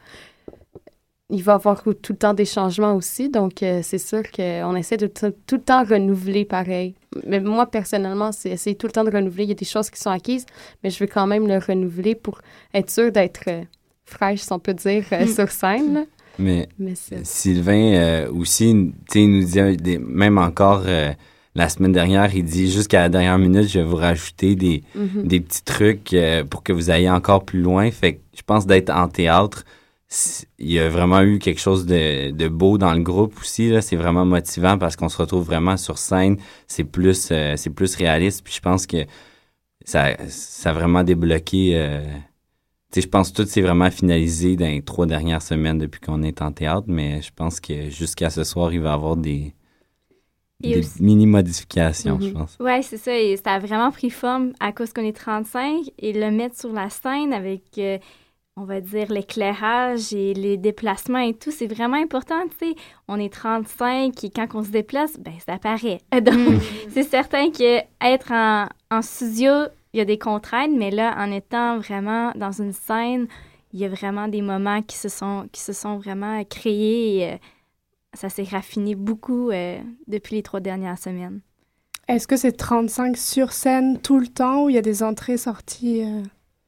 Il 1.29 1.43
va 1.43 1.53
y 1.53 1.55
avoir 1.55 1.83
tout 1.83 2.13
le 2.13 2.19
temps 2.19 2.35
des 2.35 2.45
changements 2.45 2.95
aussi, 2.95 3.29
donc 3.29 3.63
euh, 3.63 3.81
c'est 3.85 3.99
sûr 3.99 4.23
qu'on 4.35 4.75
essaie 4.75 4.97
de 4.97 5.07
tout, 5.07 5.33
tout, 5.47 5.57
le 5.57 5.63
temps 5.63 5.85
renouveler 5.85 6.45
pareil. 6.45 6.95
Mais 7.25 7.39
moi, 7.39 7.67
personnellement, 7.67 8.33
c'est 8.33 8.51
essayer 8.51 8.75
tout 8.75 8.87
le 8.87 8.93
temps 8.93 9.05
de 9.05 9.11
renouveler. 9.11 9.45
Il 9.45 9.49
y 9.51 9.53
a 9.53 9.57
des 9.57 9.65
choses 9.65 9.91
qui 9.91 10.01
sont 10.01 10.11
acquises, 10.11 10.47
mais 10.83 10.91
je 10.91 10.99
veux 10.99 11.07
quand 11.07 11.27
même 11.27 11.47
le 11.47 11.59
renouveler 11.59 12.15
pour 12.15 12.41
être 12.75 12.91
sûr 12.91 13.13
d'être 13.13 13.43
euh, 13.49 13.63
fraîche, 14.11 14.41
si 14.41 14.53
on 14.53 14.59
peut 14.59 14.75
dire, 14.75 15.05
euh, 15.13 15.27
sur 15.27 15.51
scène. 15.51 16.07
Mais, 16.41 16.69
Mais 16.79 16.95
Sylvain 17.23 17.95
euh, 17.95 18.33
aussi, 18.33 18.71
il 19.15 19.31
nous 19.31 19.45
dit, 19.45 19.77
des, 19.77 19.99
même 19.99 20.39
encore 20.39 20.83
euh, 20.87 21.13
la 21.55 21.69
semaine 21.69 21.93
dernière, 21.93 22.35
il 22.35 22.45
dit 22.45 22.71
jusqu'à 22.71 23.01
la 23.03 23.09
dernière 23.09 23.39
minute, 23.39 23.69
je 23.69 23.79
vais 23.81 23.85
vous 23.85 23.97
rajouter 23.97 24.55
des, 24.55 24.83
mm 24.95 25.07
-hmm. 25.07 25.27
des 25.27 25.41
petits 25.41 25.65
trucs 25.65 26.13
euh, 26.15 26.45
pour 26.45 26.63
que 26.63 26.73
vous 26.73 26.91
ayez 26.91 27.11
encore 27.11 27.45
plus 27.45 27.61
loin. 27.61 27.91
Fait 27.91 28.15
que 28.15 28.21
je 28.37 28.43
pense 28.43 28.67
d'être 28.67 28.91
en 28.91 29.09
théâtre, 29.09 29.65
il 30.59 30.73
y 30.73 30.79
a 30.81 30.89
vraiment 30.89 31.23
eu 31.23 31.39
quelque 31.39 31.61
chose 31.61 31.85
de, 31.87 32.31
de 32.31 32.49
beau 32.49 32.79
dans 32.79 32.95
le 32.95 33.03
groupe 33.03 33.35
aussi. 33.41 33.73
C'est 33.81 33.97
vraiment 33.97 34.25
motivant 34.25 34.77
parce 34.79 34.97
qu'on 34.97 35.09
se 35.09 35.19
retrouve 35.23 35.45
vraiment 35.45 35.77
sur 35.77 35.99
scène. 35.99 36.37
C'est 36.67 36.89
plus, 36.97 37.33
c'est 37.61 37.75
plus 37.79 37.95
réaliste. 37.95 38.43
Puis 38.45 38.55
je 38.55 38.61
pense 38.61 38.87
que 38.87 39.01
ça, 39.85 40.01
ça 40.29 40.71
a 40.71 40.73
vraiment 40.73 41.05
débloqué 41.05 41.61
je 42.95 43.07
pense 43.07 43.31
que 43.31 43.43
tout 43.43 43.49
s'est 43.49 43.61
vraiment 43.61 43.91
finalisé 43.91 44.57
dans 44.57 44.67
les 44.67 44.83
trois 44.83 45.07
dernières 45.07 45.43
semaines 45.43 45.79
depuis 45.79 46.01
qu'on 46.01 46.23
est 46.23 46.43
en 46.43 46.51
théâtre, 46.51 46.87
mais 46.89 47.23
je 47.23 47.31
pense 47.35 47.61
que 47.61 47.89
jusqu'à 47.91 48.31
ce 48.31 48.43
soir, 48.43 48.73
il 48.73 48.81
va 48.81 48.91
y 48.91 48.93
avoir 48.93 49.17
des, 49.17 49.55
des 50.61 50.83
mini-modifications, 51.01 52.17
mm 52.17 52.21
-hmm. 52.21 52.29
je 52.29 52.33
pense. 52.33 52.57
Oui, 52.61 52.83
c'est 52.83 52.97
ça. 52.97 53.17
Et 53.17 53.37
ça 53.37 53.53
a 53.53 53.59
vraiment 53.59 53.91
pris 53.93 54.11
forme 54.11 54.53
à 54.61 54.73
cause 54.73 54.93
qu'on 54.93 55.05
est 55.05 55.17
35 55.17 55.91
et 55.99 56.13
le 56.13 56.31
mettre 56.31 56.59
sur 56.59 56.73
la 56.73 56.91
scène 56.91 57.33
avec, 57.33 57.63
euh, 57.79 57.99
on 58.57 58.65
va 58.65 58.81
dire, 58.81 59.11
l'éclairage 59.11 60.13
et 60.13 60.35
les 60.35 60.57
déplacements 60.57 61.21
et 61.21 61.35
tout, 61.35 61.53
c'est 61.53 61.73
vraiment 61.73 61.97
important. 61.97 62.43
Tu 62.51 62.67
sais, 62.67 62.75
on 63.09 63.19
est 63.21 63.33
35 63.33 64.25
et 64.25 64.31
quand 64.31 64.49
on 64.55 64.65
se 64.65 64.71
déplace, 64.71 65.19
ben 65.19 65.35
ça 65.47 65.59
paraît. 65.59 66.01
Donc, 66.29 66.55
mm. 66.55 66.61
c'est 66.93 67.05
certain 67.05 67.51
qu'être 67.51 68.33
en, 68.33 68.69
en 68.91 69.03
studio, 69.03 69.53
il 69.93 69.99
y 69.99 70.01
a 70.01 70.05
des 70.05 70.19
contraintes, 70.19 70.73
mais 70.73 70.91
là, 70.91 71.15
en 71.19 71.31
étant 71.33 71.79
vraiment 71.79 72.33
dans 72.37 72.53
une 72.53 72.73
scène, 72.73 73.27
il 73.73 73.81
y 73.81 73.85
a 73.85 73.89
vraiment 73.89 74.29
des 74.29 74.43
moments 74.43 74.83
qui 74.83 74.97
se 74.97 75.09
sont, 75.09 75.49
qui 75.53 75.61
se 75.61 75.73
sont 75.73 75.99
vraiment 75.99 76.43
créés 76.45 77.19
et 77.19 77.33
euh, 77.33 77.37
ça 78.15 78.29
s'est 78.29 78.45
raffiné 78.45 78.95
beaucoup 78.95 79.51
euh, 79.51 79.79
depuis 80.07 80.37
les 80.37 80.43
trois 80.43 80.61
dernières 80.61 80.99
semaines. 80.99 81.41
Est-ce 82.09 82.27
que 82.27 82.37
c'est 82.37 82.53
35 82.53 83.17
sur 83.17 83.53
scène 83.53 84.01
tout 84.01 84.19
le 84.19 84.27
temps 84.27 84.65
ou 84.65 84.69
il 84.69 84.75
y 84.75 84.79
a 84.79 84.83
des 84.83 85.03
entrées-sorties? 85.03 86.03
Euh... 86.03 86.23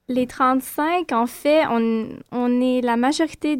Les 0.09 0.27
35, 0.27 1.11
en 1.13 1.27
fait, 1.27 1.65
on, 1.69 2.09
on 2.31 2.61
est 2.61 2.81
la 2.81 2.97
majorité 2.97 3.59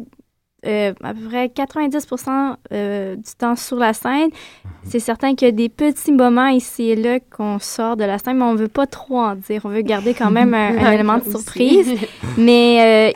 euh, 0.65 0.93
à 1.03 1.13
peu 1.13 1.21
près 1.27 1.49
90 1.49 2.07
euh, 2.71 3.15
du 3.15 3.31
temps 3.37 3.55
sur 3.55 3.77
la 3.77 3.93
scène. 3.93 4.29
C'est 4.83 4.99
certain 4.99 5.35
qu'il 5.35 5.47
y 5.47 5.49
a 5.49 5.53
des 5.53 5.69
petits 5.69 6.11
moments 6.11 6.47
ici 6.47 6.83
et 6.83 6.95
là 6.95 7.19
qu'on 7.19 7.59
sort 7.59 7.97
de 7.97 8.03
la 8.03 8.17
scène, 8.17 8.37
mais 8.37 8.43
on 8.43 8.53
ne 8.53 8.57
veut 8.57 8.67
pas 8.67 8.87
trop 8.87 9.19
en 9.19 9.35
dire. 9.35 9.61
On 9.65 9.69
veut 9.69 9.81
garder 9.81 10.13
quand 10.13 10.31
même 10.31 10.53
un, 10.53 10.77
un 10.77 10.91
élément 10.93 11.17
de 11.17 11.29
surprise. 11.29 11.93
mais 12.37 13.13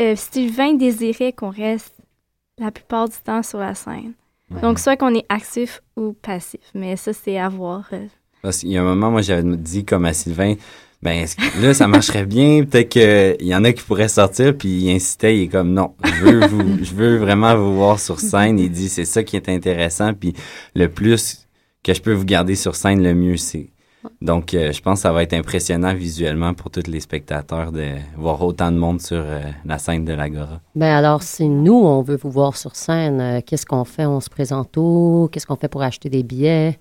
euh, 0.00 0.14
Sylvain 0.16 0.74
désirait 0.74 1.32
qu'on 1.32 1.50
reste 1.50 1.94
la 2.58 2.70
plupart 2.70 3.08
du 3.08 3.16
temps 3.24 3.42
sur 3.42 3.58
la 3.58 3.74
scène. 3.74 4.12
Ouais. 4.50 4.60
Donc, 4.60 4.78
soit 4.78 4.96
qu'on 4.96 5.14
est 5.14 5.26
actif 5.28 5.82
ou 5.96 6.12
passif. 6.12 6.60
Mais 6.74 6.96
ça, 6.96 7.12
c'est 7.12 7.38
à 7.38 7.48
voir. 7.48 7.90
Parce 8.42 8.58
qu'il 8.58 8.70
y 8.70 8.78
a 8.78 8.82
un 8.82 8.84
moment, 8.84 9.10
moi, 9.10 9.22
j'avais 9.22 9.42
dit 9.56 9.84
comme 9.84 10.04
à 10.04 10.12
Sylvain, 10.12 10.54
ben 11.06 11.24
là 11.62 11.72
ça 11.72 11.86
marcherait 11.86 12.26
bien? 12.26 12.64
Peut-être 12.64 12.88
qu'il 12.88 13.46
y 13.46 13.54
en 13.54 13.62
a 13.62 13.72
qui 13.72 13.82
pourraient 13.82 14.08
sortir 14.08 14.56
puis 14.58 14.68
il 14.68 14.90
insistait 14.90 15.38
il 15.38 15.42
est 15.44 15.48
comme 15.48 15.72
non 15.72 15.94
je 16.04 16.24
veux 16.24 16.46
vous 16.48 16.84
je 16.84 16.92
veux 16.92 17.16
vraiment 17.18 17.54
vous 17.56 17.76
voir 17.76 18.00
sur 18.00 18.18
scène. 18.18 18.58
Il 18.58 18.72
dit 18.72 18.88
c'est 18.88 19.04
ça 19.04 19.22
qui 19.22 19.36
est 19.36 19.48
intéressant 19.48 20.14
puis 20.14 20.32
le 20.74 20.88
plus 20.88 21.46
que 21.84 21.94
je 21.94 22.02
peux 22.02 22.12
vous 22.12 22.24
garder 22.24 22.56
sur 22.56 22.74
scène 22.74 23.04
le 23.04 23.14
mieux 23.14 23.36
c'est. 23.36 23.68
Donc 24.20 24.54
euh, 24.54 24.72
je 24.72 24.80
pense 24.82 24.98
que 24.98 25.02
ça 25.02 25.12
va 25.12 25.22
être 25.22 25.32
impressionnant 25.32 25.94
visuellement 25.94 26.54
pour 26.54 26.70
tous 26.72 26.88
les 26.88 27.00
spectateurs 27.00 27.70
de 27.70 27.86
voir 28.16 28.42
autant 28.42 28.72
de 28.72 28.76
monde 28.76 29.00
sur 29.00 29.18
euh, 29.20 29.42
la 29.64 29.78
scène 29.78 30.04
de 30.04 30.12
l'Agora. 30.12 30.60
Ben 30.74 30.92
alors 30.92 31.22
si 31.22 31.48
nous 31.48 31.74
on 31.74 32.02
veut 32.02 32.18
vous 32.20 32.30
voir 32.30 32.56
sur 32.56 32.74
scène 32.74 33.20
euh, 33.20 33.40
qu'est-ce 33.46 33.66
qu'on 33.66 33.84
fait? 33.84 34.06
On 34.06 34.20
se 34.20 34.30
présente 34.30 34.76
où? 34.76 35.28
Qu'est-ce 35.30 35.46
qu'on 35.46 35.56
fait 35.56 35.68
pour 35.68 35.82
acheter 35.82 36.08
des 36.08 36.24
billets? 36.24 36.78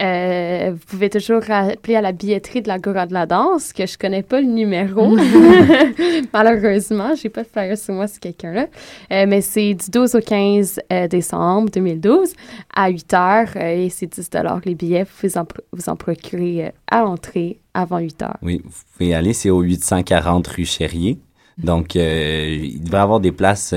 Euh, 0.00 0.70
vous 0.72 0.86
pouvez 0.86 1.10
toujours 1.10 1.42
appeler 1.48 1.96
à 1.96 2.00
la 2.00 2.12
billetterie 2.12 2.62
de 2.62 2.68
la 2.68 2.78
Gora 2.78 3.06
de 3.06 3.12
la 3.12 3.26
danse, 3.26 3.72
que 3.72 3.86
je 3.86 3.98
connais 3.98 4.22
pas 4.22 4.40
le 4.40 4.46
numéro. 4.46 5.16
Malheureusement, 6.32 7.14
j'ai 7.14 7.28
pas 7.28 7.42
de 7.42 7.48
flyer 7.48 7.76
sur 7.76 7.94
moi, 7.94 8.06
c'est 8.06 8.20
quelqu'un-là. 8.20 8.68
Euh, 9.12 9.26
mais 9.28 9.40
c'est 9.42 9.74
du 9.74 9.90
12 9.90 10.14
au 10.14 10.20
15 10.20 10.80
euh, 10.92 11.08
décembre 11.08 11.70
2012 11.70 12.32
à 12.74 12.88
8 12.88 13.14
heures 13.14 13.56
et 13.56 13.90
c'est 13.90 14.06
10 14.06 14.30
les 14.64 14.74
billets. 14.74 15.04
Vous 15.04 15.10
pouvez 15.20 15.38
en, 15.38 15.46
vous 15.72 15.88
en 15.88 15.96
procurer 15.96 16.72
à 16.90 17.00
l'entrée 17.00 17.60
avant 17.74 17.98
8 17.98 18.22
heures. 18.22 18.38
Oui, 18.42 18.62
vous 18.64 18.82
pouvez 18.92 19.10
y 19.10 19.14
aller. 19.14 19.34
C'est 19.34 19.50
au 19.50 19.60
840 19.60 20.46
rue 20.48 20.64
Chérier. 20.64 21.18
Donc, 21.58 21.94
il 21.94 22.82
devrait 22.82 22.98
y 22.98 23.02
avoir 23.02 23.20
des 23.20 23.32
places 23.32 23.74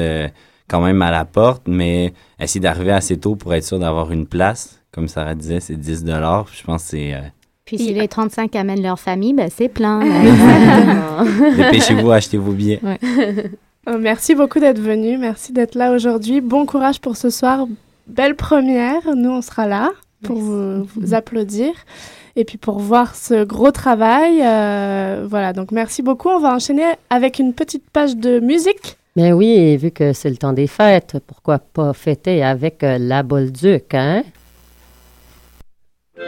quand 0.67 0.81
même 0.81 1.01
à 1.01 1.11
la 1.11 1.25
porte, 1.25 1.63
mais 1.67 2.13
essayez 2.39 2.61
d'arriver 2.61 2.93
assez 2.93 3.17
tôt 3.17 3.35
pour 3.35 3.53
être 3.53 3.65
sûr 3.65 3.79
d'avoir 3.79 4.11
une 4.11 4.25
place 4.25 4.81
comme 4.95 5.09
Sarah 5.09 5.35
disait, 5.35 5.59
c'est 5.59 5.75
10 5.75 6.05
dollars. 6.05 6.47
Je 6.53 6.63
pense 6.63 6.83
que 6.83 6.89
c'est. 6.91 7.13
Euh... 7.13 7.19
Puis 7.65 7.77
si 7.77 7.93
les 7.93 8.07
35 8.07 8.55
amènent 8.55 8.81
leur 8.81 8.99
famille, 8.99 9.33
ben 9.33 9.49
c'est 9.53 9.67
plein. 9.67 9.99
Dépêchez-vous 11.57 12.11
à 12.11 12.15
acheter 12.15 12.37
vos 12.37 12.53
billets. 12.53 12.79
Ouais. 12.81 12.97
Euh, 13.89 13.97
Merci 13.99 14.35
beaucoup 14.35 14.59
d'être 14.59 14.79
venu. 14.79 15.17
Merci 15.17 15.51
d'être 15.51 15.75
là 15.75 15.91
aujourd'hui. 15.91 16.39
Bon 16.39 16.65
courage 16.65 17.01
pour 17.01 17.17
ce 17.17 17.29
soir. 17.29 17.67
Belle 18.07 18.35
première. 18.35 19.01
Nous, 19.15 19.29
on 19.29 19.41
sera 19.41 19.67
là 19.67 19.91
pour 20.23 20.37
vous, 20.37 20.85
vous 20.95 21.13
applaudir 21.13 21.73
et 22.37 22.45
puis 22.45 22.57
pour 22.57 22.79
voir 22.79 23.15
ce 23.15 23.43
gros 23.43 23.71
travail. 23.71 24.41
Euh, 24.41 25.25
voilà, 25.29 25.51
donc 25.51 25.71
merci 25.71 26.03
beaucoup. 26.03 26.29
On 26.29 26.39
va 26.39 26.53
enchaîner 26.53 26.85
avec 27.09 27.39
une 27.39 27.53
petite 27.53 27.89
page 27.91 28.15
de 28.15 28.39
musique. 28.39 28.97
Mais 29.17 29.33
oui, 29.33 29.47
et 29.47 29.77
vu 29.77 29.91
que 29.91 30.13
c'est 30.13 30.29
le 30.29 30.37
temps 30.37 30.53
des 30.53 30.67
fêtes, 30.67 31.17
pourquoi 31.25 31.59
pas 31.59 31.93
fêter 31.93 32.43
avec 32.43 32.83
euh, 32.83 32.97
la 32.97 33.23
Bolduc, 33.23 33.93
hein? 33.93 34.23
Mon 36.17 36.23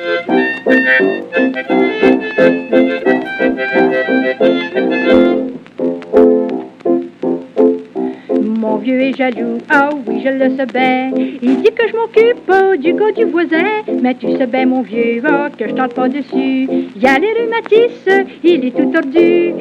vieux 8.78 9.00
est 9.00 9.16
jaloux, 9.16 9.60
ah 9.70 9.90
oui, 10.06 10.22
je 10.26 10.30
le 10.30 10.58
sais 10.58 10.66
bien. 10.66 11.12
Il 11.42 11.62
dit 11.62 11.72
que 11.72 11.88
je 11.88 11.96
m'occupe 11.96 12.82
du 12.82 12.94
gars 12.96 13.12
du 13.14 13.24
voisin. 13.32 13.84
Mais 14.02 14.16
tu 14.16 14.36
sais 14.36 14.46
bien, 14.46 14.66
mon 14.66 14.82
vieux, 14.82 15.22
ah, 15.24 15.50
que 15.58 15.70
je 15.70 15.74
tente 15.74 15.94
pas 15.94 16.10
dessus. 16.10 16.68
Il 16.96 17.02
y 17.02 17.08
a 17.08 17.18
les 17.18 17.32
rhumatismes, 17.32 18.26
il 18.44 18.66
est 18.66 18.76
tout 18.76 18.92
tordu. 18.92 19.54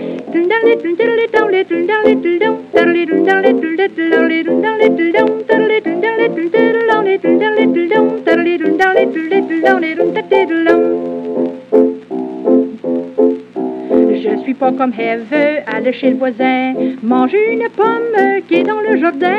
Je 14.19 14.39
suis 14.43 14.55
pas 14.55 14.73
comme 14.73 14.93
Eve, 14.99 15.63
aller 15.67 15.93
chez 15.93 16.11
le 16.11 16.17
voisin, 16.17 16.73
manger 17.03 17.53
une 17.53 17.69
pomme 17.69 18.17
qui 18.49 18.55
est 18.55 18.63
dans 18.63 18.81
le 18.81 18.97
jardin. 18.97 19.37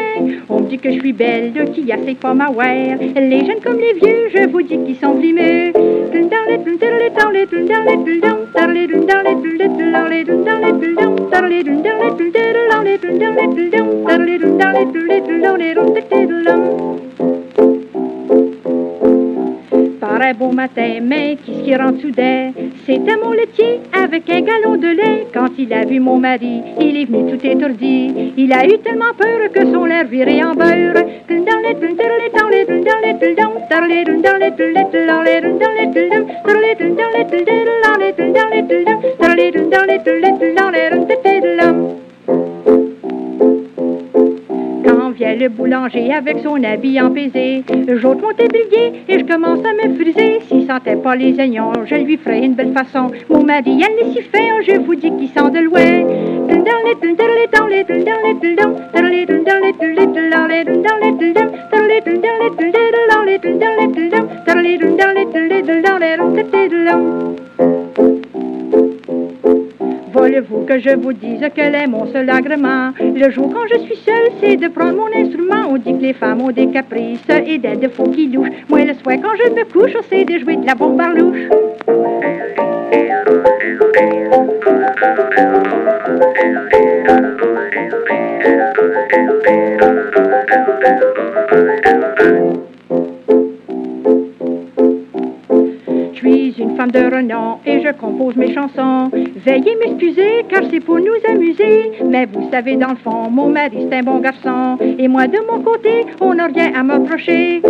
On 0.47 0.59
me 0.59 0.67
dit 0.67 0.77
que 0.77 0.91
je 0.91 0.99
suis 0.99 1.13
belle, 1.13 1.53
qui 1.73 1.91
a 1.91 1.97
ses 2.05 2.13
pommes 2.13 2.41
à 2.41 2.51
wear. 2.51 2.97
Les 2.99 3.45
jeunes 3.45 3.61
comme 3.63 3.79
les 3.79 3.93
vieux, 3.93 4.29
je 4.33 4.47
vous 4.47 4.61
dis 4.61 4.77
qu'ils 4.77 4.97
sont 4.97 5.15
blimés. 5.15 5.73
Par 20.17 20.25
un 20.25 20.33
beau 20.33 20.51
matin, 20.51 20.99
mais 21.03 21.37
qu'est-ce 21.45 21.63
qui 21.63 21.75
rentre 21.75 22.01
soudain? 22.01 22.51
C'était 22.87 23.17
mon 23.17 23.33
laitier 23.33 23.81
avec 23.93 24.27
un 24.31 24.41
galon 24.41 24.75
de 24.75 24.87
lait. 24.87 25.27
Quand 25.31 25.49
il 25.59 25.71
a 25.71 25.85
vu 25.85 25.99
mon 25.99 26.17
mari, 26.17 26.63
il 26.81 26.97
est 26.97 27.05
venu 27.05 27.31
tout 27.31 27.45
étourdi. 27.45 28.33
Il 28.35 28.51
a 28.51 28.65
eu 28.65 28.79
tellement 28.79 29.13
peur 29.15 29.51
que 29.53 29.63
son 29.71 29.85
lait 29.85 30.05
virait 30.05 30.43
en 30.43 30.55
beurre. 30.55 30.97
Vient 45.17 45.33
le 45.33 45.49
boulanger 45.49 46.13
avec 46.13 46.37
son 46.43 46.63
habit 46.63 47.01
empesé, 47.01 47.63
j'ôte 47.95 48.21
mon 48.21 48.33
tablier 48.33 49.01
et 49.07 49.17
je 49.17 49.25
commence 49.25 49.65
à 49.65 49.73
me 49.73 49.95
friser. 49.95 50.41
S'il 50.47 50.67
sentait 50.67 50.95
pas 50.95 51.15
les 51.15 51.35
oignons, 51.39 51.73
je 51.85 51.95
lui 51.95 52.17
ferais 52.17 52.45
une 52.45 52.53
belle 52.53 52.71
façon. 52.71 53.09
Mon 53.27 53.43
mari, 53.43 53.81
elle 53.81 54.07
est 54.07 54.11
si 54.11 54.21
fait, 54.21 54.49
je 54.67 54.79
vous 54.79 54.93
dis 54.93 55.09
qu'il 55.09 55.29
sent 55.29 55.49
de 55.49 55.59
loin. 55.61 56.27
Voulez-vous 70.17 70.65
que 70.65 70.79
je 70.79 70.95
vous 70.95 71.13
dise 71.13 71.47
quel 71.53 71.75
est 71.75 71.85
mon 71.85 72.07
seul 72.07 72.27
agrément? 72.29 72.91
Le 72.99 73.29
jour 73.29 73.53
quand 73.53 73.67
je 73.71 73.79
suis 73.83 73.97
seule, 73.97 74.31
c'est 74.41 74.55
de 74.55 74.67
prendre 74.67 74.95
mon 74.95 75.15
instrument. 75.15 75.67
On 75.69 75.77
dit 75.77 75.93
que 75.95 76.01
les 76.01 76.13
femmes 76.13 76.41
ont 76.41 76.51
des 76.51 76.67
caprices 76.67 77.21
et 77.29 77.59
des 77.59 77.75
défauts 77.75 78.09
qui 78.09 78.27
douchent. 78.27 78.49
Moi, 78.67 78.85
le 78.85 78.95
soir, 78.95 79.17
quand 79.21 79.35
je 79.37 79.51
me 79.51 79.63
couche, 79.71 79.95
c'est 80.09 80.25
de 80.25 80.39
jouer 80.39 80.55
de 80.55 80.65
la 80.65 80.73
bombe 80.73 80.97
barlouche. 80.97 81.47
Je 85.37 86.06
femme 96.77 96.91
de 96.91 96.99
renom 96.99 97.57
et 97.65 97.81
je 97.81 97.91
compose 97.91 98.35
mes 98.35 98.53
chansons. 98.53 99.09
Veuillez 99.45 99.75
m'excuser 99.75 100.45
car 100.47 100.61
c'est 100.69 100.79
pour 100.79 100.99
nous 100.99 101.19
amuser. 101.27 101.91
Mais 102.05 102.27
vous 102.31 102.49
savez, 102.51 102.75
dans 102.75 102.89
le 102.89 102.95
fond, 102.97 103.29
mon 103.31 103.49
mari 103.49 103.87
c'est 103.89 103.97
un 103.97 104.03
bon 104.03 104.19
garçon. 104.19 104.77
Et 104.79 105.07
moi 105.07 105.27
de 105.27 105.39
mon 105.49 105.61
côté, 105.61 106.05
on 106.21 106.35
n'a 106.35 106.45
rien 106.45 106.71
à 106.75 106.83
m'approcher. 106.83 107.61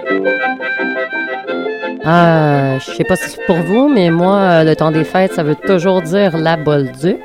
Ah, 2.04 2.78
je 2.78 2.92
sais 2.92 3.04
pas 3.04 3.16
si 3.16 3.28
c'est 3.28 3.44
pour 3.44 3.56
vous, 3.56 3.88
mais 3.88 4.10
moi, 4.10 4.36
euh, 4.36 4.64
le 4.64 4.74
temps 4.74 4.90
des 4.90 5.04
fêtes, 5.04 5.34
ça 5.34 5.42
veut 5.42 5.54
toujours 5.54 6.00
dire 6.00 6.38
la 6.38 6.56
Bolduc. 6.56 7.18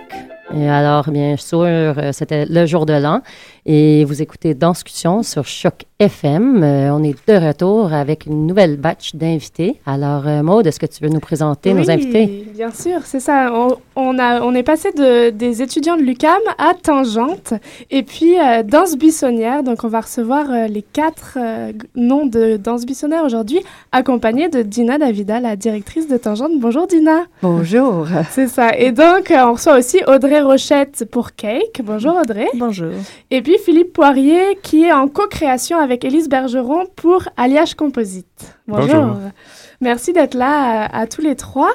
Et 0.54 0.70
alors, 0.70 1.10
bien 1.10 1.38
sûr, 1.38 1.64
euh, 1.64 2.12
c'était 2.12 2.46
le 2.46 2.66
jour 2.66 2.86
de 2.86 2.94
l'an. 2.94 3.22
Et 3.68 4.06
vous 4.06 4.22
écoutez 4.22 4.54
Danscussion 4.54 5.24
sur 5.24 5.46
Choc 5.46 5.86
FM. 5.98 6.62
Euh, 6.62 6.92
on 6.94 7.02
est 7.04 7.16
de 7.28 7.48
retour 7.48 7.94
avec 7.94 8.28
une 8.28 8.46
nouvelle 8.46 8.78
batch 8.78 9.16
d'invités. 9.16 9.80
Alors, 9.88 10.28
euh, 10.28 10.44
Maude, 10.44 10.68
est-ce 10.68 10.80
que 10.80 10.86
tu 10.86 11.04
veux 11.04 11.10
nous 11.10 11.20
présenter 11.20 11.74
nos 11.74 11.82
Oui, 11.86 11.92
invités? 11.92 12.46
Bien 12.54 12.70
sûr, 12.70 13.00
c'est 13.06 13.20
ça. 13.20 13.50
On, 13.52 13.70
on 13.96 14.20
a, 14.20 14.42
on 14.42 14.54
est 14.54 14.62
passé 14.62 14.92
de, 14.92 15.32
des 15.32 15.64
étudiants 15.64 15.98
de 15.98 16.04
l'UCAM 16.04 16.38
à 16.60 16.74
Tangente 16.76 17.56
et 17.90 18.04
puis 18.04 18.38
euh, 18.40 18.62
danse 18.62 18.98
buissonnière. 18.98 19.64
Donc, 19.64 19.84
on 19.84 19.88
va 19.88 20.02
recevoir 20.02 20.46
euh, 20.52 20.68
les 20.68 20.84
quatre 20.84 21.38
euh, 21.42 21.72
noms 21.96 22.28
de 22.28 22.58
danse 22.58 22.86
buissonnière 22.86 23.24
aujourd'hui, 23.24 23.62
accompagnés 23.92 24.48
de 24.50 24.62
Dina 24.62 25.00
Davida, 25.00 25.40
la 25.40 25.56
directrice 25.56 26.08
de 26.08 26.18
Tangente. 26.18 26.52
Bonjour 26.60 26.86
Dina. 26.86 27.24
Bonjour. 27.42 28.06
C'est 28.30 28.48
ça. 28.48 28.78
Et 28.78 28.92
donc, 28.92 29.32
euh, 29.32 29.38
on 29.48 29.54
reçoit 29.54 29.78
aussi 29.80 30.02
Audrey 30.08 30.42
Rochette 30.42 31.06
pour 31.10 31.34
Cake. 31.34 31.82
Bonjour 31.84 32.16
Audrey. 32.22 32.48
Bonjour. 32.54 32.92
Et 33.32 33.42
puis 33.42 33.55
Philippe 33.64 33.94
Poirier 33.94 34.58
qui 34.62 34.84
est 34.86 34.92
en 34.94 35.08
co-création 35.08 35.78
avec 35.78 36.04
Élise 36.06 36.30
Bergeron 36.30 36.86
pour 36.96 37.24
Alliage 37.38 37.76
Composite. 37.76 38.26
Bonjour. 38.68 38.88
Bonjour. 38.88 39.18
Merci 39.82 40.14
d'être 40.14 40.36
là 40.36 40.86
à, 40.86 41.02
à 41.02 41.08
tous 41.08 41.22
les 41.22 41.36
trois. 41.36 41.72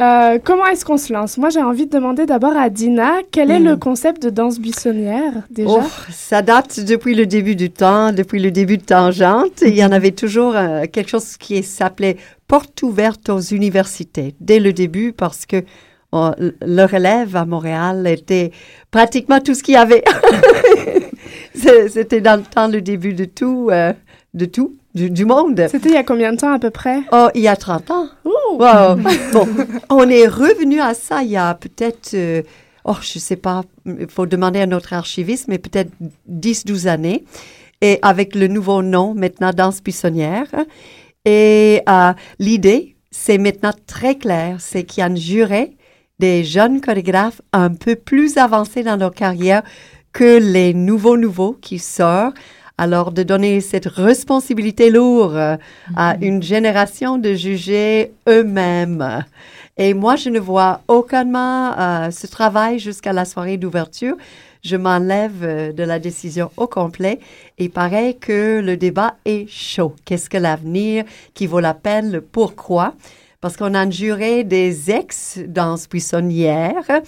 Euh, 0.00 0.38
comment 0.42 0.66
est-ce 0.66 0.84
qu'on 0.84 0.96
se 0.96 1.12
lance? 1.12 1.36
Moi, 1.36 1.50
j'ai 1.50 1.62
envie 1.62 1.86
de 1.86 1.90
demander 1.90 2.24
d'abord 2.24 2.56
à 2.56 2.70
Dina, 2.70 3.16
quel 3.30 3.50
est 3.50 3.58
Mhm. 3.60 3.68
le 3.68 3.76
concept 3.76 4.22
de 4.22 4.30
danse 4.30 4.58
buissonnière 4.58 5.32
déjà? 5.50 5.68
Oh, 5.70 5.82
ça 6.10 6.40
date 6.42 6.80
depuis 6.80 7.14
le 7.14 7.26
début 7.26 7.54
du 7.54 7.70
temps, 7.70 8.12
depuis 8.12 8.40
le 8.40 8.50
début 8.50 8.78
de 8.78 8.84
Tangente. 8.84 9.60
Il 9.60 9.74
y 9.76 9.84
en 9.84 9.92
avait 9.92 10.12
toujours 10.12 10.56
euh, 10.56 10.84
quelque 10.90 11.10
chose 11.10 11.36
qui 11.36 11.62
s'appelait 11.62 12.16
porte 12.48 12.82
ouverte 12.82 13.28
aux 13.28 13.40
universités 13.40 14.34
dès 14.40 14.58
le 14.58 14.72
début 14.72 15.12
parce 15.12 15.44
que 15.46 15.62
oh, 16.12 16.30
le 16.38 16.84
relève 16.86 17.36
à 17.36 17.44
Montréal 17.44 18.06
était 18.06 18.50
pratiquement 18.90 19.40
tout 19.40 19.54
ce 19.54 19.62
qu'il 19.62 19.74
y 19.74 19.76
avait. 19.76 20.02
C'était 21.54 22.20
dans 22.20 22.38
le 22.40 22.44
temps 22.44 22.68
le 22.68 22.80
début 22.80 23.14
de 23.14 23.24
tout, 23.24 23.68
euh, 23.70 23.92
de 24.34 24.44
tout, 24.44 24.76
du, 24.94 25.10
du 25.10 25.24
monde. 25.24 25.66
C'était 25.70 25.90
il 25.90 25.94
y 25.94 25.98
a 25.98 26.04
combien 26.04 26.32
de 26.32 26.38
temps 26.38 26.52
à 26.52 26.58
peu 26.58 26.70
près? 26.70 27.00
Oh, 27.12 27.28
il 27.34 27.42
y 27.42 27.48
a 27.48 27.56
30 27.56 27.90
ans. 27.90 28.08
Wow. 28.24 28.58
Bon, 29.32 29.48
on 29.88 30.08
est 30.08 30.26
revenu 30.26 30.80
à 30.80 30.94
ça 30.94 31.22
il 31.22 31.30
y 31.30 31.36
a 31.36 31.54
peut-être, 31.54 32.10
euh, 32.14 32.42
oh, 32.84 32.96
je 33.00 33.18
sais 33.18 33.36
pas, 33.36 33.62
il 33.86 34.08
faut 34.08 34.26
demander 34.26 34.60
à 34.60 34.66
notre 34.66 34.92
archiviste, 34.92 35.48
mais 35.48 35.58
peut-être 35.58 35.90
10-12 36.30 36.86
années. 36.86 37.24
Et 37.80 37.98
avec 38.02 38.34
le 38.34 38.46
nouveau 38.46 38.82
nom, 38.82 39.14
maintenant, 39.14 39.50
Danse 39.50 39.82
Buissonnière. 39.82 40.46
Et 41.24 41.82
euh, 41.88 42.12
l'idée, 42.38 42.96
c'est 43.10 43.38
maintenant 43.38 43.72
très 43.86 44.16
clair, 44.16 44.56
c'est 44.60 44.84
qu'il 44.84 45.00
y 45.00 45.04
a 45.04 45.06
un 45.06 45.14
jury 45.14 45.76
des 46.18 46.44
jeunes 46.44 46.80
chorégraphes 46.80 47.42
un 47.52 47.70
peu 47.70 47.96
plus 47.96 48.36
avancés 48.36 48.82
dans 48.82 48.96
leur 48.96 49.12
carrière 49.12 49.62
que 50.12 50.38
les 50.38 50.74
nouveaux 50.74 51.16
nouveaux 51.16 51.56
qui 51.60 51.78
sortent. 51.78 52.36
Alors, 52.78 53.12
de 53.12 53.22
donner 53.22 53.60
cette 53.60 53.86
responsabilité 53.86 54.90
lourde 54.90 55.36
euh, 55.36 55.56
à 55.94 56.16
une 56.20 56.42
génération 56.42 57.18
de 57.18 57.34
juger 57.34 58.12
eux-mêmes. 58.28 59.24
Et 59.76 59.94
moi, 59.94 60.16
je 60.16 60.30
ne 60.30 60.40
vois 60.40 60.80
aucunement 60.88 61.78
euh, 61.78 62.10
ce 62.10 62.26
travail 62.26 62.78
jusqu'à 62.78 63.12
la 63.12 63.24
soirée 63.24 63.56
d'ouverture. 63.56 64.16
je 64.64 64.76
m'enlève 64.76 65.42
euh, 65.42 65.72
de 65.72 65.82
la 65.82 65.98
décision 65.98 66.50
au 66.56 66.66
complet. 66.66 67.20
Et 67.58 67.68
paraît 67.68 68.14
que 68.14 68.60
le 68.60 68.76
débat 68.76 69.16
est 69.24 69.48
chaud. 69.48 69.94
Qu'est-ce 70.04 70.30
que 70.30 70.38
l'avenir 70.38 71.04
qui 71.34 71.46
vaut 71.46 71.60
la 71.60 71.74
peine, 71.74 72.10
le 72.10 72.20
pourquoi? 72.20 72.94
Parce 73.42 73.56
qu'on 73.56 73.74
a 73.74 73.90
juré 73.90 74.44
des 74.44 74.90
ex-danse 74.90 75.88
buissonnière 75.88 77.02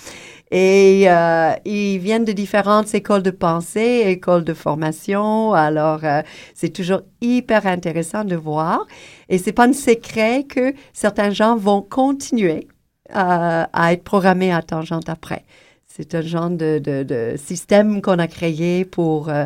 et 0.51 1.05
euh, 1.09 1.53
ils 1.65 1.99
viennent 1.99 2.25
de 2.25 2.33
différentes 2.33 2.93
écoles 2.93 3.23
de 3.23 3.31
pensée, 3.31 4.03
écoles 4.07 4.43
de 4.43 4.53
formation. 4.53 5.53
Alors, 5.53 6.05
euh, 6.05 6.23
c'est 6.53 6.71
toujours 6.71 7.03
hyper 7.21 7.67
intéressant 7.67 8.25
de 8.25 8.35
voir. 8.35 8.85
Et 9.29 9.39
c'est 9.39 9.53
pas 9.53 9.69
un 9.69 9.73
secret 9.73 10.43
que 10.43 10.75
certains 10.93 11.31
gens 11.31 11.57
vont 11.57 11.83
continuer 11.83 12.67
euh, 13.15 13.65
à 13.73 13.93
être 13.93 14.03
programmés 14.03 14.53
à 14.53 14.61
tangente 14.61 15.09
après. 15.09 15.45
C'est 15.87 16.17
un 16.17 16.23
genre 16.23 16.51
de, 16.51 16.81
de, 16.81 17.05
de 17.05 17.35
système 17.37 18.03
qu'on 18.03 18.19
a 18.19 18.27
créé 18.27 18.85
pour 18.85 19.29
euh, 19.29 19.45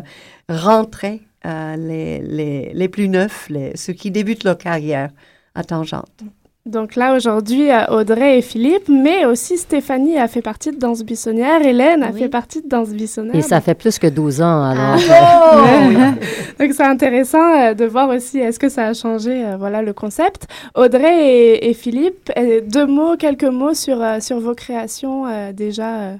rentrer 0.49 1.21
euh, 1.45 1.75
les, 1.75 2.19
les, 2.19 2.73
les 2.73 2.89
plus 2.89 3.09
neufs, 3.09 3.47
les, 3.49 3.77
ceux 3.77 3.93
qui 3.93 4.09
débutent 4.09 4.43
leur 4.43 4.57
carrière 4.57 5.11
à 5.53 5.63
tangente. 5.63 6.23
Donc 6.65 6.95
là, 6.95 7.15
aujourd'hui, 7.15 7.71
euh, 7.71 7.85
Audrey 7.87 8.37
et 8.37 8.41
Philippe, 8.41 8.89
mais 8.89 9.25
aussi 9.25 9.57
Stéphanie 9.57 10.17
a 10.19 10.27
fait 10.27 10.41
partie 10.41 10.71
de 10.71 10.77
Danse 10.77 11.03
Buissonnière, 11.03 11.61
Hélène 11.65 12.03
a 12.03 12.11
Oui. 12.11 12.19
fait 12.19 12.29
partie 12.29 12.61
de 12.61 12.67
Danse 12.67 12.89
Buissonnière. 12.89 13.35
Et 13.35 13.41
ça 13.41 13.59
fait 13.61 13.73
plus 13.73 13.97
que 13.97 14.05
12 14.07 14.41
ans, 14.41 14.63
alors. 14.63 14.99
Ah. 15.09 15.55
euh, 15.79 16.11
Donc 16.59 16.73
c'est 16.73 16.83
intéressant 16.83 17.57
euh, 17.59 17.73
de 17.73 17.85
voir 17.85 18.09
aussi 18.09 18.39
est-ce 18.39 18.59
que 18.59 18.69
ça 18.69 18.87
a 18.87 18.93
changé 18.93 19.43
euh, 19.45 19.55
voilà 19.57 19.81
le 19.81 19.93
concept. 19.93 20.47
Audrey 20.75 21.55
et, 21.55 21.69
et 21.69 21.73
Philippe, 21.73 22.29
deux 22.67 22.85
mots, 22.85 23.15
quelques 23.17 23.45
mots 23.45 23.73
sur 23.73 24.03
sur 24.19 24.39
vos 24.39 24.53
créations 24.53 25.25
euh, 25.27 25.53
déjà 25.53 25.95
euh, 26.01 26.15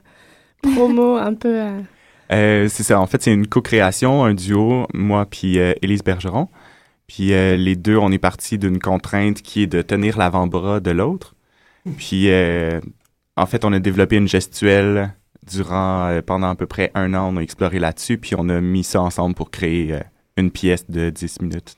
promo 0.73 1.15
un 1.17 1.33
peu. 1.35 1.61
euh. 2.31 2.67
C'est 2.69 2.83
ça. 2.83 2.99
En 2.99 3.07
fait, 3.07 3.21
c'est 3.21 3.33
une 3.33 3.47
co-création, 3.47 4.23
un 4.23 4.33
duo, 4.33 4.87
moi 4.93 5.25
puis 5.29 5.59
euh, 5.59 5.73
Élise 5.81 6.03
Bergeron. 6.03 6.47
Puis 7.09 7.33
euh, 7.33 7.57
les 7.57 7.75
deux, 7.75 7.97
on 7.97 8.11
est 8.11 8.19
partis 8.19 8.57
d'une 8.59 8.77
contrainte 8.79 9.41
qui 9.41 9.63
est 9.63 9.67
de 9.67 9.81
tenir 9.81 10.17
l'avant-bras 10.17 10.79
de 10.79 10.91
l'autre. 10.91 11.35
Puis 11.97 12.29
euh, 12.29 12.79
en 13.35 13.45
fait, 13.47 13.65
on 13.65 13.73
a 13.73 13.79
développé 13.79 14.15
une 14.17 14.27
gestuelle 14.27 15.13
durant 15.51 16.07
euh, 16.07 16.21
pendant 16.21 16.49
à 16.51 16.55
peu 16.55 16.67
près 16.67 16.91
un 16.93 17.13
an. 17.15 17.33
On 17.33 17.37
a 17.37 17.41
exploré 17.41 17.79
là-dessus, 17.79 18.19
puis 18.19 18.35
on 18.37 18.47
a 18.49 18.61
mis 18.61 18.83
ça 18.83 19.01
ensemble 19.01 19.33
pour 19.33 19.49
créer 19.49 19.93
euh, 19.93 19.99
une 20.37 20.51
pièce 20.51 20.87
de 20.89 21.09
10 21.09 21.41
minutes. 21.41 21.75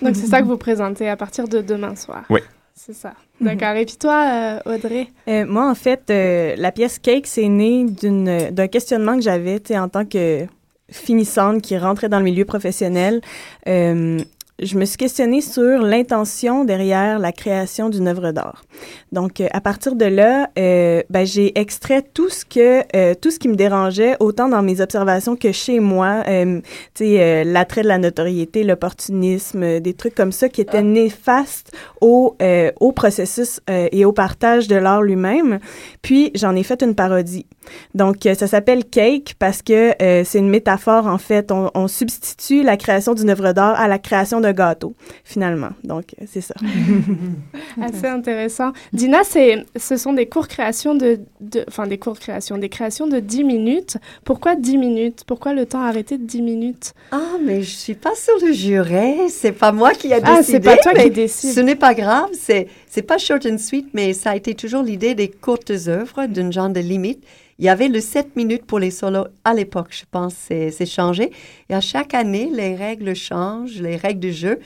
Donc 0.00 0.14
c'est 0.16 0.26
ça 0.26 0.40
que 0.40 0.46
vous 0.46 0.56
présentez 0.56 1.08
à 1.08 1.16
partir 1.16 1.48
de 1.48 1.60
demain 1.60 1.94
soir. 1.96 2.24
Oui. 2.30 2.40
C'est 2.74 2.94
ça. 2.94 3.14
D'accord. 3.40 3.74
Et 3.76 3.84
puis 3.84 3.96
toi, 3.96 4.60
Audrey? 4.66 5.08
Euh, 5.28 5.44
moi, 5.46 5.68
en 5.70 5.74
fait, 5.74 6.04
euh, 6.10 6.54
la 6.56 6.72
pièce 6.72 6.98
Cake, 6.98 7.26
c'est 7.26 7.48
né 7.48 7.84
d'une- 7.90 8.50
d'un 8.50 8.66
questionnement 8.68 9.14
que 9.16 9.22
j'avais 9.22 9.60
tu 9.60 9.68
sais, 9.74 9.78
en 9.78 9.88
tant 9.88 10.04
que 10.04 10.46
finissante 10.92 11.62
qui 11.62 11.76
rentrait 11.76 12.08
dans 12.08 12.18
le 12.18 12.24
milieu 12.24 12.44
professionnel. 12.44 13.20
Euh, 13.66 14.18
je 14.62 14.78
me 14.78 14.84
suis 14.84 14.96
questionnée 14.96 15.40
sur 15.40 15.82
l'intention 15.82 16.64
derrière 16.64 17.18
la 17.18 17.32
création 17.32 17.88
d'une 17.88 18.06
œuvre 18.06 18.30
d'art. 18.32 18.64
Donc, 19.10 19.40
euh, 19.40 19.48
à 19.52 19.60
partir 19.60 19.96
de 19.96 20.04
là, 20.04 20.48
euh, 20.58 21.02
ben, 21.10 21.26
j'ai 21.26 21.58
extrait 21.58 22.02
tout 22.02 22.28
ce 22.28 22.44
que 22.44 22.82
euh, 22.96 23.14
tout 23.14 23.30
ce 23.30 23.38
qui 23.38 23.48
me 23.48 23.56
dérangeait, 23.56 24.16
autant 24.20 24.48
dans 24.48 24.62
mes 24.62 24.80
observations 24.80 25.36
que 25.36 25.52
chez 25.52 25.80
moi. 25.80 26.22
Tu 26.24 26.62
sais, 26.94 27.44
l'attrait 27.44 27.82
de 27.82 27.88
la 27.88 27.98
notoriété, 27.98 28.64
l'opportunisme, 28.64 29.80
des 29.80 29.94
trucs 29.94 30.14
comme 30.14 30.32
ça 30.32 30.48
qui 30.48 30.60
étaient 30.60 30.82
néfastes 30.82 31.72
au 32.00 32.36
au 32.80 32.92
processus 32.92 33.60
et 33.68 34.04
au 34.04 34.12
partage 34.12 34.68
de 34.68 34.76
l'art 34.76 35.02
lui-même. 35.02 35.58
Puis, 36.02 36.30
j'en 36.34 36.54
ai 36.54 36.62
fait 36.62 36.82
une 36.82 36.94
parodie. 36.94 37.46
Donc, 37.94 38.16
ça 38.22 38.46
s'appelle 38.46 38.84
Cake 38.84 39.34
parce 39.38 39.62
que 39.62 39.94
c'est 39.98 40.38
une 40.38 40.48
métaphore, 40.48 41.06
en 41.06 41.18
fait. 41.18 41.50
On, 41.50 41.70
on 41.74 41.88
substitue 41.88 42.62
la 42.62 42.76
création 42.76 43.14
d'une 43.14 43.30
œuvre 43.30 43.52
d'art 43.52 43.78
à 43.78 43.88
la 43.88 43.98
création 43.98 44.40
d'un 44.40 44.51
gâteau, 44.52 44.94
finalement. 45.24 45.70
Donc, 45.84 46.14
c'est 46.26 46.40
ça. 46.40 46.54
Assez 47.80 48.06
intéressant. 48.06 48.72
Dina, 48.92 49.24
c'est, 49.24 49.64
ce 49.76 49.96
sont 49.96 50.12
des 50.12 50.26
cours 50.26 50.48
créations 50.48 50.94
de, 50.94 51.20
de, 51.40 51.64
enfin 51.68 51.86
des 51.86 51.98
cours 51.98 52.18
création, 52.18 52.58
des 52.58 52.68
créations 52.68 53.06
de 53.06 53.18
10 53.20 53.44
minutes. 53.44 53.96
Pourquoi 54.24 54.56
10 54.56 54.78
minutes? 54.78 55.24
Pourquoi 55.26 55.54
le 55.54 55.66
temps 55.66 55.80
arrêté 55.82 56.18
de 56.18 56.24
10 56.24 56.42
minutes? 56.42 56.92
Ah, 57.10 57.36
mais 57.44 57.62
je 57.62 57.70
suis 57.70 57.94
pas 57.94 58.14
sur 58.14 58.34
le 58.46 58.52
juré. 58.52 59.28
C'est 59.28 59.52
pas 59.52 59.72
moi 59.72 59.92
qui 59.92 60.12
a 60.12 60.20
Ah, 60.22 60.36
décidé. 60.38 60.52
c'est 60.58 60.60
pas 60.60 60.76
toi 60.76 60.94
qui 60.94 61.10
décide. 61.10 61.52
Ce 61.52 61.60
n'est 61.60 61.76
pas 61.76 61.94
grave. 61.94 62.28
C'est, 62.32 62.68
c'est 62.88 63.02
pas 63.02 63.18
short 63.18 63.46
and 63.46 63.58
sweet, 63.58 63.88
mais 63.94 64.12
ça 64.12 64.30
a 64.30 64.36
été 64.36 64.54
toujours 64.54 64.82
l'idée 64.82 65.14
des 65.14 65.28
courtes 65.28 65.72
œuvres, 65.88 66.26
d'une 66.26 66.52
genre 66.52 66.68
de 66.70 66.80
limite. 66.80 67.22
Il 67.62 67.66
y 67.66 67.68
avait 67.68 67.86
le 67.86 68.00
7 68.00 68.34
minutes 68.34 68.66
pour 68.66 68.80
les 68.80 68.90
solos 68.90 69.28
à 69.44 69.54
l'époque, 69.54 69.90
je 69.92 70.02
pense, 70.10 70.34
c'est, 70.34 70.84
changé. 70.84 71.30
Et 71.68 71.74
à 71.74 71.80
chaque 71.80 72.12
année, 72.12 72.50
les 72.52 72.74
règles 72.74 73.14
changent, 73.14 73.80
les 73.80 73.94
règles 73.94 74.18
du 74.18 74.32
jeu, 74.32 74.58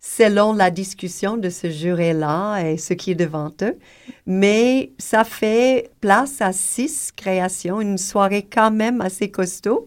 selon 0.00 0.54
la 0.54 0.70
discussion 0.70 1.36
de 1.36 1.50
ce 1.50 1.68
juré-là 1.68 2.60
et 2.62 2.78
ce 2.78 2.94
qui 2.94 3.10
est 3.10 3.14
devant 3.14 3.52
eux. 3.60 3.76
Mais 4.24 4.92
ça 4.96 5.24
fait 5.24 5.90
place 6.00 6.40
à 6.40 6.54
six 6.54 7.12
créations, 7.14 7.82
une 7.82 7.98
soirée 7.98 8.48
quand 8.50 8.70
même 8.70 9.02
assez 9.02 9.30
costaud. 9.30 9.86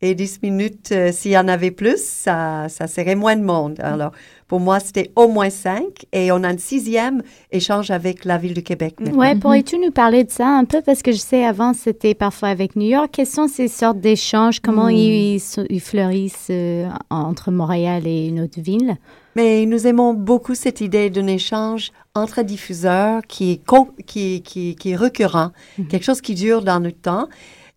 Et 0.00 0.14
10 0.14 0.40
minutes, 0.42 0.90
euh, 0.92 1.10
s'il 1.10 1.32
y 1.32 1.38
en 1.38 1.48
avait 1.48 1.72
plus, 1.72 2.00
ça, 2.00 2.66
ça 2.68 2.86
serait 2.86 3.16
moins 3.16 3.34
de 3.34 3.42
monde. 3.42 3.80
Alors, 3.82 4.12
pour 4.46 4.60
moi, 4.60 4.78
c'était 4.78 5.10
au 5.16 5.26
moins 5.26 5.50
cinq. 5.50 6.06
Et 6.12 6.30
on 6.30 6.44
a 6.44 6.48
un 6.48 6.56
sixième 6.56 7.22
échange 7.50 7.90
avec 7.90 8.24
la 8.24 8.38
Ville 8.38 8.54
de 8.54 8.60
Québec. 8.60 8.94
maintenant. 9.00 9.18
Ouais, 9.18 9.34
pourrais-tu 9.34 9.76
nous 9.78 9.90
parler 9.90 10.22
de 10.22 10.30
ça 10.30 10.46
un 10.46 10.64
peu? 10.64 10.82
Parce 10.82 11.02
que 11.02 11.10
je 11.10 11.16
sais, 11.18 11.44
avant, 11.44 11.74
c'était 11.74 12.14
parfois 12.14 12.48
avec 12.50 12.76
New 12.76 12.86
York. 12.88 13.08
Quelles 13.12 13.26
sont 13.26 13.48
ces 13.48 13.66
sortes 13.66 13.98
d'échanges? 14.00 14.60
Comment 14.60 14.86
Hmm. 14.86 14.90
ils, 14.90 15.34
ils, 15.36 15.42
ils 15.68 15.80
fleurissent 15.80 16.46
euh, 16.50 16.88
entre 17.10 17.50
Montréal 17.50 18.06
et 18.06 18.28
une 18.28 18.40
autre 18.40 18.60
ville? 18.60 18.96
Mais 19.34 19.66
nous 19.66 19.86
aimons 19.88 20.14
beaucoup 20.14 20.54
cette 20.54 20.80
idée 20.80 21.10
d'un 21.10 21.26
échange 21.26 21.90
entre 22.14 22.42
diffuseurs 22.42 23.22
qui 23.28 23.52
est, 23.52 23.60
qui, 24.06 24.42
qui, 24.42 24.74
qui 24.76 24.90
est 24.90 24.96
récurrent, 24.96 25.50
quelque 25.90 26.04
chose 26.04 26.20
qui 26.20 26.34
dure 26.34 26.62
dans 26.62 26.78
le 26.80 26.90
temps. 26.92 27.28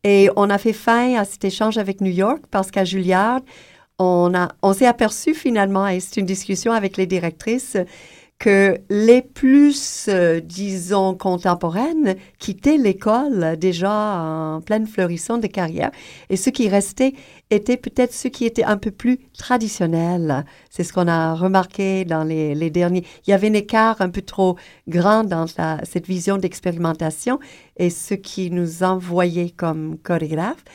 Et 0.04 0.30
on 0.36 0.50
a 0.50 0.58
fait 0.58 0.74
fin 0.74 1.16
à 1.16 1.26
cet 1.26 1.44
échange 1.46 1.78
avec 1.78 2.02
New 2.02 2.12
York 2.12 2.44
parce 2.50 2.72
qu'à 2.72 2.84
Juilliard, 2.86 3.42
on, 4.00 4.34
a, 4.34 4.50
on 4.64 4.74
s'est 4.74 4.88
aperçu 4.88 5.36
finalement, 5.36 5.88
et 5.88 6.00
c'est 6.00 6.20
une 6.20 6.26
discussion 6.26 6.72
avec 6.72 6.98
les 6.98 7.06
directrices, 7.06 7.78
que 8.42 8.80
les 8.90 9.22
plus, 9.22 10.08
euh, 10.10 10.40
disons, 10.40 11.14
contemporaines 11.14 12.16
quittaient 12.40 12.78
l'école 12.78 13.56
déjà 13.56 14.20
en 14.20 14.62
pleine 14.62 14.88
fleurissant 14.88 15.38
de 15.38 15.46
carrière. 15.46 15.92
Et 16.32 16.38
ceux 16.38 16.50
qui 16.50 16.68
restaient 16.68 17.14
étaient 17.52 17.78
peut-être 17.78 18.16
ceux 18.16 18.30
qui 18.30 18.46
étaient 18.46 18.64
un 18.64 18.78
peu 18.78 18.90
plus 18.90 19.20
traditionnels. 19.38 20.44
C'est 20.72 20.84
ce 20.84 20.92
qu'on 20.92 21.08
a 21.08 21.36
remarqué 21.36 22.04
dans 22.04 22.24
les, 22.24 22.72
derniers. 22.72 23.06
Il 23.28 23.30
y 23.30 23.34
avait 23.34 23.50
un 23.50 23.54
écart 23.54 24.02
un 24.02 24.10
peu 24.10 24.24
trop 24.24 24.56
grand 24.88 25.24
dans 25.24 25.46
cette 25.84 26.08
vision 26.08 26.38
d'expérimentation 26.38 27.40
et 27.78 27.92
ce 27.92 28.16
qui 28.16 28.50
nous 28.50 28.82
envoyait 28.82 29.52
comme 29.52 30.00
chorégraphes. 30.02 30.66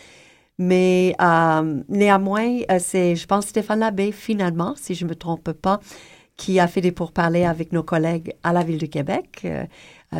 Mais 0.58 1.16
euh, 1.20 1.82
néanmoins, 1.88 2.60
euh, 2.70 2.78
c'est, 2.78 3.16
je 3.16 3.26
pense, 3.26 3.46
Stéphane 3.46 3.80
Labbé, 3.80 4.12
finalement, 4.12 4.74
si 4.76 4.94
je 4.94 5.04
ne 5.04 5.10
me 5.10 5.14
trompe 5.14 5.52
pas, 5.52 5.80
qui 6.36 6.60
a 6.60 6.66
fait 6.66 6.80
des 6.80 6.92
pourparlers 6.92 7.44
avec 7.44 7.72
nos 7.72 7.82
collègues 7.82 8.34
à 8.42 8.52
la 8.52 8.62
Ville 8.62 8.78
de 8.78 8.86
Québec, 8.86 9.40
euh, 9.44 9.64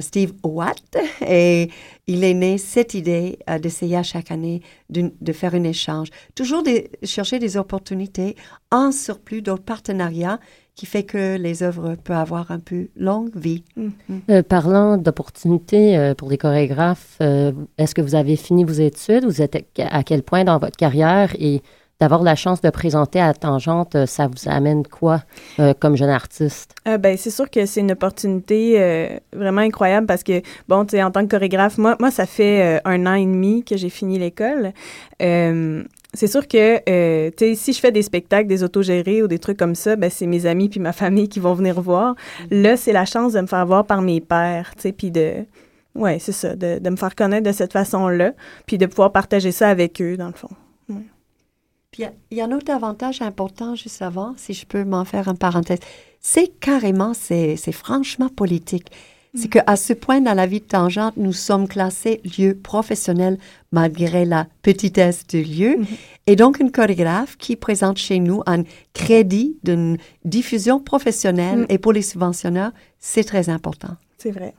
Steve 0.00 0.32
Watt. 0.42 0.96
Et 1.26 1.70
il 2.06 2.24
est 2.24 2.34
né 2.34 2.58
cette 2.58 2.94
idée 2.94 3.38
euh, 3.50 3.58
d'essayer 3.58 3.96
à 3.96 4.02
chaque 4.02 4.30
année 4.30 4.62
de 4.88 5.32
faire 5.32 5.54
un 5.54 5.64
échange. 5.64 6.08
Toujours 6.34 6.62
de 6.62 6.84
chercher 7.02 7.38
des 7.38 7.56
opportunités 7.56 8.36
en 8.70 8.92
surplus 8.92 9.42
d'autres 9.42 9.64
partenariats 9.64 10.40
qui 10.76 10.84
fait 10.84 11.04
que 11.04 11.36
les 11.36 11.62
œuvres 11.62 11.96
peuvent 11.96 12.16
avoir 12.16 12.50
un 12.50 12.60
peu 12.60 12.88
longue 12.96 13.34
vie. 13.34 13.64
Euh, 14.28 14.42
parlant 14.42 14.98
d'opportunités 14.98 15.96
euh, 15.96 16.14
pour 16.14 16.28
les 16.28 16.36
chorégraphes, 16.36 17.16
euh, 17.22 17.50
est-ce 17.78 17.94
que 17.94 18.02
vous 18.02 18.14
avez 18.14 18.36
fini 18.36 18.62
vos 18.62 18.74
études? 18.74 19.24
Vous 19.24 19.40
êtes 19.40 19.56
à 19.78 20.04
quel 20.04 20.22
point 20.22 20.44
dans 20.44 20.58
votre 20.58 20.76
carrière? 20.76 21.34
Et 21.38 21.62
d'avoir 22.00 22.22
la 22.22 22.34
chance 22.34 22.60
de 22.60 22.68
présenter 22.70 23.20
à 23.20 23.32
Tangente, 23.32 23.94
euh, 23.94 24.06
ça 24.06 24.26
vous 24.26 24.48
amène 24.50 24.86
quoi 24.86 25.22
euh, 25.58 25.72
comme 25.78 25.96
jeune 25.96 26.10
artiste? 26.10 26.74
Euh, 26.86 26.98
ben, 26.98 27.16
c'est 27.16 27.30
sûr 27.30 27.48
que 27.50 27.64
c'est 27.64 27.80
une 27.80 27.92
opportunité 27.92 28.74
euh, 28.76 29.18
vraiment 29.32 29.62
incroyable 29.62 30.06
parce 30.06 30.22
que, 30.22 30.42
bon, 30.68 30.84
tu 30.84 30.92
sais, 30.92 31.02
en 31.02 31.10
tant 31.10 31.24
que 31.26 31.30
chorégraphe, 31.30 31.78
moi, 31.78 31.96
moi 31.98 32.10
ça 32.10 32.26
fait 32.26 32.80
un 32.84 33.06
an 33.06 33.14
et 33.14 33.24
demi 33.24 33.64
que 33.64 33.76
j'ai 33.76 33.88
fini 33.88 34.18
l'école. 34.18 34.72
C'est 35.18 36.28
sûr 36.28 36.48
que, 36.48 37.30
tu 37.30 37.36
sais, 37.38 37.54
si 37.54 37.72
je 37.72 37.80
fais 37.80 37.92
des 37.92 38.02
spectacles, 38.02 38.48
des 38.48 38.62
autogérés 38.62 39.22
ou 39.22 39.28
des 39.28 39.38
trucs 39.38 39.58
comme 39.58 39.74
ça, 39.74 39.96
ben, 39.96 40.10
c'est 40.10 40.26
mes 40.26 40.46
amis 40.46 40.68
puis 40.68 40.80
ma 40.80 40.92
famille 40.92 41.28
qui 41.28 41.40
vont 41.40 41.54
venir 41.54 41.80
voir. 41.80 42.14
Là, 42.50 42.76
c'est 42.76 42.92
la 42.92 43.04
chance 43.04 43.32
de 43.32 43.40
me 43.40 43.46
faire 43.46 43.66
voir 43.66 43.84
par 43.84 44.02
mes 44.02 44.20
pères, 44.20 44.72
tu 44.76 44.82
sais, 44.82 44.92
puis 44.92 45.10
de... 45.10 45.44
Ouais, 45.94 46.18
c'est 46.18 46.32
ça, 46.32 46.54
de, 46.54 46.78
de 46.78 46.90
me 46.90 46.96
faire 46.96 47.14
connaître 47.14 47.46
de 47.46 47.52
cette 47.52 47.72
façon-là, 47.72 48.32
puis 48.66 48.76
de 48.76 48.84
pouvoir 48.84 49.12
partager 49.12 49.50
ça 49.50 49.68
avec 49.70 50.00
eux, 50.02 50.18
dans 50.18 50.26
le 50.26 50.34
fond. 50.34 50.50
Puis 51.90 52.02
il 52.02 52.06
y 52.06 52.08
a- 52.08 52.12
il 52.30 52.36
y, 52.38 52.40
a 52.40 52.44
un 52.44 52.52
autre 52.52 52.70
avantage 52.72 53.22
important 53.22 53.74
juste 53.74 54.02
avant, 54.02 54.34
si 54.36 54.52
je 54.54 54.66
peux 54.66 54.84
m'en 54.84 55.04
faire 55.04 55.28
une 55.28 55.38
parenthèse. 55.38 55.78
C'est 56.20 56.48
carrément, 56.60 57.14
c'est 57.14 57.56
franchement 57.72 58.28
politique. 58.28 58.88
c'est 59.38 59.48
qu'à 59.48 59.76
ce 59.76 59.92
point 59.92 60.22
dans 60.22 60.32
la 60.32 60.46
vie 60.46 60.60
de 60.60 60.64
Tangente, 60.64 61.18
nous 61.18 61.34
sommes 61.34 61.68
classés 61.68 62.22
lieu 62.38 62.54
professionnel 62.56 63.36
malgré 63.70 64.24
la 64.24 64.46
petitesse 64.62 65.26
du 65.26 65.42
lieu. 65.42 65.76
Et 66.26 66.36
donc, 66.36 66.58
un 66.62 66.70
chorégraphe 66.70 67.36
qui 67.36 67.54
présente 67.54 67.98
chez 67.98 68.18
nous 68.18 68.42
un 68.46 68.62
crédit 68.94 69.58
d'une 69.62 69.98
diffusion 70.24 70.80
professionnelle 70.80 71.66
et 71.68 71.76
pour 71.76 71.92
les 71.92 72.00
subventionneurs, 72.00 72.72
c'est 72.98 73.24
très 73.24 73.50
important. 73.50 73.96
C'est 74.16 74.30
vrai. 74.30 74.54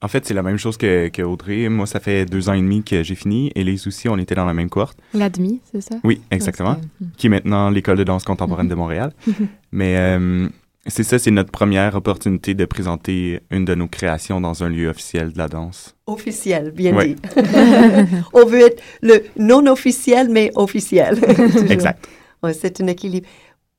En 0.00 0.06
fait, 0.08 0.24
c'est 0.26 0.34
la 0.34 0.42
même 0.44 0.58
chose 0.58 0.76
que, 0.76 1.08
que 1.08 1.22
Audrey. 1.22 1.68
Moi, 1.68 1.84
ça 1.86 1.98
fait 1.98 2.24
deux 2.24 2.48
ans 2.48 2.52
et 2.52 2.60
demi 2.60 2.84
que 2.84 3.02
j'ai 3.02 3.16
fini. 3.16 3.50
Et 3.56 3.64
les 3.64 3.88
aussi, 3.88 4.08
on 4.08 4.16
était 4.16 4.36
dans 4.36 4.44
la 4.46 4.54
même 4.54 4.70
cohorte. 4.70 4.96
L'ADMI, 5.12 5.60
c'est 5.72 5.80
ça? 5.80 5.96
Oui, 6.04 6.20
exactement. 6.30 6.76
Qui 7.16 7.26
est 7.26 7.30
maintenant 7.30 7.68
l'École 7.68 7.98
de 7.98 8.04
danse 8.04 8.22
contemporaine 8.24 8.68
de 8.68 8.76
Montréal. 8.76 9.12
Mais 9.72 9.96
euh, 9.96 10.48
c'est 10.86 11.02
ça, 11.02 11.18
c'est 11.18 11.32
notre 11.32 11.50
première 11.50 11.96
opportunité 11.96 12.54
de 12.54 12.64
présenter 12.64 13.40
une 13.50 13.64
de 13.64 13.74
nos 13.74 13.88
créations 13.88 14.40
dans 14.40 14.62
un 14.62 14.68
lieu 14.68 14.88
officiel 14.88 15.32
de 15.32 15.38
la 15.38 15.48
danse. 15.48 15.96
Officiel, 16.06 16.70
bien 16.70 16.94
Ouais. 16.94 17.08
dit. 17.14 17.16
On 18.32 18.46
veut 18.46 18.60
être 18.66 18.80
le 19.02 19.24
non 19.36 19.66
officiel, 19.66 20.28
mais 20.30 20.52
officiel. 20.54 21.18
Exact. 21.70 22.06
Ouais, 22.44 22.52
c'est 22.54 22.80
un 22.80 22.86
équilibre. 22.86 23.26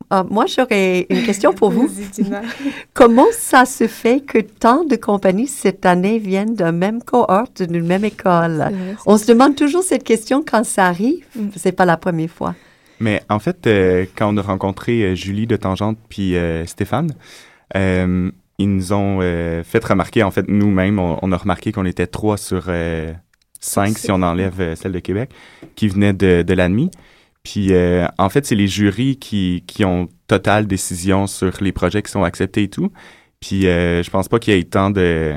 Ah, 0.10 0.24
moi, 0.28 0.46
j'aurais 0.48 1.06
une 1.10 1.24
question 1.24 1.54
pour 1.54 1.70
vous. 1.70 1.90
Comment 2.94 3.28
ça 3.32 3.66
se 3.66 3.88
fait 3.88 4.22
que 4.22 4.40
tant 4.40 4.84
de 4.84 4.96
compagnies 4.96 5.48
cette 5.48 5.86
année 5.86 6.18
viennent 6.18 6.56
d'un 6.56 6.72
même 6.72 7.04
cohorte, 7.04 7.62
d'une 7.62 7.86
même 7.86 8.06
école? 8.06 8.58
vrai, 8.58 8.96
On 9.06 9.18
se 9.18 9.28
demande 9.28 9.56
toujours 9.56 9.84
cette 9.84 10.04
question 10.04 10.44
quand 10.46 10.64
ça 10.64 10.86
arrive. 10.86 11.26
C'est 11.56 11.74
pas 11.74 11.86
la 11.86 11.98
première 11.98 12.30
fois. 12.30 12.56
Mais 13.00 13.22
en 13.30 13.40
fait, 13.40 13.68
euh, 13.68 14.06
quand 14.16 14.34
on 14.34 14.38
a 14.38 14.42
rencontré 14.42 15.04
euh, 15.04 15.16
Julie 15.16 15.48
de 15.48 15.56
Tangente 15.56 15.98
puis 16.10 16.36
euh, 16.36 16.66
Stéphane, 16.66 17.12
euh, 17.76 18.32
ils 18.58 18.70
nous 18.76 18.92
ont 18.92 19.20
euh, 19.22 19.64
fait 19.64 19.84
remarquer, 19.86 20.24
en 20.24 20.32
fait, 20.32 20.46
nous-mêmes, 20.50 21.00
on, 21.00 21.18
on 21.22 21.32
a 21.32 21.38
remarqué 21.38 21.72
qu'on 21.72 21.86
était 21.86 22.08
trois 22.08 22.36
sur 22.36 22.66
euh, 22.68 23.14
cinq, 23.62 23.98
si 23.98 24.12
on 24.12 24.22
enlève 24.22 24.60
euh, 24.60 24.76
celle 24.76 24.92
de 24.92 25.00
Québec, 25.00 25.30
qui 25.76 25.88
venaient 25.88 26.14
de, 26.14 26.42
de 26.42 26.54
l'ANMI. 26.54 26.90
Puis, 27.50 27.74
euh, 27.74 28.08
en 28.20 28.30
fait, 28.30 28.46
c'est 28.46 28.54
les 28.54 28.68
jurys 28.68 29.18
qui, 29.18 29.64
qui 29.66 29.84
ont 29.84 30.08
totale 30.28 30.68
décision 30.68 31.26
sur 31.26 31.52
les 31.62 31.72
projets 31.72 32.04
qui 32.04 32.12
sont 32.12 32.24
acceptés 32.24 32.64
et 32.64 32.70
tout. 32.70 32.92
Puis, 33.40 33.66
euh, 33.66 34.04
je 34.04 34.10
pense 34.12 34.28
pas 34.28 34.38
qu'il 34.38 34.54
y 34.54 34.58
ait 34.60 34.64
tant 34.66 34.92
de 34.92 35.34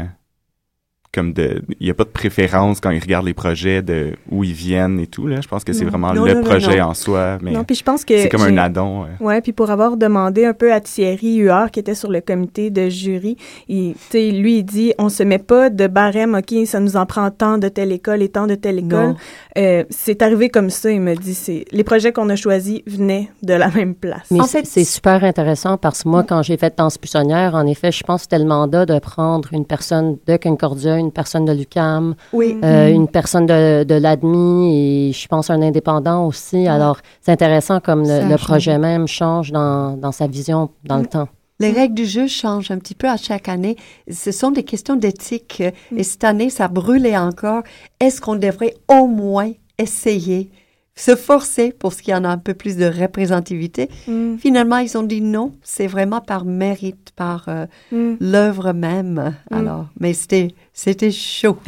comme 1.14 1.32
de 1.34 1.62
il 1.78 1.86
y 1.86 1.90
a 1.90 1.94
pas 1.94 2.04
de 2.04 2.08
préférence 2.08 2.80
quand 2.80 2.90
ils 2.90 2.98
regardent 3.00 3.26
les 3.26 3.34
projets 3.34 3.82
de 3.82 4.12
où 4.30 4.44
ils 4.44 4.52
viennent 4.54 4.98
et 4.98 5.06
tout 5.06 5.26
là 5.26 5.40
je 5.42 5.48
pense 5.48 5.62
que 5.62 5.72
c'est 5.74 5.84
vraiment 5.84 6.14
Non, 6.14 6.24
le 6.24 6.34
non, 6.34 6.40
projet 6.42 6.78
non. 6.78 6.86
en 6.86 6.94
soi 6.94 7.38
mais 7.42 7.50
Non, 7.52 7.64
puis 7.64 7.76
je 7.76 7.82
pense 7.84 8.04
que 8.04 8.16
c'est 8.16 8.28
comme 8.30 8.42
un 8.42 8.56
addon 8.56 9.04
euh. 9.04 9.06
Ouais, 9.20 9.40
puis 9.42 9.52
pour 9.52 9.70
avoir 9.70 9.96
demandé 9.98 10.46
un 10.46 10.54
peu 10.54 10.72
à 10.72 10.80
Thierry 10.80 11.36
Huard, 11.36 11.70
qui 11.70 11.80
était 11.80 11.94
sur 11.94 12.10
le 12.10 12.20
comité 12.22 12.70
de 12.70 12.88
jury, 12.88 13.36
il, 13.68 13.92
tu 13.94 13.98
sais, 14.10 14.30
lui, 14.30 14.58
il 14.58 14.62
dit 14.64 14.92
on 14.98 15.08
se 15.10 15.22
met 15.22 15.38
pas 15.38 15.68
de 15.68 15.86
barème, 15.86 16.34
OK, 16.34 16.54
ça 16.66 16.80
nous 16.80 16.96
en 16.96 17.04
prend 17.04 17.30
tant 17.30 17.58
de 17.58 17.68
telle 17.68 17.92
école 17.92 18.22
et 18.22 18.28
tant 18.30 18.46
de 18.46 18.54
telle 18.54 18.78
école. 18.78 19.14
Euh, 19.58 19.84
c'est 19.90 20.22
arrivé 20.22 20.48
comme 20.48 20.70
ça, 20.70 20.90
il 20.90 21.00
me 21.02 21.14
dit. 21.14 21.34
c'est 21.34 21.66
Les 21.72 21.84
projets 21.84 22.12
qu'on 22.12 22.28
a 22.30 22.36
choisis 22.36 22.80
venaient 22.86 23.28
de 23.42 23.52
la 23.52 23.68
même 23.68 23.94
place. 23.94 24.28
Mais 24.30 24.40
c'est- 24.46 24.64
c'est 24.64 24.84
super 24.84 25.22
intéressant 25.24 25.76
parce 25.76 26.04
que 26.04 26.08
moi, 26.08 26.22
quand 26.22 26.42
j'ai 26.42 26.56
fait 26.56 26.74
danse 26.78 26.98
buissonnière, 26.98 27.54
en 27.54 27.66
effet, 27.66 27.92
je 27.92 28.02
pense 28.02 28.20
que 28.22 28.30
c'était 28.30 28.38
le 28.42 28.48
mandat 28.48 28.86
de 28.86 28.98
prendre 28.98 29.48
une 29.52 29.66
personne 29.66 30.16
de 30.26 30.36
Concordia, 30.38 30.98
une 31.02 31.12
personne 31.12 31.44
de 31.44 31.52
l'UQAM, 31.52 32.14
Oui. 32.32 32.56
euh, 32.64 32.88
Mhm. 32.88 32.94
une 32.94 33.08
personne 33.08 33.46
de, 33.46 33.84
de 33.84 33.94
l'ADMI 33.94 35.08
et 35.08 35.12
je 35.12 35.28
pense 35.28 35.50
un 35.50 35.60
indépendant 35.62 36.26
aussi. 36.26 36.66
Alors, 36.66 36.98
c'est 37.20 37.32
intéressant 37.32 37.80
comme 37.80 38.02
le, 38.04 38.36
projet 38.36 38.78
même 38.78 39.06
change 39.06 39.52
dans, 39.52 39.96
dans 39.96 40.12
sa 40.12 40.26
vision 40.26 40.70
dans 40.84 40.98
le 40.98 41.06
temps. 41.06 41.28
Les 41.60 41.70
règles 41.70 41.94
du 41.94 42.06
jeu 42.06 42.26
changent 42.26 42.70
un 42.72 42.78
petit 42.78 42.94
peu 42.96 43.08
à 43.08 43.16
chaque 43.16 43.48
année. 43.48 43.76
Ce 44.10 44.32
sont 44.32 44.50
des 44.50 44.64
questions 44.64 44.96
d'éthique. 44.96 45.58
euh, 45.60 45.70
Et 45.96 46.02
cette 46.02 46.24
année, 46.24 46.50
ça 46.50 46.66
brûlait 46.66 47.16
encore. 47.16 47.62
Est-ce 48.00 48.20
qu'on 48.20 48.34
devrait 48.34 48.74
au 48.88 49.06
moins 49.06 49.52
essayer, 49.78 50.50
se 50.94 51.16
forcer 51.16 51.72
pour 51.78 51.92
ce 51.94 52.02
qu'il 52.02 52.12
y 52.12 52.16
en 52.16 52.22
a 52.24 52.28
un 52.28 52.36
peu 52.38 52.52
plus 52.54 52.76
de 52.76 52.84
représentativité? 52.84 53.88
Mm. 54.06 54.36
Finalement, 54.38 54.76
ils 54.78 54.96
ont 54.98 55.02
dit 55.02 55.20
non. 55.22 55.52
C'est 55.62 55.86
vraiment 55.86 56.20
par 56.20 56.44
mérite, 56.44 57.12
par 57.16 57.46
euh, 57.48 57.66
Mm. 57.90 58.14
l'œuvre 58.20 58.72
même. 58.72 59.34
Mm. 59.50 59.54
Alors, 59.54 59.86
mais 59.98 60.12
c'était, 60.12 60.48
c'était 60.74 61.10
chaud. 61.10 61.56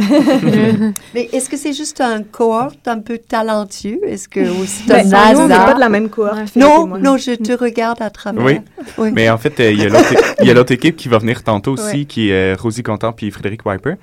mais 1.15 1.29
est-ce 1.33 1.49
que 1.49 1.57
c'est 1.57 1.73
juste 1.73 2.01
un 2.01 2.23
cohorte 2.23 2.87
un 2.87 3.01
peu 3.01 3.19
talentueux? 3.19 4.01
Est-ce 4.07 4.29
que 4.29 4.41
ou 4.41 4.65
c'est 4.67 4.93
un 4.93 5.09
Ben, 5.09 5.33
nous, 5.35 5.41
on 5.41 5.49
n'est 5.49 5.55
hasard? 5.55 5.67
pas 5.67 5.75
de 5.75 5.81
la 5.81 5.89
même 5.89 6.09
cohorte. 6.09 6.57
Non, 6.57 6.87
non, 6.99 7.17
je 7.17 7.33
te 7.35 7.53
regarde 7.53 8.03
à 8.03 8.11
travers. 8.11 8.45
Oui. 8.45 8.59
Oui. 8.99 9.11
Mais 9.15 9.31
en 9.31 9.39
fait, 9.39 9.59
euh, 9.61 9.71
il 9.73 9.79
y 9.81 9.87
a 9.87 9.89
l'autre 9.89 10.15
il 10.41 10.47
y 10.47 10.51
a 10.51 10.55
l'autre 10.55 10.73
équipe 10.73 10.97
qui 10.97 11.09
va 11.09 11.19
venir 11.19 11.43
tantôt 11.43 11.73
aussi, 11.73 11.85
Ouais. 12.01 12.05
qui 12.05 12.31
est 12.31 12.55
euh, 12.55 12.57
Rosie 12.61 12.83
Contant 12.83 13.13
puis 13.13 13.31
Frédéric 13.31 13.65
Wiper. 13.67 13.95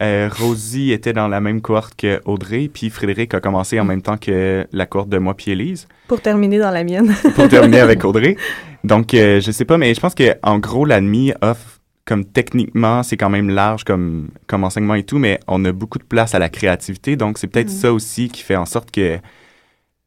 Euh, 0.00 0.28
Rosie 0.32 0.92
était 0.92 1.12
dans 1.12 1.26
la 1.28 1.40
même 1.40 1.60
cohorte 1.60 1.94
que 1.96 2.20
Audrey, 2.24 2.70
puis 2.72 2.88
Frédéric 2.90 3.34
a 3.34 3.40
commencé 3.40 3.80
en 3.80 3.84
même 3.84 4.02
temps 4.02 4.16
que 4.16 4.66
la 4.72 4.86
cohorte 4.86 5.08
de 5.08 5.18
moi 5.18 5.34
puis 5.34 5.50
Élise, 5.50 5.88
Pour 6.06 6.20
terminer 6.20 6.58
dans 6.58 6.70
la 6.70 6.84
mienne. 6.84 7.14
pour 7.34 7.48
terminer 7.48 7.80
avec 7.80 8.04
Audrey. 8.04 8.36
Donc, 8.84 9.12
euh, 9.14 9.40
je 9.40 9.50
sais 9.50 9.64
pas, 9.64 9.76
mais 9.76 9.92
je 9.94 10.00
pense 10.00 10.14
que 10.14 10.36
en 10.42 10.58
gros, 10.58 10.84
l'ANMI 10.84 11.32
offre, 11.42 11.80
comme 12.04 12.24
techniquement, 12.24 13.02
c'est 13.02 13.16
quand 13.16 13.28
même 13.28 13.50
large 13.50 13.84
comme, 13.84 14.28
comme 14.46 14.64
enseignement 14.64 14.94
et 14.94 15.02
tout, 15.02 15.18
mais 15.18 15.40
on 15.46 15.64
a 15.64 15.72
beaucoup 15.72 15.98
de 15.98 16.04
place 16.04 16.34
à 16.34 16.38
la 16.38 16.48
créativité. 16.48 17.16
Donc, 17.16 17.36
c'est 17.38 17.48
peut-être 17.48 17.68
Mhm. 17.70 17.76
ça 17.76 17.92
aussi 17.92 18.28
qui 18.28 18.42
fait 18.42 18.56
en 18.56 18.64
sorte 18.66 18.90
que, 18.90 19.18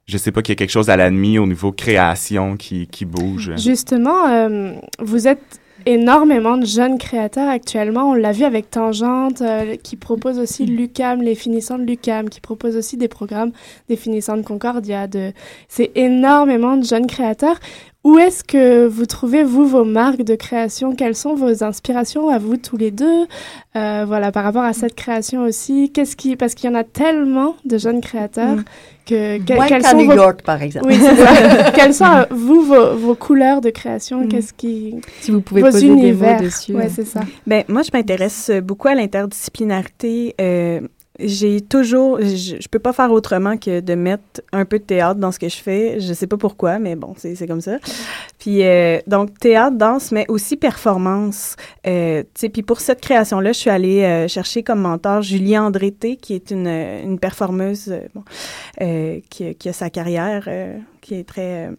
je 0.07 0.17
sais 0.17 0.31
pas, 0.31 0.41
qu'il 0.41 0.53
y 0.53 0.55
a 0.55 0.57
quelque 0.57 0.71
chose 0.71 0.89
à 0.89 0.97
l'ANMI 0.97 1.37
au 1.37 1.45
niveau 1.45 1.71
création 1.71 2.57
qui, 2.57 2.87
qui 2.87 3.05
bouge. 3.05 3.51
Justement, 3.57 4.27
euh, 4.29 4.73
vous 4.99 5.27
êtes 5.27 5.60
énormément 5.85 6.57
de 6.57 6.65
jeunes 6.65 6.97
créateurs 6.97 7.49
actuellement. 7.49 8.11
On 8.11 8.13
l'a 8.13 8.31
vu 8.31 8.43
avec 8.43 8.69
Tangente, 8.69 9.41
euh, 9.41 9.75
qui 9.75 9.95
propose 9.95 10.39
aussi 10.39 10.65
l'UCAM, 10.65 11.21
les 11.21 11.35
finissants 11.35 11.77
de 11.77 11.83
l'UCAM, 11.83 12.29
qui 12.29 12.41
propose 12.41 12.75
aussi 12.75 12.97
des 12.97 13.07
programmes 13.07 13.51
des 13.89 13.95
finissants 13.95 14.37
de 14.37 14.43
Concordia. 14.43 15.07
De... 15.07 15.31
C'est 15.67 15.91
énormément 15.95 16.77
de 16.77 16.83
jeunes 16.83 17.07
créateurs. 17.07 17.59
Où 18.03 18.17
est-ce 18.17 18.43
que 18.43 18.87
vous 18.87 19.05
trouvez, 19.05 19.43
vous, 19.43 19.67
vos 19.67 19.83
marques 19.83 20.23
de 20.23 20.33
création? 20.33 20.95
Quelles 20.95 21.15
sont 21.15 21.35
vos 21.35 21.63
inspirations 21.63 22.29
à 22.29 22.39
vous 22.39 22.57
tous 22.57 22.75
les 22.75 22.89
deux? 22.89 23.27
Euh, 23.75 24.05
voilà, 24.07 24.31
par 24.31 24.43
rapport 24.43 24.63
à 24.63 24.73
cette 24.73 24.95
création 24.95 25.43
aussi. 25.43 25.91
Qu'est-ce 25.91 26.15
qui, 26.15 26.35
parce 26.35 26.55
qu'il 26.55 26.67
y 26.67 26.73
en 26.73 26.75
a 26.75 26.83
tellement 26.83 27.55
de 27.63 27.77
jeunes 27.77 28.01
créateurs 28.01 28.57
que, 29.05 29.37
que- 29.37 29.53
Moins 29.53 29.67
quelles 29.67 29.85
sont 29.85 29.97
New 29.97 30.07
vos- 30.07 30.15
York, 30.15 30.41
par 30.43 30.63
exemple. 30.63 30.87
Oui, 30.87 30.95
c'est 30.99 31.15
ça. 31.15 31.71
Quelles 31.75 31.93
sont, 31.93 32.05
euh, 32.05 32.23
vous, 32.31 32.61
vos, 32.63 32.95
vos 32.95 33.13
couleurs 33.13 33.61
de 33.61 33.69
création? 33.69 34.27
Qu'est-ce 34.27 34.53
qui. 34.53 34.95
Si 35.19 35.29
vous 35.29 35.41
pouvez 35.41 35.61
vos 35.61 35.67
poser 35.69 35.87
des 35.89 35.93
mots 35.93 35.99
univers? 36.01 36.41
dessus. 36.41 36.73
Ouais, 36.73 36.89
c'est 36.89 37.05
ça. 37.05 37.19
Ben, 37.45 37.63
moi, 37.67 37.83
je 37.83 37.91
m'intéresse 37.93 38.49
beaucoup 38.63 38.87
à 38.87 38.95
l'interdisciplinarité. 38.95 40.33
Euh, 40.41 40.81
j'ai 41.23 41.61
toujours, 41.61 42.19
je, 42.19 42.57
je 42.59 42.67
peux 42.67 42.79
pas 42.79 42.93
faire 42.93 43.11
autrement 43.11 43.57
que 43.57 43.79
de 43.79 43.95
mettre 43.95 44.41
un 44.51 44.65
peu 44.65 44.79
de 44.79 44.83
théâtre 44.83 45.19
dans 45.19 45.31
ce 45.31 45.39
que 45.39 45.49
je 45.49 45.57
fais. 45.57 45.99
Je 45.99 46.13
sais 46.13 46.27
pas 46.27 46.37
pourquoi, 46.37 46.79
mais 46.79 46.95
bon, 46.95 47.13
c'est 47.17 47.47
comme 47.47 47.61
ça. 47.61 47.77
Puis 48.39 48.63
euh, 48.63 48.99
donc 49.07 49.37
théâtre, 49.39 49.77
danse, 49.77 50.11
mais 50.11 50.25
aussi 50.27 50.57
performance. 50.57 51.55
Euh, 51.87 52.23
tu 52.23 52.41
sais, 52.41 52.49
puis 52.49 52.63
pour 52.63 52.79
cette 52.79 53.01
création-là, 53.01 53.51
je 53.51 53.57
suis 53.57 53.69
allée 53.69 54.03
euh, 54.03 54.27
chercher 54.27 54.63
comme 54.63 54.81
mentor 54.81 55.21
Julie 55.21 55.57
Andrété, 55.57 56.15
qui 56.15 56.33
est 56.33 56.51
une, 56.51 56.67
une 56.67 57.19
performeuse 57.19 57.93
euh, 58.81 59.19
qui, 59.29 59.55
qui 59.55 59.69
a 59.69 59.73
sa 59.73 59.89
carrière 59.89 60.47
qui 61.01 61.15
est 61.15 61.27
très 61.27 61.69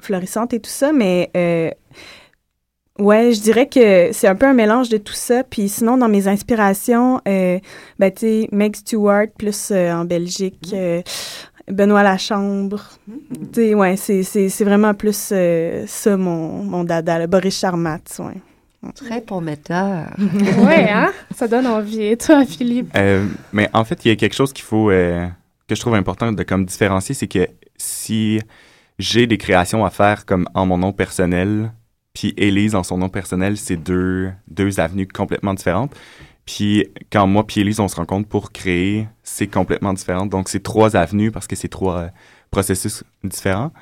florissante 0.00 0.54
et 0.54 0.60
tout 0.60 0.70
ça, 0.70 0.92
mais 0.92 1.30
Ouais, 2.98 3.32
je 3.32 3.40
dirais 3.40 3.68
que 3.68 4.10
c'est 4.12 4.26
un 4.26 4.34
peu 4.34 4.46
un 4.46 4.54
mélange 4.54 4.88
de 4.88 4.96
tout 4.96 5.14
ça. 5.14 5.44
Puis 5.44 5.68
sinon, 5.68 5.96
dans 5.96 6.08
mes 6.08 6.26
inspirations, 6.26 7.20
euh, 7.28 7.58
ben, 7.98 8.10
tu 8.10 8.20
sais, 8.20 8.48
Meg 8.50 8.74
Stewart, 8.74 9.26
plus 9.38 9.70
euh, 9.70 9.92
en 9.92 10.04
Belgique, 10.04 10.70
euh, 10.72 11.00
Benoît 11.70 12.02
Lachambre. 12.02 12.82
Tu 13.52 13.54
sais, 13.54 13.74
ouais, 13.74 13.96
c'est, 13.96 14.22
c'est, 14.22 14.48
c'est 14.48 14.64
vraiment 14.64 14.94
plus 14.94 15.30
euh, 15.32 15.84
ça, 15.86 16.16
mon, 16.16 16.64
mon 16.64 16.84
dada, 16.84 17.18
le 17.18 17.26
Boris 17.26 17.58
Charmatz, 17.58 18.18
ouais. 18.18 18.40
Très 18.94 19.20
prometteur. 19.20 20.06
ouais, 20.18 20.88
hein? 20.90 21.10
Ça 21.34 21.48
donne 21.48 21.66
envie. 21.66 22.02
Et 22.02 22.16
toi, 22.16 22.44
Philippe? 22.44 22.90
Euh, 22.96 23.26
mais 23.52 23.68
en 23.72 23.84
fait, 23.84 24.04
il 24.04 24.08
y 24.08 24.10
a 24.12 24.16
quelque 24.16 24.34
chose 24.34 24.52
qu'il 24.52 24.64
faut 24.64 24.90
euh, 24.90 25.26
que 25.68 25.74
je 25.74 25.80
trouve 25.80 25.94
important 25.94 26.32
de 26.32 26.42
comme 26.44 26.64
différencier, 26.64 27.14
c'est 27.14 27.26
que 27.26 27.48
si 27.76 28.40
j'ai 28.98 29.26
des 29.26 29.36
créations 29.36 29.84
à 29.84 29.90
faire 29.90 30.26
comme 30.26 30.48
en 30.54 30.64
mon 30.64 30.78
nom 30.78 30.92
personnel, 30.92 31.72
puis 32.18 32.34
Élise 32.36 32.74
en 32.74 32.82
son 32.82 32.98
nom 32.98 33.08
personnel, 33.08 33.56
c'est 33.56 33.76
deux 33.76 34.32
deux 34.48 34.80
avenues 34.80 35.06
complètement 35.06 35.54
différentes. 35.54 35.94
Puis 36.44 36.88
quand 37.12 37.28
moi 37.28 37.46
puis 37.46 37.60
Élise 37.60 37.78
on 37.78 37.86
se 37.86 37.94
rencontre 37.94 38.28
pour 38.28 38.50
créer, 38.50 39.06
c'est 39.22 39.46
complètement 39.46 39.92
différent. 39.92 40.26
Donc 40.26 40.48
c'est 40.48 40.62
trois 40.62 40.96
avenues 40.96 41.30
parce 41.30 41.46
que 41.46 41.54
c'est 41.54 41.68
trois 41.68 41.96
euh, 41.98 42.08
processus 42.50 43.04
différents. 43.22 43.72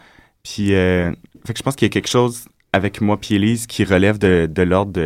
Puis 0.43 0.75
euh, 0.75 1.13
fait 1.47 1.55
que 1.55 1.59
je 1.59 1.63
pense 1.63 1.77
qu'il 1.77 1.87
y 1.87 1.91
a 1.91 1.95
quelque 1.95 2.11
chose 2.11 2.47
avec 2.75 3.01
moi 3.01 3.19
puis 3.19 3.37
Élise 3.37 3.67
qui 3.67 3.85
relève 3.85 4.19
de, 4.19 4.47
de 4.53 4.63
l'ordre 4.63 5.01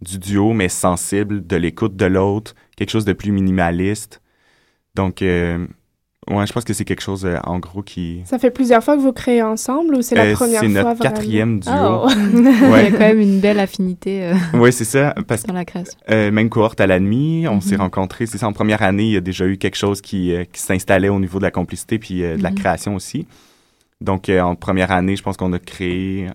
du 0.00 0.18
duo, 0.18 0.54
mais 0.54 0.70
sensible, 0.70 1.46
de 1.46 1.56
l'écoute 1.56 1.96
de 1.96 2.06
l'autre, 2.06 2.54
quelque 2.76 2.90
chose 2.90 3.04
de 3.04 3.12
plus 3.12 3.30
minimaliste. 3.30 4.22
Donc, 4.94 5.20
euh, 5.20 5.66
Ouais, 6.28 6.46
je 6.46 6.52
pense 6.52 6.64
que 6.64 6.74
c'est 6.74 6.84
quelque 6.84 7.00
chose, 7.02 7.24
euh, 7.24 7.38
en 7.44 7.58
gros, 7.58 7.82
qui... 7.82 8.20
Ça 8.26 8.38
fait 8.38 8.50
plusieurs 8.50 8.84
fois 8.84 8.94
que 8.94 9.00
vous 9.00 9.12
créez 9.12 9.42
ensemble 9.42 9.94
ou 9.94 10.02
c'est 10.02 10.14
la 10.14 10.24
Euh, 10.24 10.34
première 10.34 10.60
c'est 10.60 10.68
fois 10.68 10.82
notre 10.82 10.96
vraiment? 10.98 11.14
quatrième 11.16 11.60
duo. 11.60 11.72
Oh. 11.72 12.06
Ouais. 12.06 12.12
Il 12.34 12.70
y 12.84 12.86
a 12.86 12.90
quand 12.90 12.98
même 12.98 13.20
une 13.20 13.40
belle 13.40 13.58
affinité 13.58 14.24
euh, 14.24 14.34
Oui, 14.54 14.70
c'est 14.70 14.84
ça. 14.84 15.14
Parce 15.26 15.44
dans 15.44 15.54
la 15.54 15.64
création. 15.64 15.98
Euh, 16.10 16.30
même 16.30 16.50
cohorte 16.50 16.78
à 16.80 16.86
l'ADMI, 16.86 17.48
on 17.48 17.60
s'est 17.62 17.76
Mhm. 17.76 17.80
rencontrés. 17.80 18.26
C'est 18.26 18.36
ça, 18.36 18.46
en 18.46 18.52
première 18.52 18.82
année, 18.82 19.04
il 19.04 19.12
y 19.12 19.16
a 19.16 19.20
déjà 19.22 19.46
eu 19.46 19.56
quelque 19.56 19.76
chose 19.76 20.02
qui, 20.02 20.34
euh, 20.34 20.44
qui 20.44 20.60
s'installait 20.60 21.08
au 21.08 21.18
niveau 21.18 21.38
de 21.38 21.44
la 21.44 21.50
complicité 21.50 21.98
puis 21.98 22.22
euh, 22.22 22.36
de 22.36 22.42
la 22.42 22.50
Mhm. 22.50 22.56
création 22.56 22.94
aussi. 22.94 23.26
Donc, 24.02 24.28
euh, 24.28 24.40
en 24.42 24.54
première 24.56 24.92
année, 24.92 25.16
je 25.16 25.22
pense 25.22 25.38
qu'on 25.38 25.52
a 25.54 25.58
créé. 25.58 26.28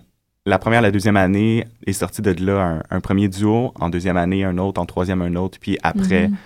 La 0.46 0.58
première, 0.58 0.82
la 0.82 0.90
deuxième 0.90 1.16
année 1.16 1.64
est 1.86 1.92
sortie 1.92 2.22
de 2.22 2.34
là 2.44 2.60
un, 2.90 2.96
un 2.96 3.00
premier 3.00 3.28
duo. 3.28 3.72
En 3.78 3.88
deuxième 3.88 4.16
année, 4.16 4.42
un 4.44 4.58
autre. 4.58 4.80
En 4.80 4.86
troisième, 4.86 5.22
un 5.22 5.34
autre. 5.36 5.58
Puis 5.60 5.78
après, 5.84 6.26
Mhm. 6.28 6.36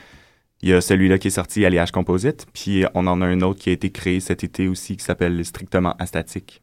Il 0.63 0.69
y 0.69 0.73
a 0.75 0.81
celui-là 0.81 1.19
qui 1.19 1.29
est 1.29 1.33
sorti, 1.33 1.65
Alliage 1.65 1.91
Composite. 1.93 2.47
Puis 2.53 2.85
on 2.95 3.07
en 3.07 3.23
a 3.23 3.27
un 3.27 3.41
autre 3.43 3.61
qui 3.61 3.71
a 3.71 3.73
été 3.73 3.91
créé 3.91 4.21
cet 4.21 4.45
été 4.45 4.69
aussi 4.69 4.97
qui 4.97 5.05
s'appelle 5.05 5.43
Strictement 5.45 5.95
Astatique. 5.99 6.63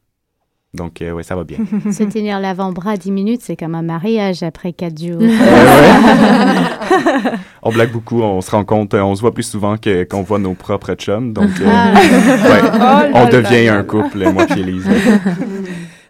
Donc, 0.73 1.01
euh, 1.01 1.11
ouais, 1.11 1.23
ça 1.23 1.35
va 1.35 1.43
bien. 1.45 1.57
Se 1.91 2.03
tenir 2.03 2.39
l'avant-bras 2.39 2.97
10 2.97 3.11
minutes, 3.11 3.41
c'est 3.41 3.55
comme 3.55 3.73
un 3.73 3.81
mariage 3.81 4.43
après 4.43 4.73
4 4.73 4.99
jours. 5.01 5.21
on 7.63 7.71
blague 7.71 7.91
beaucoup, 7.91 8.21
on 8.21 8.41
se 8.41 8.51
rend 8.51 8.65
compte, 8.65 8.93
euh, 8.93 9.01
on 9.01 9.15
se 9.15 9.21
voit 9.21 9.33
plus 9.33 9.49
souvent 9.49 9.77
que 9.77 10.03
qu'on 10.03 10.21
voit 10.23 10.39
nos 10.39 10.53
propres 10.53 10.93
chums. 10.95 11.33
Donc, 11.33 11.49
euh, 11.61 11.65
Ah. 11.67 11.93
ouais, 11.93 12.61
Oh 12.63 12.67
là 12.77 13.09
on 13.13 13.23
là 13.23 13.29
devient 13.31 13.65
là. 13.67 13.77
un 13.77 13.83
couple, 13.83 14.29
moi 14.31 14.45
et 14.55 14.59
Elise. 14.59 14.87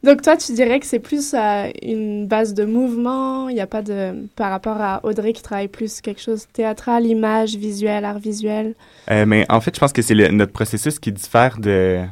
Donc 0.08 0.22
toi, 0.22 0.38
tu 0.38 0.53
dirais 0.53 0.80
que 0.80 0.86
c'est 0.86 0.99
plus 0.99 1.34
euh, 1.34 1.70
une 1.82 2.28
base 2.28 2.53
de 2.53 2.64
mouvement, 2.64 3.49
il 3.49 3.55
n'y 3.55 3.60
a 3.60 3.68
pas 3.68 3.82
de... 3.82 4.26
Par 4.38 4.51
rapport 4.51 4.80
à 4.80 5.01
Audrey 5.03 5.34
qui 5.34 5.43
travaille 5.43 5.68
plus 5.68 5.99
quelque 5.99 6.22
chose 6.22 6.47
théâtral, 6.53 7.05
image, 7.05 7.58
visuel, 7.58 8.05
art 8.05 8.18
visuel? 8.18 8.74
Euh, 9.12 9.26
mais 9.26 9.45
en 9.49 9.60
fait, 9.60 9.76
je 9.76 9.82
pense 9.82 9.91
que 9.91 10.01
c'est 10.01 10.16
notre 10.32 10.53
processus 10.53 10.97
qui 10.97 11.12
diffère 11.12 11.60
de. 11.60 12.05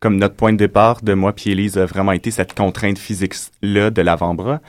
Comme 0.00 0.16
notre 0.16 0.34
point 0.34 0.52
de 0.52 0.56
départ 0.56 1.02
de 1.02 1.14
moi 1.14 1.32
puis 1.32 1.52
Elise 1.52 1.78
a 1.78 1.86
vraiment 1.86 2.10
été 2.10 2.32
cette 2.32 2.52
contrainte 2.52 2.98
physique-là 2.98 3.90
de 3.90 4.02
l'avant-bras. 4.02 4.60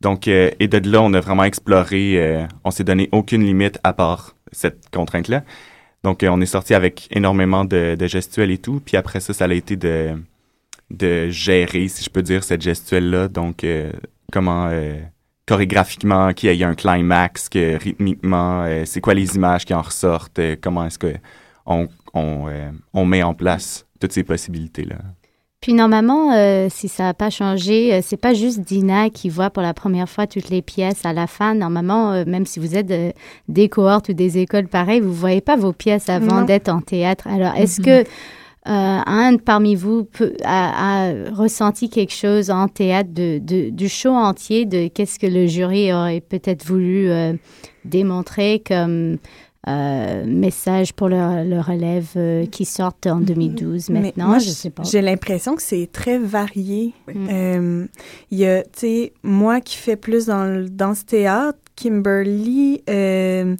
Donc, 0.00 0.26
euh, 0.26 0.50
et 0.58 0.66
de 0.66 0.90
là, 0.90 1.00
on 1.00 1.12
a 1.14 1.20
vraiment 1.20 1.44
exploré, 1.44 2.48
on 2.64 2.72
s'est 2.72 2.84
donné 2.84 3.08
aucune 3.12 3.44
limite 3.44 3.78
à 3.84 3.92
part 3.92 4.34
cette 4.50 4.90
contrainte-là. 4.90 5.44
Donc, 6.02 6.24
on 6.28 6.40
est 6.40 6.46
sorti 6.46 6.74
avec 6.74 7.06
énormément 7.12 7.64
de, 7.64 7.94
de 7.96 8.06
gestuels 8.08 8.50
et 8.50 8.58
tout. 8.58 8.82
Puis 8.84 8.96
après 8.96 9.20
ça, 9.20 9.32
ça 9.32 9.44
a 9.44 9.52
été 9.52 9.76
de, 9.76 10.16
de 10.90 11.28
gérer, 11.28 11.88
si 11.88 12.04
je 12.04 12.10
peux 12.10 12.22
dire, 12.22 12.42
cette 12.44 12.62
gestuelle-là. 12.62 13.28
Donc, 13.28 13.64
euh, 13.64 13.92
comment 14.32 14.68
euh, 14.70 14.96
chorégraphiquement 15.46 16.32
qu'il 16.32 16.54
y 16.54 16.62
ait 16.62 16.64
un 16.64 16.74
climax, 16.74 17.48
que 17.48 17.76
rythmiquement, 17.76 18.62
euh, 18.64 18.82
c'est 18.84 19.00
quoi 19.00 19.14
les 19.14 19.36
images 19.36 19.64
qui 19.64 19.74
en 19.74 19.82
ressortent, 19.82 20.38
euh, 20.38 20.56
comment 20.60 20.84
est-ce 20.86 20.98
que 20.98 21.14
on, 21.66 21.88
on, 22.14 22.46
euh, 22.48 22.70
on 22.94 23.04
met 23.04 23.22
en 23.22 23.34
place 23.34 23.86
toutes 24.00 24.12
ces 24.12 24.24
possibilités-là. 24.24 24.96
Puis 25.60 25.72
normalement, 25.72 26.32
euh, 26.34 26.68
si 26.70 26.86
ça 26.86 27.02
n'a 27.04 27.14
pas 27.14 27.30
changé, 27.30 27.92
euh, 27.92 28.00
c'est 28.00 28.16
pas 28.16 28.32
juste 28.32 28.60
Dina 28.60 29.10
qui 29.10 29.28
voit 29.28 29.50
pour 29.50 29.62
la 29.62 29.74
première 29.74 30.08
fois 30.08 30.28
toutes 30.28 30.50
les 30.50 30.62
pièces 30.62 31.04
à 31.04 31.12
la 31.12 31.26
fin. 31.26 31.54
Normalement, 31.54 32.12
euh, 32.12 32.24
même 32.26 32.46
si 32.46 32.60
vous 32.60 32.76
êtes 32.76 32.92
des 33.48 33.68
cohortes 33.68 34.08
ou 34.08 34.12
des 34.12 34.38
écoles 34.38 34.68
pareilles, 34.68 35.00
vous 35.00 35.12
voyez 35.12 35.40
pas 35.40 35.56
vos 35.56 35.72
pièces 35.72 36.08
avant 36.08 36.42
d'être 36.42 36.68
en 36.68 36.80
théâtre. 36.80 37.26
Alors, 37.26 37.54
est-ce 37.56 37.80
Mhm. 37.80 37.86
que 37.86 38.04
un 38.70 39.36
parmi 39.38 39.74
vous 39.74 40.04
peut- 40.04 40.34
a, 40.44 41.06
a 41.08 41.30
ressenti 41.32 41.88
quelque 41.88 42.12
chose 42.12 42.50
en 42.50 42.68
théâtre 42.68 43.10
de, 43.12 43.38
de- 43.38 43.70
du 43.70 43.88
show 43.88 44.10
entier, 44.10 44.66
de 44.66 44.88
qu'est-ce 44.88 45.18
que 45.18 45.26
le 45.26 45.46
jury 45.46 45.92
aurait 45.92 46.20
peut-être 46.20 46.64
voulu 46.66 47.08
euh, 47.10 47.32
démontrer 47.84 48.62
comme 48.66 49.18
euh, 49.66 50.24
message 50.26 50.92
pour 50.94 51.08
le, 51.08 51.16
le 51.48 51.60
relève 51.60 52.08
euh, 52.16 52.46
qui 52.46 52.64
sortent 52.64 53.06
en 53.06 53.20
2012 53.20 53.90
Mais 53.90 54.00
maintenant? 54.00 54.28
moi, 54.28 54.38
je 54.38 54.48
sais 54.50 54.70
pas. 54.70 54.82
J'ai 54.84 55.02
l'impression 55.02 55.56
que 55.56 55.62
c'est 55.62 55.88
très 55.92 56.18
varié. 56.18 56.94
Euh, 57.14 57.86
Il 58.30 58.38
y 58.38 58.46
a, 58.46 58.62
tu 58.62 58.68
sais, 58.76 59.12
moi 59.22 59.60
qui 59.60 59.76
fais 59.76 59.96
plus 59.96 60.26
dans 60.26 60.44
le 60.44 60.68
danse 60.68 61.04
théâtre, 61.04 61.58
Kimberly, 61.76 62.82
euh, 62.88 63.54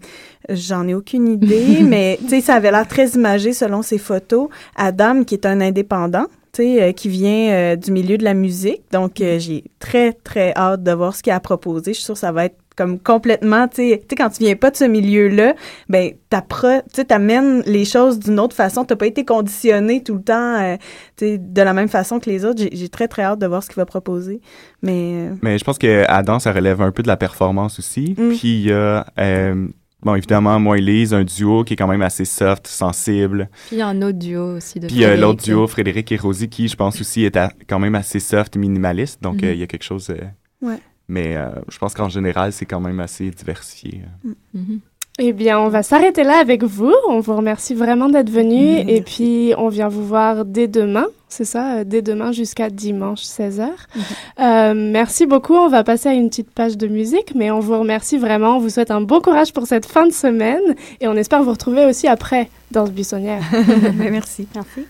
j'en 0.49 0.87
ai 0.89 0.95
aucune 0.95 1.29
idée, 1.29 1.83
mais 1.85 2.19
tu 2.23 2.29
sais, 2.29 2.41
ça 2.41 2.55
avait 2.55 2.71
l'air 2.71 2.87
très 2.89 3.09
imagé 3.11 3.53
selon 3.53 3.83
ses 3.83 3.99
photos. 3.99 4.49
Adam, 4.77 5.25
qui 5.25 5.35
est 5.35 5.47
un 5.47 5.61
indépendant, 5.61 6.27
tu 6.53 6.63
sais, 6.63 6.83
euh, 6.83 6.93
qui 6.93 7.09
vient 7.09 7.51
euh, 7.51 7.77
du 7.77 7.91
milieu 7.93 8.19
de 8.19 8.25
la 8.25 8.35
musique. 8.35 8.83
Donc, 8.93 9.21
euh, 9.21 9.39
j'ai 9.39 9.65
très, 9.79 10.13
très 10.13 10.53
hâte 10.57 10.83
de 10.83 10.93
voir 10.93 11.15
ce 11.15 11.23
qu'il 11.23 11.33
a 11.33 11.41
proposé. 11.41 11.93
Je 11.93 11.97
suis 11.99 12.05
sûre 12.05 12.15
que 12.15 12.21
ça 12.21 12.33
va 12.33 12.47
être 12.47 12.57
comme 12.77 13.01
complètement, 13.01 13.67
tu 13.67 13.77
sais, 13.91 13.99
tu 14.03 14.07
sais, 14.11 14.15
quand 14.15 14.31
tu 14.31 14.45
viens 14.45 14.55
pas 14.55 14.71
de 14.71 14.77
ce 14.77 14.85
milieu-là, 14.85 15.55
ben, 15.89 16.13
tu 16.95 17.05
t'amènes 17.05 17.61
les 17.67 17.85
choses 17.85 18.21
d'une 18.21 18.39
autre 18.39 18.55
façon. 18.55 18.85
T'as 18.85 18.95
pas 18.95 19.07
été 19.09 19.25
conditionné 19.25 20.01
tout 20.05 20.15
le 20.15 20.23
temps, 20.23 20.61
euh, 20.61 20.77
tu 21.17 21.25
sais, 21.27 21.39
de 21.39 21.63
la 21.63 21.73
même 21.73 21.89
façon 21.89 22.21
que 22.21 22.31
les 22.31 22.45
autres. 22.45 22.63
J'ai- 22.63 22.71
J'ai 22.73 22.89
très, 22.89 23.09
très 23.09 23.23
hâte 23.23 23.41
de 23.41 23.47
voir 23.49 23.65
ce 23.65 23.69
qu'il 23.69 23.79
va 23.79 23.85
proposer. 23.85 24.41
Mais, 24.83 25.27
euh, 25.29 25.35
Mais 25.43 25.59
je 25.59 25.65
pense 25.65 25.77
que 25.77 26.05
Adam, 26.07 26.39
ça 26.39 26.53
relève 26.53 26.81
un 26.81 26.93
peu 26.93 27.03
de 27.03 27.09
la 27.09 27.17
performance 27.17 27.81
aussi. 27.81 28.15
Mm. 28.17 28.29
Puis 28.29 28.61
il 28.61 28.69
y 28.69 28.73
a, 28.73 29.05
euh, 29.19 29.67
bon, 30.03 30.15
évidemment, 30.15 30.59
moi 30.61 30.77
et 30.77 30.81
Elise, 30.81 31.13
un 31.15 31.25
duo 31.25 31.65
qui 31.65 31.75
est 31.75 31.77
quand 31.77 31.87
même 31.89 32.03
assez 32.03 32.25
soft, 32.25 32.67
sensible. 32.67 33.49
Puis 33.67 33.77
il 33.77 33.79
y 33.79 33.83
a 33.83 33.89
un 33.89 34.01
autre 34.03 34.19
duo 34.19 34.57
aussi 34.57 34.81
de 34.81 34.87
Puis 34.87 34.97
il 34.97 35.01
y 35.01 35.05
a 35.05 35.09
Frédéric. 35.09 35.23
l'autre 35.23 35.43
duo, 35.45 35.67
Frédéric 35.67 36.13
et 36.13 36.17
Rosie, 36.17 36.49
qui, 36.49 36.69
je 36.69 36.77
pense 36.77 37.01
aussi, 37.01 37.25
est 37.25 37.37
à- 37.37 37.53
quand 37.69 37.79
même 37.79 37.95
assez 37.95 38.21
soft 38.21 38.57
et 38.57 38.59
minimaliste. 38.59 39.23
Donc, 39.23 39.43
Mhm. 39.43 39.49
euh, 39.49 39.53
il 39.55 39.59
y 39.61 39.63
a 39.63 39.67
quelque 39.67 39.85
chose... 39.85 40.11
euh, 40.11 40.25
Ouais. 40.61 40.79
Mais 41.11 41.37
euh, 41.37 41.49
je 41.71 41.79
pense 41.79 41.95
qu'en 41.95 42.09
général, 42.11 42.53
c'est 42.53 42.67
quand 42.67 42.81
même 42.81 43.01
assez 43.01 43.31
diversifié. 43.31 44.03
Eh 45.21 45.33
bien, 45.33 45.59
on 45.59 45.69
va 45.69 45.83
s'arrêter 45.83 46.23
là 46.23 46.39
avec 46.39 46.63
vous. 46.63 46.95
On 47.09 47.19
vous 47.19 47.35
remercie 47.35 47.75
vraiment 47.75 48.09
d'être 48.09 48.31
venu. 48.31 48.79
Et 48.89 49.01
puis, 49.01 49.53
on 49.59 49.69
vient 49.69 49.89
vous 49.89 50.07
voir 50.07 50.45
dès 50.45 50.69
demain. 50.69 51.07
C'est 51.29 51.45
ça, 51.45 51.79
euh, 51.79 51.85
dès 51.85 52.03
demain 52.03 52.33
jusqu'à 52.33 52.71
dimanche 52.71 53.23
16h. 53.23 53.69
Euh, 54.41 54.75
merci 54.75 55.27
beaucoup. 55.27 55.55
On 55.55 55.69
va 55.69 55.83
passer 55.83 56.09
à 56.09 56.13
une 56.13 56.29
petite 56.29 56.51
page 56.51 56.79
de 56.79 56.87
musique, 56.87 57.35
mais 57.35 57.51
on 57.51 57.59
vous 57.59 57.79
remercie 57.79 58.17
vraiment. 58.17 58.57
On 58.57 58.61
vous 58.61 58.71
souhaite 58.71 58.93
un 58.93 59.01
bon 59.01 59.21
courage 59.21 59.53
pour 59.53 59.67
cette 59.67 59.87
fin 59.87 60.07
de 60.07 60.13
semaine. 60.13 60.77
Et 61.01 61.09
on 61.09 61.15
espère 61.15 61.43
vous 61.43 61.51
retrouver 61.51 61.85
aussi 61.85 62.07
après 62.07 62.49
dans 62.71 62.87
ce 62.87 62.93
buissonnière. 62.93 63.43
merci. 63.95 64.47
Merci. 64.55 64.87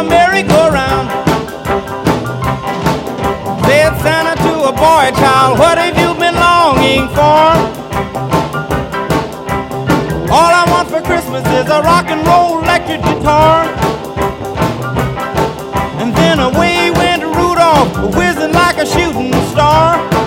A 0.00 0.02
merry-go-round. 0.02 1.10
Said 3.66 3.92
Santa 4.00 4.34
to 4.44 4.52
a 4.68 4.72
boy 4.72 5.10
child, 5.20 5.58
what 5.58 5.76
have 5.76 5.96
you 5.98 6.14
been 6.18 6.36
longing 6.36 7.06
for? 7.08 7.44
All 10.32 10.52
I 10.60 10.64
want 10.70 10.88
for 10.88 11.02
Christmas 11.02 11.44
is 11.48 11.66
a 11.68 11.82
rock 11.82 12.06
and 12.08 12.26
roll 12.26 12.62
electric 12.62 13.02
guitar. 13.02 13.64
And 16.00 16.14
then 16.16 16.40
away 16.40 16.90
went 16.92 17.22
Rudolph, 17.22 18.16
whizzing 18.16 18.52
like 18.52 18.78
a 18.78 18.86
shooting 18.86 19.32
star. 19.52 20.19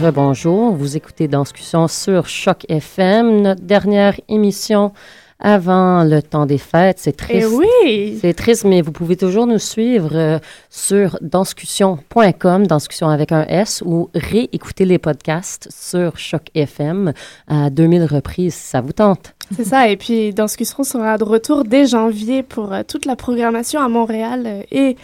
Rebonjour, 0.00 0.74
vous 0.74 0.96
écoutez 0.96 1.28
Danscussion 1.28 1.86
sur 1.86 2.26
Choc 2.26 2.64
FM, 2.70 3.42
notre 3.42 3.60
dernière 3.60 4.18
émission 4.28 4.92
avant 5.38 6.04
le 6.04 6.22
temps 6.22 6.46
des 6.46 6.58
fêtes. 6.58 6.98
C'est 6.98 7.16
triste. 7.16 7.48
Eh 7.50 7.84
oui! 7.84 8.18
C'est 8.20 8.32
triste, 8.32 8.64
mais 8.64 8.80
vous 8.80 8.92
pouvez 8.92 9.16
toujours 9.16 9.46
nous 9.46 9.58
suivre 9.58 10.10
euh, 10.14 10.38
sur 10.70 11.18
danscussion.com, 11.20 12.66
danscussion 12.66 13.08
avec 13.08 13.30
un 13.32 13.44
S, 13.46 13.82
ou 13.84 14.08
réécouter 14.14 14.86
les 14.86 14.98
podcasts 14.98 15.68
sur 15.70 16.16
Choc 16.16 16.48
FM 16.54 17.12
à 17.46 17.68
2000 17.68 18.04
reprises 18.04 18.54
si 18.54 18.68
ça 18.68 18.80
vous 18.80 18.92
tente. 18.92 19.34
C'est 19.54 19.64
ça, 19.64 19.88
et 19.88 19.96
puis 19.96 20.32
Danscussion 20.32 20.84
sera 20.84 21.18
de 21.18 21.24
retour 21.24 21.64
dès 21.64 21.86
janvier 21.86 22.42
pour 22.42 22.72
euh, 22.72 22.82
toute 22.86 23.04
la 23.04 23.16
programmation 23.16 23.80
à 23.80 23.88
Montréal 23.88 24.44
euh, 24.46 24.62
et 24.70 24.96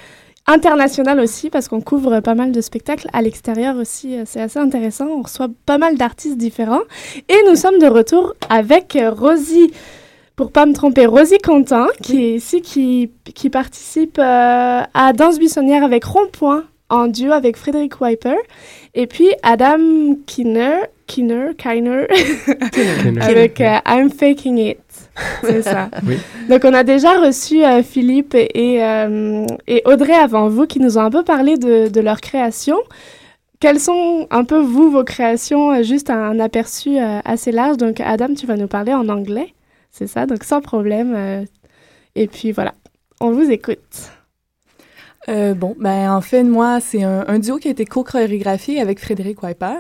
internationale 0.47 1.21
aussi, 1.21 1.51
parce 1.51 1.69
qu'on 1.69 1.81
couvre 1.81 2.21
pas 2.21 2.35
mal 2.35 2.53
de 2.53 2.61
spectacles 2.61 3.09
à 3.13 3.23
l'extérieur 3.23 3.77
aussi. 3.77 4.17
euh, 4.19 4.23
C'est 4.27 4.41
assez 4.41 4.59
intéressant. 4.59 5.07
On 5.07 5.23
reçoit 5.23 5.49
pas 5.67 5.79
mal 5.79 5.97
d'artistes 5.97 6.37
différents. 6.39 6.83
Et 7.29 7.37
nous 7.49 7.57
sommes 7.57 7.79
de 7.79 7.87
retour 7.87 8.35
avec 8.49 8.97
euh, 8.97 9.11
Rosie, 9.11 9.73
pour 10.37 10.53
pas 10.53 10.67
me 10.67 10.73
tromper, 10.75 11.07
Rosie 11.07 11.39
Quentin, 11.39 11.89
qui 12.03 12.25
est 12.25 12.35
ici, 12.37 12.61
qui, 12.63 13.11
qui 13.35 13.51
participe 13.51 14.19
euh, 14.19 14.83
à 14.93 15.13
Danse 15.15 15.39
buissonnière 15.39 15.83
avec 15.83 16.05
Rond-Point 16.05 16.65
en 16.89 17.09
duo 17.09 17.33
avec 17.33 17.57
Frédéric 17.57 18.01
Wiper. 18.01 18.37
Et 18.95 19.07
puis 19.07 19.29
Adam 19.43 20.15
Kinner, 20.27 20.83
Kinner, 21.07 21.49
Kiner, 21.59 22.07
Kinner. 22.73 23.21
avec 23.21 23.61
euh, 23.61 23.79
I'm 23.87 24.11
Faking 24.11 24.59
It. 24.59 24.79
C'est 25.43 25.63
ça. 25.63 25.89
Oui. 26.07 26.19
Donc, 26.49 26.63
on 26.65 26.75
a 26.75 26.83
déjà 26.85 27.19
reçu 27.19 27.65
euh, 27.65 27.83
Philippe 27.83 28.35
et, 28.35 28.85
euh, 28.85 29.47
et 29.67 29.83
Audrey 29.85 30.15
avant 30.15 30.49
vous 30.49 30.67
qui 30.67 30.81
nous 30.81 30.99
ont 30.99 31.03
un 31.03 31.11
peu 31.11 31.25
parlé 31.25 31.57
de, 31.57 31.89
de 31.89 32.01
leur 32.01 32.21
création. 32.21 32.77
Quelles 33.59 33.81
sont 33.81 34.27
un 34.31 34.45
peu, 34.45 34.59
vous, 34.59 34.91
vos 34.91 35.05
créations, 35.05 35.73
euh, 35.73 35.83
juste 35.83 36.11
un 36.11 36.39
aperçu 36.41 36.99
euh, 36.99 37.21
assez 37.25 37.53
large? 37.53 37.79
Donc, 37.79 38.01
Adam, 38.01 38.35
tu 38.35 38.47
vas 38.47 38.57
nous 38.57 38.69
parler 38.69 38.93
en 38.93 39.09
anglais. 39.09 39.55
C'est 39.91 40.07
ça, 40.07 40.27
donc 40.27 40.45
sans 40.45 40.61
problème. 40.61 41.15
euh, 41.17 41.45
et 42.15 42.27
puis, 42.27 42.53
voilà, 42.53 42.75
on 43.21 43.31
vous 43.31 43.51
écoute. 43.51 44.11
Euh, 45.29 45.55
bon, 45.55 45.75
ben 45.81 46.13
en 46.13 46.21
fait, 46.21 46.45
moi, 46.45 46.79
c'est 46.81 47.03
un, 47.03 47.25
un 47.27 47.39
duo 47.41 47.57
qui 47.57 47.67
a 47.69 47.71
été 47.73 47.85
co-chorégraphié 47.85 48.81
avec 48.81 49.01
Frédéric 49.01 49.43
Wiper. 49.43 49.75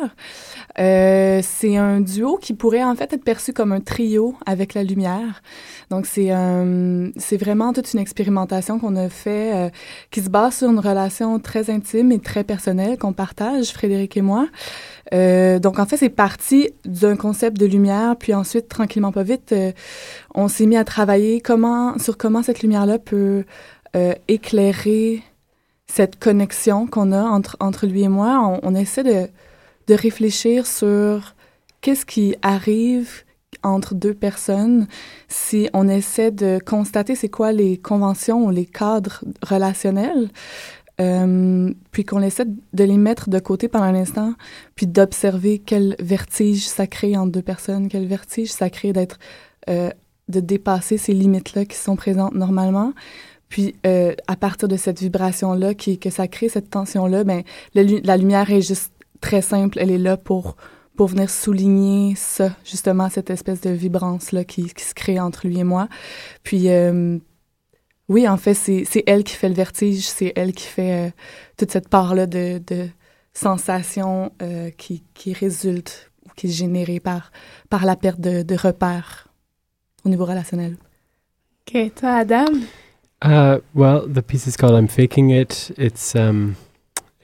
Euh, 0.78 1.40
c'est 1.42 1.76
un 1.76 2.00
duo 2.00 2.36
qui 2.36 2.52
pourrait 2.52 2.84
en 2.84 2.94
fait 2.94 3.12
être 3.12 3.24
perçu 3.24 3.52
comme 3.52 3.72
un 3.72 3.80
trio 3.80 4.34
avec 4.44 4.74
la 4.74 4.82
lumière. 4.82 5.42
Donc 5.90 6.06
c'est 6.06 6.32
euh, 6.32 7.10
c'est 7.16 7.38
vraiment 7.38 7.72
toute 7.72 7.92
une 7.94 8.00
expérimentation 8.00 8.78
qu'on 8.78 8.96
a 8.96 9.08
fait 9.08 9.54
euh, 9.54 9.70
qui 10.10 10.20
se 10.20 10.28
base 10.28 10.56
sur 10.58 10.70
une 10.70 10.78
relation 10.78 11.38
très 11.38 11.70
intime 11.70 12.12
et 12.12 12.18
très 12.18 12.44
personnelle 12.44 12.98
qu'on 12.98 13.14
partage 13.14 13.68
Frédéric 13.68 14.16
et 14.16 14.22
moi. 14.22 14.48
Euh, 15.14 15.58
donc 15.58 15.78
en 15.78 15.86
fait 15.86 15.96
c'est 15.96 16.10
parti 16.10 16.70
d'un 16.84 17.16
concept 17.16 17.58
de 17.58 17.66
lumière 17.66 18.16
puis 18.16 18.34
ensuite 18.34 18.68
tranquillement 18.68 19.12
pas 19.12 19.22
vite 19.22 19.52
euh, 19.52 19.70
on 20.34 20.48
s'est 20.48 20.66
mis 20.66 20.76
à 20.76 20.84
travailler 20.84 21.40
comment 21.40 21.96
sur 21.98 22.18
comment 22.18 22.42
cette 22.42 22.62
lumière 22.62 22.86
là 22.86 22.98
peut 22.98 23.44
éclairer 24.28 25.22
cette 25.86 26.18
connexion 26.18 26.86
qu'on 26.86 27.12
a 27.12 27.22
entre, 27.22 27.56
entre 27.60 27.86
lui 27.86 28.02
et 28.02 28.08
moi. 28.08 28.60
On, 28.62 28.68
on 28.70 28.74
essaie 28.74 29.02
de, 29.02 29.30
de 29.86 29.94
réfléchir 29.94 30.66
sur 30.66 31.34
qu'est-ce 31.80 32.06
qui 32.06 32.34
arrive 32.42 33.24
entre 33.62 33.94
deux 33.94 34.14
personnes 34.14 34.86
si 35.28 35.68
on 35.72 35.88
essaie 35.88 36.30
de 36.30 36.58
constater 36.64 37.14
c'est 37.14 37.28
quoi 37.28 37.52
les 37.52 37.78
conventions 37.78 38.44
ou 38.44 38.50
les 38.50 38.66
cadres 38.66 39.24
relationnels, 39.42 40.28
euh, 41.00 41.72
puis 41.90 42.04
qu'on 42.04 42.22
essaie 42.22 42.46
de 42.46 42.84
les 42.84 42.96
mettre 42.96 43.28
de 43.28 43.38
côté 43.38 43.68
pendant 43.68 43.84
un 43.84 43.94
instant, 43.94 44.34
puis 44.74 44.86
d'observer 44.86 45.58
quel 45.58 45.96
vertige 46.00 46.66
ça 46.66 46.86
crée 46.86 47.16
entre 47.16 47.32
deux 47.32 47.42
personnes, 47.42 47.88
quel 47.88 48.06
vertige 48.06 48.50
ça 48.52 48.70
crée 48.70 48.92
d'être, 48.92 49.18
euh, 49.68 49.90
de 50.28 50.40
dépasser 50.40 50.96
ces 50.98 51.12
limites-là 51.12 51.64
qui 51.64 51.76
sont 51.76 51.96
présentes 51.96 52.34
normalement. 52.34 52.92
Puis, 53.48 53.76
euh, 53.86 54.12
à 54.26 54.34
partir 54.34 54.66
de 54.66 54.76
cette 54.76 55.00
vibration-là, 55.00 55.74
qui, 55.74 55.98
que 55.98 56.10
ça 56.10 56.26
crée 56.26 56.48
cette 56.48 56.68
tension-là, 56.68 57.22
ben, 57.22 57.42
la, 57.74 57.84
lu- 57.84 58.00
la 58.02 58.16
lumière 58.16 58.50
est 58.50 58.60
juste 58.60 58.92
très 59.20 59.42
simple. 59.42 59.78
Elle 59.80 59.90
est 59.90 59.98
là 59.98 60.16
pour, 60.16 60.56
pour 60.96 61.08
venir 61.08 61.30
souligner 61.30 62.14
ça, 62.16 62.54
justement, 62.64 63.08
cette 63.08 63.30
espèce 63.30 63.60
de 63.60 63.70
vibrance-là 63.70 64.44
qui, 64.44 64.72
qui 64.72 64.84
se 64.84 64.94
crée 64.94 65.20
entre 65.20 65.46
lui 65.46 65.58
et 65.58 65.64
moi. 65.64 65.88
Puis, 66.42 66.68
euh, 66.68 67.18
oui, 68.08 68.28
en 68.28 68.36
fait, 68.36 68.54
c'est 68.54 68.84
c'est 68.84 69.02
elle 69.06 69.24
qui 69.24 69.34
fait 69.34 69.48
le 69.48 69.54
vertige, 69.54 70.06
c'est 70.06 70.32
elle 70.36 70.52
qui 70.52 70.66
fait 70.66 71.08
euh, 71.08 71.10
toute 71.56 71.70
cette 71.72 71.88
part-là 71.88 72.26
de, 72.26 72.62
de 72.66 72.88
sensations 73.34 74.32
euh, 74.42 74.70
qui, 74.70 75.02
qui 75.12 75.32
résulte 75.32 76.10
ou 76.24 76.30
qui 76.36 76.46
est 76.46 76.50
générée 76.50 77.00
par, 77.00 77.32
par 77.68 77.84
la 77.84 77.96
perte 77.96 78.20
de, 78.20 78.42
de 78.42 78.54
repères 78.54 79.28
au 80.04 80.08
niveau 80.08 80.24
relationnel. 80.24 80.76
Ok, 81.68 81.94
toi, 81.96 82.10
Adam? 82.10 82.60
Uh, 83.24 83.58
well, 83.74 84.06
the 84.06 84.22
piece 84.22 84.46
is 84.46 84.56
called 84.56 84.74
"I'm 84.74 84.86
Faking 84.86 85.30
It." 85.30 85.72
It's 85.76 86.14
um, 86.14 86.54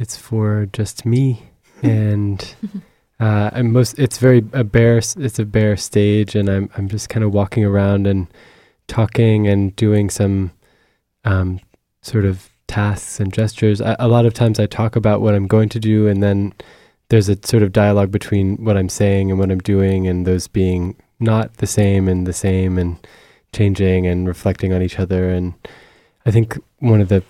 it's 0.01 0.17
for 0.17 0.67
just 0.73 1.05
me, 1.05 1.37
and 1.83 2.55
uh, 3.21 3.51
and 3.53 3.73
most. 3.73 3.99
It's 3.99 4.19
very 4.19 4.45
a 4.53 4.65
bare. 4.65 4.99
It's 4.99 5.39
a 5.39 5.45
bare 5.45 5.77
stage, 5.77 6.35
and 6.35 6.49
I'm 6.49 6.71
I'm 6.77 6.89
just 6.89 7.09
kind 7.09 7.25
of 7.25 7.33
walking 7.33 7.65
around 7.65 8.07
and 8.07 8.27
talking 8.89 9.47
and 9.49 9.75
doing 9.77 10.11
some 10.11 10.53
um, 11.25 11.61
sort 12.03 12.25
of 12.25 12.51
tasks 12.67 13.21
and 13.21 13.33
gestures. 13.33 13.81
I, 13.81 13.97
a 13.99 14.09
lot 14.09 14.27
of 14.27 14.35
times, 14.35 14.59
I 14.59 14.67
talk 14.67 14.97
about 14.97 15.21
what 15.21 15.35
I'm 15.35 15.47
going 15.47 15.69
to 15.71 15.81
do, 15.81 16.07
and 16.09 16.23
then 16.23 16.53
there's 17.09 17.29
a 17.29 17.39
sort 17.45 17.63
of 17.63 17.73
dialogue 17.73 18.11
between 18.11 18.57
what 18.65 18.77
I'm 18.77 18.89
saying 18.89 19.31
and 19.31 19.39
what 19.39 19.51
I'm 19.51 19.59
doing, 19.61 20.07
and 20.07 20.27
those 20.27 20.49
being 20.49 20.97
not 21.21 21.59
the 21.59 21.67
same 21.67 22.09
and 22.09 22.27
the 22.27 22.33
same, 22.33 22.79
and 22.79 23.07
changing 23.53 24.07
and 24.07 24.27
reflecting 24.27 24.73
on 24.73 24.83
each 24.83 24.99
other. 24.99 25.31
And 25.31 25.55
I 26.25 26.31
think 26.31 26.59
one 26.79 27.01
of 27.01 27.09
the 27.09 27.23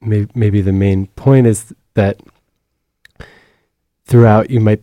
may, 0.00 0.26
maybe 0.34 0.60
the 0.60 0.72
main 0.72 1.08
point 1.08 1.46
is 1.46 1.74
that 1.94 2.20
throughout 4.06 4.50
you 4.50 4.60
might 4.60 4.82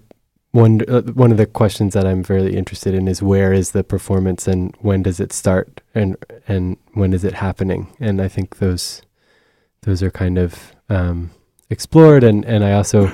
wonder. 0.53 0.86
Uh, 0.88 1.01
one 1.13 1.32
of 1.32 1.38
the 1.38 1.45
questions 1.45 1.93
that 1.93 2.05
I'm 2.05 2.24
very 2.24 2.55
interested 2.55 2.93
in 2.93 3.07
is 3.07 3.21
where 3.21 3.53
is 3.53 3.71
the 3.71 3.84
performance 3.84 4.47
and 4.47 4.76
when 4.82 5.03
does 5.03 5.19
it 5.19 5.34
start 5.34 5.82
and 5.95 6.15
and 6.47 6.78
when 6.93 7.13
is 7.13 7.24
it 7.24 7.34
happening? 7.34 7.88
And 7.99 8.21
I 8.21 8.28
think 8.28 8.57
those 8.57 9.01
those 9.82 10.03
are 10.03 10.11
kind 10.11 10.38
of 10.38 10.76
um, 10.89 11.32
explored. 11.69 12.24
And 12.24 12.45
and 12.45 12.63
I 12.63 12.74
also 12.74 13.11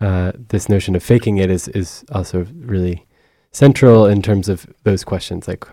uh, 0.00 0.32
this 0.36 0.68
notion 0.68 0.96
of 0.96 1.02
faking 1.02 1.36
it 1.38 1.50
is 1.50 1.68
is 1.68 2.04
also 2.12 2.46
really 2.54 3.06
central 3.50 4.06
in 4.06 4.22
terms 4.22 4.48
of 4.48 4.66
those 4.84 5.04
questions 5.04 5.46
like 5.46 5.66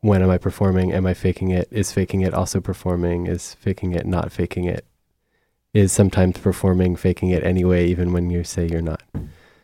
when 0.00 0.22
am 0.22 0.28
I 0.28 0.36
performing? 0.36 0.92
Am 0.92 1.06
I 1.06 1.14
faking 1.14 1.50
it? 1.50 1.66
Is 1.70 1.90
faking 1.90 2.20
it 2.20 2.34
also 2.34 2.60
performing? 2.60 3.26
Is 3.26 3.54
faking 3.54 3.94
it 3.94 4.04
not 4.04 4.32
faking 4.32 4.64
it? 4.64 4.84
Is 5.74 5.92
sometimes 5.92 6.38
performing 6.38 6.94
faking 6.94 7.30
it 7.30 7.42
anyway, 7.42 7.88
even 7.88 8.12
when 8.12 8.30
you 8.30 8.44
say 8.44 8.66
you're 8.66 8.80
not? 8.80 9.02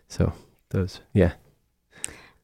So 0.08 0.32
those, 0.70 1.00
yeah. 1.14 1.34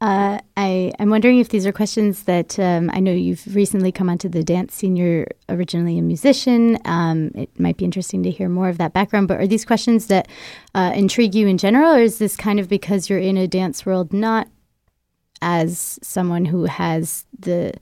Uh, 0.00 0.38
I, 0.56 0.92
I'm 1.00 1.10
wondering 1.10 1.40
if 1.40 1.48
these 1.48 1.66
are 1.66 1.72
questions 1.72 2.24
that 2.24 2.58
um, 2.60 2.90
I 2.92 3.00
know 3.00 3.12
you've 3.12 3.56
recently 3.56 3.90
come 3.90 4.08
onto 4.08 4.28
the 4.28 4.44
dance 4.44 4.74
scene. 4.74 4.94
You're 4.94 5.26
originally 5.48 5.98
a 5.98 6.02
musician. 6.02 6.78
Um, 6.84 7.32
it 7.34 7.58
might 7.58 7.76
be 7.76 7.84
interesting 7.84 8.22
to 8.22 8.30
hear 8.30 8.48
more 8.48 8.68
of 8.68 8.78
that 8.78 8.92
background, 8.92 9.26
but 9.26 9.40
are 9.40 9.46
these 9.48 9.64
questions 9.64 10.06
that 10.06 10.28
uh, 10.74 10.92
intrigue 10.94 11.34
you 11.34 11.48
in 11.48 11.58
general, 11.58 11.92
or 11.92 12.00
is 12.00 12.18
this 12.18 12.36
kind 12.36 12.60
of 12.60 12.68
because 12.68 13.10
you're 13.10 13.18
in 13.18 13.36
a 13.36 13.48
dance 13.48 13.84
world, 13.84 14.12
not 14.12 14.48
as 15.42 15.98
someone 16.02 16.44
who 16.44 16.64
has 16.64 17.26
the 17.36 17.72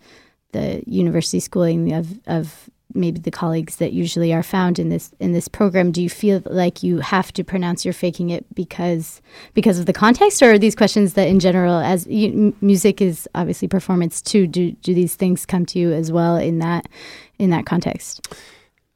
the 0.52 0.84
university 0.86 1.40
schooling 1.40 1.92
of, 1.92 2.20
of 2.26 2.70
maybe 2.94 3.20
the 3.20 3.30
colleagues 3.30 3.76
that 3.76 3.92
usually 3.92 4.32
are 4.32 4.42
found 4.42 4.78
in 4.78 4.88
this 4.88 5.12
in 5.20 5.32
this 5.32 5.48
program 5.48 5.90
do 5.92 6.02
you 6.02 6.08
feel 6.08 6.42
like 6.46 6.82
you 6.82 7.00
have 7.00 7.32
to 7.32 7.44
pronounce 7.44 7.84
you're 7.84 7.92
faking 7.92 8.30
it 8.30 8.46
because 8.54 9.20
because 9.52 9.78
of 9.78 9.86
the 9.86 9.92
context 9.92 10.42
or 10.42 10.52
are 10.52 10.58
these 10.58 10.76
questions 10.76 11.14
that 11.14 11.28
in 11.28 11.40
general 11.40 11.78
as 11.78 12.06
you, 12.06 12.54
music 12.60 13.00
is 13.00 13.28
obviously 13.34 13.68
performance 13.68 14.22
too 14.22 14.46
do 14.46 14.72
do 14.72 14.94
these 14.94 15.16
things 15.16 15.44
come 15.44 15.66
to 15.66 15.78
you 15.78 15.92
as 15.92 16.12
well 16.12 16.36
in 16.36 16.58
that 16.60 16.88
in 17.38 17.50
that 17.50 17.66
context 17.66 18.26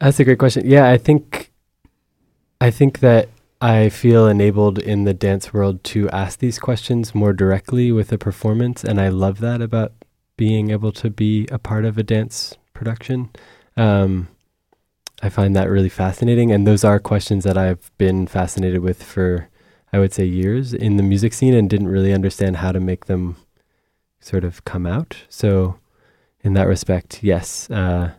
That's 0.01 0.21
a 0.21 0.25
great 0.25 0.39
question. 0.39 0.65
Yeah, 0.65 0.89
I 0.89 0.97
think 0.97 1.51
I 2.61 2.71
think 2.71 3.01
that 3.01 3.29
I 3.61 3.89
feel 3.89 4.29
enabled 4.29 4.79
in 4.79 5.05
the 5.05 5.15
dance 5.15 5.53
world 5.53 5.83
to 5.85 6.09
ask 6.11 6.39
these 6.39 6.59
questions 6.59 7.15
more 7.15 7.33
directly 7.33 7.91
with 7.91 8.13
a 8.13 8.19
performance 8.19 8.85
and 8.85 9.01
I 9.01 9.09
love 9.09 9.41
that 9.41 9.61
about 9.61 9.93
being 10.37 10.71
able 10.71 10.93
to 10.93 11.11
be 11.11 11.49
a 11.51 11.59
part 11.59 11.85
of 11.85 11.99
a 11.99 12.05
dance 12.05 12.57
production. 12.73 13.31
Um, 13.79 14.29
I 15.23 15.29
find 15.29 15.55
that 15.57 15.71
really 15.71 15.89
fascinating 15.89 16.53
and 16.53 16.67
those 16.67 16.85
are 16.85 16.99
questions 16.99 17.45
that 17.45 17.59
I've 17.59 17.91
been 17.99 18.27
fascinated 18.27 18.81
with 18.81 19.03
for 19.03 19.49
I 19.93 19.99
would 19.99 20.13
say 20.13 20.25
years 20.25 20.75
in 20.75 20.97
the 20.97 21.03
music 21.03 21.33
scene 21.33 21.55
and 21.55 21.69
didn't 21.69 21.89
really 21.89 22.13
understand 22.13 22.57
how 22.57 22.73
to 22.73 22.81
make 22.81 23.07
them 23.07 23.37
sort 24.21 24.45
of 24.45 24.65
come 24.65 24.87
out. 24.87 25.17
So 25.29 25.79
in 26.43 26.55
that 26.55 26.69
respect, 26.69 27.23
yes, 27.23 27.71
uh, 27.71 28.13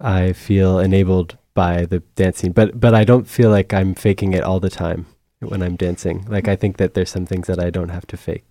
I 0.00 0.32
feel 0.32 0.78
enabled 0.78 1.38
by 1.54 1.86
the 1.86 2.00
dance 2.16 2.38
scene, 2.38 2.52
but 2.52 2.78
but 2.78 2.94
I 2.94 3.04
don't 3.04 3.26
feel 3.26 3.50
like 3.50 3.72
I'm 3.72 3.94
faking 3.94 4.32
it 4.32 4.42
all 4.42 4.60
the 4.60 4.70
time 4.70 5.06
when 5.40 5.62
I'm 5.62 5.76
dancing. 5.76 6.26
Like 6.28 6.48
I 6.48 6.56
think 6.56 6.76
that 6.76 6.94
there's 6.94 7.10
some 7.10 7.26
things 7.26 7.46
that 7.46 7.58
I 7.58 7.70
don't 7.70 7.90
have 7.90 8.06
to 8.08 8.16
fake. 8.16 8.44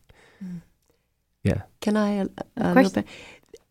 Yeah. 1.44 1.62
Can 1.80 1.96
I? 1.96 2.22
Uh, 2.58 2.74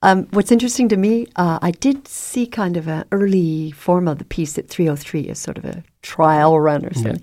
a 0.05 0.09
course. 0.09 0.17
little 0.17 0.23
bit? 0.23 0.29
Um, 0.29 0.37
what's 0.37 0.53
interesting 0.53 0.89
to 0.91 0.97
me, 0.97 1.27
uh, 1.37 1.59
I 1.63 1.71
did 1.71 2.07
see 2.09 2.47
kind 2.47 2.77
of 2.77 2.89
an 2.89 3.05
early 3.13 3.71
form 3.73 4.09
of 4.09 4.19
the 4.19 4.25
piece 4.25 4.59
at 4.59 4.69
303 4.69 5.29
as 5.29 5.39
sort 5.39 5.59
of 5.59 5.65
a 5.65 5.83
trial 6.03 6.59
run 6.61 6.85
or 6.85 6.91
Yeah. 6.95 7.03
something. 7.03 7.23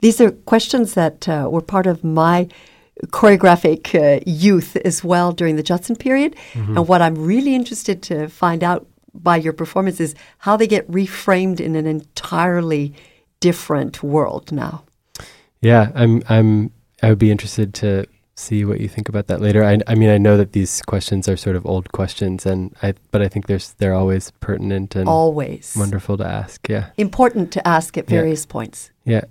These 0.00 0.20
are 0.20 0.30
questions 0.30 0.94
that 0.94 1.28
uh, 1.28 1.48
were 1.50 1.62
part 1.62 1.86
of 1.86 2.02
my 2.04 2.48
choreographic 3.08 3.94
uh, 3.94 4.20
youth 4.26 4.76
as 4.84 5.02
well 5.02 5.32
during 5.32 5.56
the 5.56 5.62
Judson 5.62 5.96
period. 5.96 6.36
Mhm. 6.52 6.76
And 6.76 6.88
what 6.88 7.02
I'm 7.02 7.14
really 7.16 7.54
interested 7.54 8.02
to 8.02 8.28
find 8.28 8.62
out 8.62 8.86
by 9.12 9.36
your 9.36 9.52
performance 9.52 10.00
is 10.00 10.14
how 10.38 10.56
they 10.56 10.66
get 10.66 10.90
reframed 10.90 11.60
in 11.60 11.76
an 11.76 11.86
entirely 11.86 12.92
different 13.40 14.02
world 14.02 14.50
now. 14.52 14.82
Yeah, 15.60 15.90
I'm 15.94 16.22
I'm 16.28 16.70
I 17.02 17.08
would 17.10 17.18
be 17.18 17.30
interested 17.30 17.74
to 17.74 18.06
see 18.36 18.64
what 18.64 18.80
you 18.80 18.88
think 18.88 19.08
about 19.08 19.26
that 19.28 19.40
later. 19.40 19.62
I 19.64 19.78
I 19.86 19.94
mean 19.94 20.10
I 20.10 20.18
know 20.18 20.36
that 20.36 20.52
these 20.52 20.82
questions 20.82 21.28
are 21.28 21.36
sort 21.36 21.56
of 21.56 21.64
old 21.66 21.92
questions 21.92 22.46
and 22.46 22.72
I 22.82 22.94
but 23.10 23.22
I 23.22 23.28
think 23.28 23.46
there's 23.46 23.74
they're 23.78 23.94
always 23.94 24.32
pertinent 24.40 24.96
and 24.96 25.08
Always. 25.08 25.74
wonderful 25.76 26.16
to 26.18 26.24
ask. 26.26 26.68
Yeah. 26.68 26.86
Important 26.98 27.50
to 27.52 27.60
ask 27.66 27.96
at 27.98 28.04
Yeah. 28.10 28.20
various 28.20 28.46
points. 28.46 28.90
Yeah. 29.04 29.24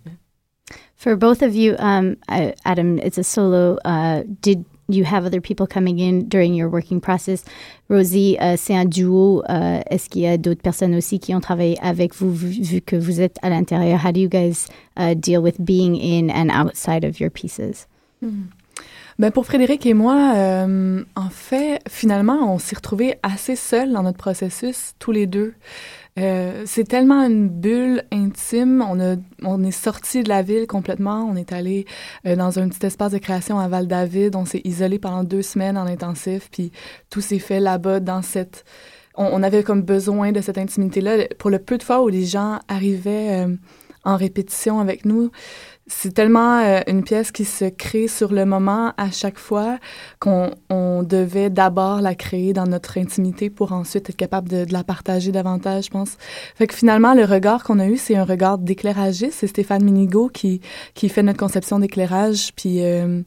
For 0.96 1.18
both 1.18 1.42
of 1.42 1.54
you, 1.54 1.76
um, 1.80 2.16
uh, 2.30 2.52
Adam, 2.64 2.98
it's 3.00 3.18
a 3.18 3.24
solo. 3.24 3.78
Uh, 3.84 4.24
did 4.42 4.64
you 4.88 5.04
have 5.04 5.26
other 5.26 5.42
people 5.42 5.68
coming 5.68 6.00
in 6.00 6.30
during 6.30 6.54
your 6.54 6.70
working 6.70 7.02
process? 7.02 7.44
Rosie, 7.90 8.38
euh, 8.40 8.56
c'est 8.56 8.74
un 8.74 8.86
duo. 8.86 9.44
Euh, 9.50 9.82
Est-ce 9.92 10.08
qu'il 10.10 10.22
y 10.22 10.28
a 10.28 10.38
d'autres 10.38 10.62
personnes 10.62 10.96
aussi 10.96 11.20
qui 11.20 11.36
ont 11.36 11.42
travaillé 11.42 11.78
avec 11.82 12.16
vous 12.16 12.32
vu, 12.32 12.62
vu 12.64 12.80
que 12.80 12.96
vous 12.96 13.20
êtes 13.20 13.38
à 13.42 13.50
l'intérieur? 13.50 14.00
How 14.06 14.12
do 14.14 14.22
you 14.22 14.30
guys 14.30 14.68
uh, 14.98 15.14
deal 15.14 15.42
with 15.42 15.60
being 15.60 15.96
in 15.98 16.30
and 16.32 16.50
outside 16.50 17.04
of 17.04 17.20
your 17.20 17.30
pieces? 17.30 17.86
Hmm. 18.22 18.44
Ben 19.20 19.32
pour 19.32 19.46
Frédéric 19.46 19.86
et 19.86 19.94
moi, 19.94 20.34
euh, 20.36 21.04
en 21.16 21.30
fait, 21.30 21.80
finalement, 21.88 22.54
on 22.54 22.58
s'est 22.58 22.76
retrouvés 22.76 23.20
assez 23.22 23.56
seuls 23.56 23.92
dans 23.92 24.04
notre 24.04 24.18
processus, 24.18 24.94
tous 24.98 25.12
les 25.12 25.28
deux. 25.28 25.54
Euh, 26.20 26.64
c'est 26.66 26.88
tellement 26.88 27.24
une 27.24 27.48
bulle 27.48 28.04
intime. 28.12 28.84
On, 28.88 29.00
a, 29.00 29.16
on 29.44 29.64
est 29.64 29.72
sorti 29.72 30.24
de 30.24 30.30
la 30.30 30.42
ville 30.42 30.68
complètement. 30.68 31.28
On 31.30 31.36
est 31.36 31.52
allé 31.52 31.86
euh, 32.26 32.36
dans 32.36 32.60
un 32.60 32.70
petit 32.70 32.86
espace 32.86 33.12
de 33.12 33.18
création 33.18 33.60
à 33.60 33.68
Val-David. 33.68 34.36
On 34.36 34.46
s'est 34.46 34.62
isolé 34.64 35.00
pendant 35.00 35.24
deux 35.24 35.42
semaines 35.42 35.78
en 35.78 35.86
intensif. 35.86 36.50
Puis 36.52 36.72
tout 37.10 37.22
s'est 37.22 37.40
fait 37.40 37.60
là-bas 37.60 38.00
dans 38.00 38.22
cette... 38.22 38.64
On, 39.16 39.26
on 39.26 39.44
avait 39.44 39.64
comme 39.64 39.82
besoin 39.82 40.32
de 40.32 40.42
cette 40.42 40.58
intimité-là. 40.58 41.28
Pour 41.40 41.50
le 41.50 41.60
peu 41.60 41.78
de 41.78 41.84
fois 41.84 42.04
où 42.04 42.10
les 42.10 42.26
gens 42.26 42.60
arrivaient 42.68 43.46
euh, 43.46 43.56
en 44.04 44.16
répétition 44.16 44.80
avec 44.80 45.06
nous, 45.06 45.32
c'est 45.88 46.14
tellement 46.14 46.60
euh, 46.60 46.80
une 46.88 47.04
pièce 47.04 47.32
qui 47.32 47.44
se 47.44 47.66
crée 47.66 48.08
sur 48.08 48.32
le 48.32 48.46
moment 48.46 48.94
à 48.98 49.12
chaque 49.12 49.38
fois 49.38 49.80
qu'on 50.20 50.52
on 50.70 51.04
devait 51.04 51.50
d'abord 51.50 52.02
la 52.02 52.16
créer 52.16 52.54
dans 52.54 52.66
notre 52.66 52.98
intimité 52.98 53.50
pour 53.50 53.74
ensuite 53.74 54.10
être 54.10 54.16
capable 54.16 54.48
de, 54.48 54.64
de 54.64 54.72
la 54.72 54.84
partager 54.84 55.32
davantage, 55.34 55.86
je 55.86 55.90
pense. 55.90 56.18
Fait 56.56 56.68
que 56.68 56.74
finalement, 56.74 57.14
le 57.14 57.26
regard 57.26 57.64
qu'on 57.64 57.80
a 57.80 57.88
eu, 57.88 57.98
c'est 57.98 58.16
un 58.16 58.24
regard 58.24 58.58
d'éclairagiste. 58.60 59.34
C'est 59.40 59.48
Stéphane 59.48 59.84
Minigo 59.84 60.30
qui, 60.30 60.62
qui 60.94 61.10
fait 61.10 61.24
notre 61.24 61.40
conception 61.40 61.80
d'éclairage. 61.80 62.54
Puis 62.56 62.82
euh, 62.82 63.22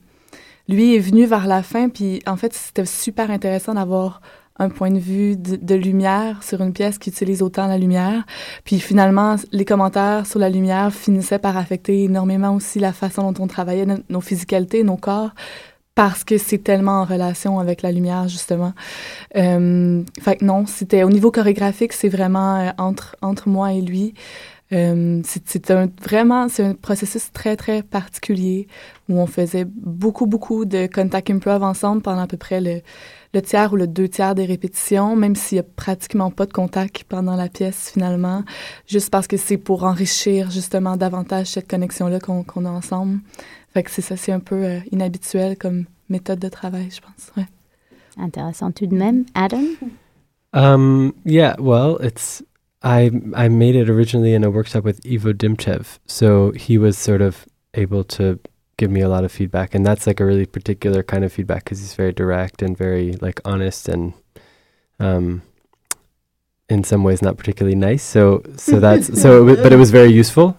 lui 0.68 0.96
est 0.96 1.00
venu 1.00 1.26
vers 1.26 1.46
la 1.46 1.62
fin. 1.62 1.90
Puis 1.90 2.22
en 2.26 2.36
fait, 2.36 2.54
c'était 2.54 2.86
super 2.86 3.30
intéressant 3.30 3.74
d'avoir 3.74 4.22
un 4.58 4.68
point 4.68 4.90
de 4.90 4.98
vue 4.98 5.36
de, 5.36 5.74
lumière 5.74 6.42
sur 6.42 6.60
une 6.62 6.72
pièce 6.72 6.98
qui 6.98 7.10
utilise 7.10 7.42
autant 7.42 7.66
la 7.66 7.78
lumière. 7.78 8.24
Puis 8.64 8.80
finalement, 8.80 9.36
les 9.52 9.64
commentaires 9.64 10.26
sur 10.26 10.38
la 10.38 10.48
lumière 10.48 10.92
finissaient 10.92 11.38
par 11.38 11.56
affecter 11.56 12.04
énormément 12.04 12.54
aussi 12.54 12.78
la 12.78 12.92
façon 12.92 13.30
dont 13.30 13.44
on 13.44 13.46
travaillait, 13.46 13.86
no- 13.86 13.98
nos 14.08 14.20
physicalités, 14.20 14.82
nos 14.82 14.96
corps, 14.96 15.30
parce 15.94 16.24
que 16.24 16.38
c'est 16.38 16.58
tellement 16.58 17.00
en 17.00 17.04
relation 17.04 17.58
avec 17.58 17.82
la 17.82 17.90
lumière, 17.90 18.28
justement. 18.28 18.72
Euh, 19.36 20.02
fait 20.20 20.36
que 20.36 20.44
non, 20.44 20.66
c'était 20.66 21.02
au 21.02 21.10
niveau 21.10 21.30
chorégraphique, 21.30 21.92
c'est 21.92 22.10
vraiment 22.10 22.56
euh, 22.56 22.70
entre, 22.78 23.16
entre 23.22 23.48
moi 23.48 23.72
et 23.72 23.80
lui. 23.80 24.14
Euh, 24.72 25.20
c'est 25.24 25.70
un 25.70 25.88
vraiment 26.02 26.48
c'est 26.48 26.64
un 26.64 26.74
processus 26.74 27.30
très 27.32 27.54
très 27.54 27.84
particulier 27.84 28.66
où 29.08 29.20
on 29.20 29.26
faisait 29.26 29.64
beaucoup 29.64 30.26
beaucoup 30.26 30.64
de 30.64 30.88
contact 30.92 31.30
improv 31.30 31.62
ensemble 31.62 32.02
pendant 32.02 32.22
à 32.22 32.26
peu 32.26 32.36
près 32.36 32.60
le, 32.60 32.80
le 33.32 33.42
tiers 33.42 33.72
ou 33.72 33.76
le 33.76 33.86
deux 33.86 34.08
tiers 34.08 34.34
des 34.34 34.44
répétitions, 34.44 35.14
même 35.14 35.36
s'il 35.36 35.56
y 35.56 35.60
a 35.60 35.62
pratiquement 35.62 36.32
pas 36.32 36.46
de 36.46 36.52
contact 36.52 37.04
pendant 37.04 37.36
la 37.36 37.48
pièce 37.48 37.90
finalement, 37.92 38.42
juste 38.88 39.10
parce 39.10 39.28
que 39.28 39.36
c'est 39.36 39.56
pour 39.56 39.84
enrichir 39.84 40.50
justement 40.50 40.96
davantage 40.96 41.46
cette 41.46 41.68
connexion 41.68 42.08
là 42.08 42.18
qu'on 42.18 42.64
a 42.64 42.70
ensemble. 42.70 43.20
Fait 43.72 43.84
que 43.84 43.90
c'est 43.90 44.02
ça, 44.02 44.16
c'est 44.16 44.32
un 44.32 44.40
peu 44.40 44.64
euh, 44.64 44.80
inhabituel 44.90 45.56
comme 45.56 45.84
méthode 46.08 46.38
de 46.38 46.48
travail, 46.48 46.88
je 46.90 47.00
pense. 47.00 47.30
Ouais. 47.36 47.46
Intéressant 48.16 48.72
tout 48.72 48.86
de 48.86 48.96
même. 48.96 49.26
Adam? 49.34 49.62
Um, 50.54 51.12
yeah, 51.24 51.54
well, 51.60 51.98
it's 52.00 52.42
I 52.86 53.10
I 53.34 53.48
made 53.48 53.74
it 53.74 53.90
originally 53.90 54.32
in 54.32 54.44
a 54.44 54.50
workshop 54.50 54.84
with 54.84 55.04
Ivo 55.04 55.32
Dimchev, 55.32 55.98
so 56.06 56.52
he 56.52 56.78
was 56.78 56.96
sort 56.96 57.20
of 57.20 57.44
able 57.74 58.04
to 58.04 58.38
give 58.76 58.92
me 58.92 59.00
a 59.00 59.08
lot 59.08 59.24
of 59.24 59.32
feedback, 59.32 59.74
and 59.74 59.84
that's 59.84 60.06
like 60.06 60.20
a 60.20 60.24
really 60.24 60.46
particular 60.46 61.02
kind 61.02 61.24
of 61.24 61.32
feedback 61.32 61.64
because 61.64 61.80
he's 61.80 61.94
very 61.94 62.12
direct 62.12 62.62
and 62.62 62.78
very 62.78 63.14
like 63.14 63.40
honest 63.44 63.88
and 63.88 64.14
um 65.00 65.42
in 66.68 66.84
some 66.84 67.02
ways 67.02 67.22
not 67.22 67.36
particularly 67.36 67.74
nice. 67.74 68.04
So 68.04 68.42
so 68.56 68.78
that's 68.86 69.20
so 69.20 69.48
it 69.48 69.64
but 69.64 69.72
it 69.72 69.76
was 69.78 69.90
very 69.90 70.12
useful. 70.12 70.56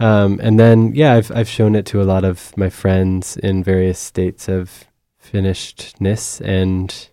Um, 0.00 0.38
and 0.42 0.60
then 0.60 0.94
yeah, 0.94 1.14
I've 1.14 1.32
I've 1.34 1.48
shown 1.48 1.74
it 1.74 1.86
to 1.86 2.02
a 2.02 2.04
lot 2.04 2.24
of 2.24 2.54
my 2.58 2.68
friends 2.68 3.38
in 3.38 3.64
various 3.64 3.98
states 3.98 4.48
of 4.48 4.84
finishedness 5.18 6.42
and 6.42 7.08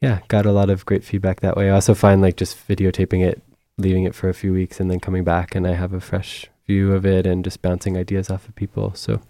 yeah, 0.00 0.20
got 0.28 0.46
a 0.46 0.52
lot 0.52 0.70
of 0.70 0.84
great 0.86 1.04
feedback 1.04 1.40
that 1.40 1.56
way. 1.56 1.68
I 1.70 1.74
also 1.74 1.94
find 1.94 2.22
like 2.22 2.36
just 2.36 2.56
videotaping 2.68 3.24
it, 3.26 3.42
leaving 3.78 4.04
it 4.04 4.14
for 4.14 4.28
a 4.28 4.34
few 4.34 4.52
weeks, 4.52 4.80
and 4.80 4.90
then 4.90 5.00
coming 5.00 5.24
back, 5.24 5.54
and 5.54 5.66
I 5.66 5.74
have 5.74 5.92
a 5.92 6.00
fresh 6.00 6.46
view 6.66 6.92
of 6.94 7.04
it 7.06 7.26
and 7.26 7.44
just 7.44 7.62
bouncing 7.62 7.96
ideas 7.96 8.30
off 8.30 8.48
of 8.48 8.54
people. 8.54 8.92
So 8.94 9.20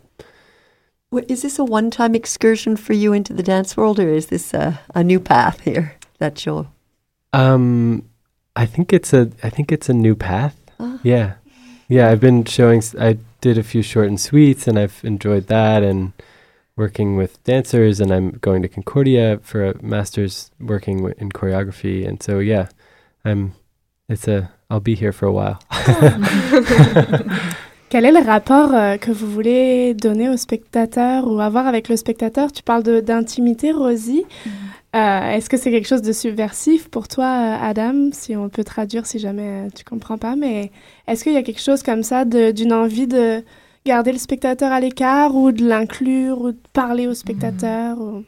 Wha- 1.10 1.22
Is 1.28 1.42
this 1.42 1.58
a 1.58 1.64
one-time 1.64 2.14
excursion 2.14 2.76
for 2.76 2.92
you 2.92 3.12
into 3.12 3.32
the 3.32 3.42
dance 3.42 3.76
world, 3.76 3.98
or 4.00 4.08
is 4.08 4.26
this 4.26 4.54
a, 4.54 4.80
a 4.94 5.02
new 5.04 5.20
path 5.20 5.60
here 5.60 5.94
that 6.18 6.44
you'll? 6.46 6.68
um, 7.32 8.08
I 8.54 8.64
think 8.64 8.92
it's 8.92 9.12
a 9.12 9.30
I 9.42 9.50
think 9.50 9.70
it's 9.70 9.88
a 9.90 9.94
new 9.94 10.14
path. 10.16 10.56
Ah. 10.80 10.98
Yeah, 11.02 11.34
yeah. 11.88 12.08
I've 12.08 12.20
been 12.20 12.44
showing. 12.44 12.82
I 12.98 13.18
did 13.42 13.58
a 13.58 13.62
few 13.62 13.82
short 13.82 14.08
and 14.08 14.18
sweets, 14.20 14.66
and 14.66 14.78
I've 14.78 15.00
enjoyed 15.04 15.48
that, 15.48 15.82
and 15.82 16.12
working 16.74 17.16
with 17.16 17.42
dancers, 17.44 18.00
and 18.00 18.10
I'm 18.10 18.30
going 18.40 18.62
to 18.62 18.68
Concordia 18.68 19.40
for 19.42 19.66
a 19.66 19.82
master's 19.82 20.50
working 20.58 21.12
in 21.18 21.30
choreography, 21.32 22.06
and 22.08 22.22
so 22.22 22.38
yeah, 22.38 22.68
I'm. 23.24 23.52
It's 24.08 24.28
a. 24.28 24.50
I'll 24.68 24.80
be 24.80 24.94
here 24.94 25.12
for 25.12 25.26
a 25.26 25.32
while. 25.32 25.58
Quel 27.88 28.04
est 28.04 28.12
le 28.12 28.24
rapport 28.24 28.74
euh, 28.74 28.96
que 28.96 29.12
vous 29.12 29.30
voulez 29.30 29.94
donner 29.94 30.28
au 30.28 30.36
spectateur 30.36 31.28
ou 31.28 31.40
avoir 31.40 31.68
avec 31.68 31.88
le 31.88 31.96
spectateur? 31.96 32.50
Tu 32.50 32.64
parles 32.64 32.82
d'intimité, 33.02 33.70
Rosie. 33.70 34.24
Euh, 34.96 35.30
Est-ce 35.32 35.50
que 35.50 35.56
c'est 35.56 35.70
quelque 35.70 35.88
chose 35.88 36.02
de 36.02 36.12
subversif 36.12 36.88
pour 36.88 37.06
toi, 37.06 37.26
euh, 37.26 37.56
Adam 37.60 38.10
Si 38.12 38.34
on 38.34 38.48
peut 38.48 38.64
traduire 38.64 39.06
si 39.06 39.18
jamais 39.18 39.66
euh, 39.66 39.68
tu 39.74 39.84
comprends 39.84 40.16
pas, 40.16 40.36
mais 40.36 40.70
est-ce 41.06 41.22
qu'il 41.22 41.34
y 41.34 41.36
a 41.36 41.42
quelque 41.42 41.60
chose 41.60 41.82
comme 41.82 42.02
ça 42.02 42.24
d'une 42.24 42.72
envie 42.72 43.06
de 43.06 43.42
garder 43.84 44.12
le 44.12 44.18
spectateur 44.18 44.72
à 44.72 44.80
l'écart 44.80 45.36
ou 45.36 45.52
de 45.52 45.64
l'inclure 45.64 46.40
ou 46.40 46.52
de 46.52 46.58
parler 46.72 47.06
au 47.06 47.14
spectateur 47.14 48.00
ou... 48.00 48.24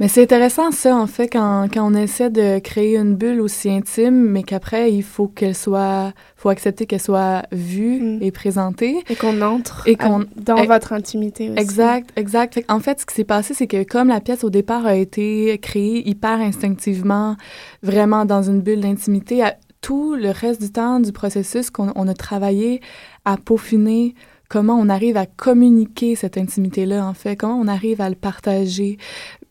Mais 0.00 0.08
c'est 0.08 0.22
intéressant 0.22 0.70
ça, 0.70 0.96
en 0.96 1.06
fait, 1.06 1.28
quand, 1.28 1.68
quand 1.72 1.90
on 1.90 1.94
essaie 1.94 2.30
de 2.30 2.58
créer 2.58 2.96
une 2.96 3.14
bulle 3.14 3.40
aussi 3.40 3.70
intime, 3.70 4.14
mais 4.14 4.42
qu'après, 4.42 4.92
il 4.92 5.02
faut 5.02 5.28
qu'elle 5.28 5.54
soit, 5.54 6.12
faut 6.36 6.48
accepter 6.48 6.86
qu'elle 6.86 7.00
soit 7.00 7.42
vue 7.52 8.18
et 8.20 8.30
présentée. 8.30 9.02
Et 9.08 9.14
qu'on 9.16 9.40
entre 9.42 9.82
et 9.86 9.96
qu'on 9.96 10.24
dans 10.36 10.64
votre 10.64 10.92
intimité 10.92 11.50
aussi. 11.50 11.58
Exact, 11.58 12.10
exact. 12.16 12.54
Fait 12.54 12.64
en 12.68 12.80
fait, 12.80 13.00
ce 13.00 13.06
qui 13.06 13.14
s'est 13.14 13.24
passé, 13.24 13.54
c'est 13.54 13.66
que 13.66 13.82
comme 13.84 14.08
la 14.08 14.20
pièce 14.20 14.44
au 14.44 14.50
départ 14.50 14.86
a 14.86 14.96
été 14.96 15.58
créée 15.58 16.08
hyper 16.08 16.40
instinctivement, 16.40 17.36
vraiment 17.82 18.24
dans 18.24 18.42
une 18.42 18.60
bulle 18.60 18.80
d'intimité, 18.80 19.42
tout 19.80 20.14
le 20.14 20.30
reste 20.30 20.60
du 20.60 20.72
temps 20.72 21.00
du 21.00 21.12
processus 21.12 21.70
qu'on 21.70 21.92
on 21.94 22.08
a 22.08 22.14
travaillé 22.14 22.80
à 23.24 23.36
peaufiner 23.36 24.14
comment 24.48 24.78
on 24.78 24.88
arrive 24.88 25.16
à 25.16 25.26
communiquer 25.26 26.14
cette 26.14 26.38
intimité-là, 26.38 27.06
en 27.06 27.14
fait, 27.14 27.36
comment 27.36 27.58
on 27.58 27.68
arrive 27.68 28.00
à 28.00 28.08
le 28.08 28.14
partager. 28.14 28.98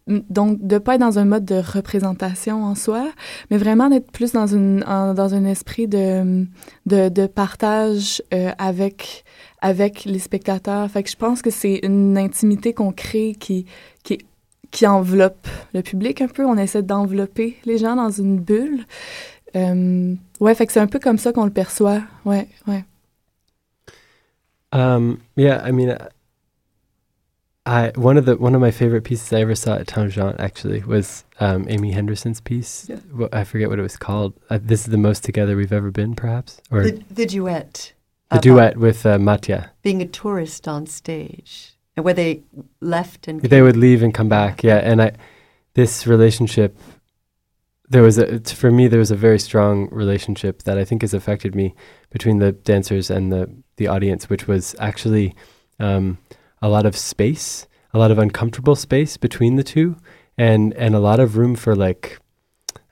Donc, 0.07 0.59
de 0.61 0.77
pas 0.77 0.95
être 0.95 1.01
dans 1.01 1.17
un 1.17 1.25
mode 1.25 1.45
de 1.45 1.55
représentation 1.55 2.63
en 2.63 2.75
soi, 2.75 3.09
mais 3.49 3.57
vraiment 3.57 3.89
d'être 3.89 4.11
plus 4.11 4.33
dans, 4.33 4.45
une, 4.45 4.81
dans 4.81 5.33
un 5.33 5.45
esprit 5.45 5.87
de, 5.87 6.45
de, 6.85 7.25
partage 7.25 8.21
euh, 8.31 8.51
avec, 8.59 9.23
avec 9.61 10.05
les 10.05 10.19
spectateurs. 10.19 10.87
Fait 10.91 11.01
que 11.01 11.09
je 11.09 11.15
pense 11.15 11.41
que 11.41 11.49
c'est 11.49 11.79
une 11.81 12.19
intimité 12.19 12.71
qu'on 12.73 12.91
crée 12.91 13.35
qui, 13.39 13.65
qui, 14.03 14.19
qui 14.69 14.85
enveloppe 14.85 15.47
le 15.73 15.81
public 15.81 16.21
un 16.21 16.27
peu. 16.27 16.45
On 16.45 16.57
essaie 16.57 16.83
d'envelopper 16.83 17.57
les 17.65 17.79
gens 17.79 17.95
dans 17.95 18.11
une 18.11 18.39
bulle. 18.39 18.85
Euh, 19.55 20.13
ouais, 20.39 20.53
fait 20.53 20.67
que 20.67 20.73
c'est 20.73 20.79
un 20.79 20.87
peu 20.87 20.99
comme 20.99 21.17
ça 21.17 21.31
qu'on 21.31 21.45
le 21.45 21.51
perçoit. 21.51 22.01
Ouais, 22.25 22.47
ouais. 22.67 22.83
Um, 24.71 25.17
yeah, 25.35 25.67
I 25.67 25.71
mean, 25.71 25.97
I 27.65 27.91
one 27.95 28.17
of 28.17 28.25
the 28.25 28.35
one 28.37 28.53
of 28.53 28.61
my 28.61 28.71
favorite 28.71 29.03
pieces 29.03 29.33
I 29.33 29.41
ever 29.41 29.55
saw 29.55 29.75
at 29.75 29.87
Tangent 29.87 30.39
actually 30.39 30.81
was 30.83 31.23
um, 31.39 31.65
Amy 31.67 31.91
Henderson's 31.91 32.39
piece. 32.39 32.87
Yeah. 32.87 32.99
Wha- 33.11 33.29
I 33.33 33.43
forget 33.43 33.69
what 33.69 33.79
it 33.79 33.81
was 33.81 33.97
called. 33.97 34.33
Uh, 34.49 34.59
this 34.61 34.81
is 34.81 34.87
the 34.87 34.97
most 34.97 35.23
together 35.23 35.55
we've 35.55 35.73
ever 35.73 35.89
been, 35.91 36.15
perhaps, 36.15 36.61
or 36.69 36.83
The, 36.83 37.03
the 37.09 37.25
duet. 37.25 37.93
the 38.31 38.39
duet 38.39 38.77
with 38.77 39.05
uh, 39.05 39.17
Matya. 39.17 39.71
Being 39.81 40.01
a 40.01 40.07
tourist 40.07 40.67
on 40.67 40.85
stage. 40.85 41.71
And 41.97 42.03
where 42.05 42.13
they 42.13 42.43
left 42.81 43.27
and 43.27 43.41
They 43.41 43.61
would 43.61 43.77
leave 43.77 44.03
and 44.03 44.13
come 44.13 44.27
back, 44.29 44.63
yeah. 44.63 44.77
And 44.77 45.01
I, 45.01 45.13
this 45.75 46.05
relationship, 46.05 46.77
there 47.89 48.01
was 48.03 48.17
a 48.17 48.41
for 48.41 48.69
me 48.69 48.87
there 48.87 48.99
was 48.99 49.11
a 49.11 49.15
very 49.15 49.39
strong 49.39 49.87
relationship 49.91 50.63
that 50.63 50.77
I 50.77 50.83
think 50.83 51.01
has 51.03 51.13
affected 51.13 51.55
me 51.55 51.73
between 52.09 52.39
the 52.39 52.51
dancers 52.51 53.09
and 53.09 53.31
the 53.31 53.49
the 53.77 53.87
audience, 53.87 54.29
which 54.29 54.47
was 54.47 54.75
actually 54.79 55.33
um, 55.79 56.17
a 56.65 56.69
lot 56.69 56.85
of 56.85 56.97
space, 56.97 57.67
a 57.93 57.99
lot 57.99 58.09
of 58.09 58.17
uncomfortable 58.17 58.75
space 58.75 59.17
between 59.17 59.55
the 59.55 59.63
two, 59.63 59.97
and 60.35 60.73
and 60.73 60.95
a 60.95 60.99
lot 60.99 61.19
of 61.19 61.37
room 61.37 61.55
for 61.55 61.75
like, 61.75 62.19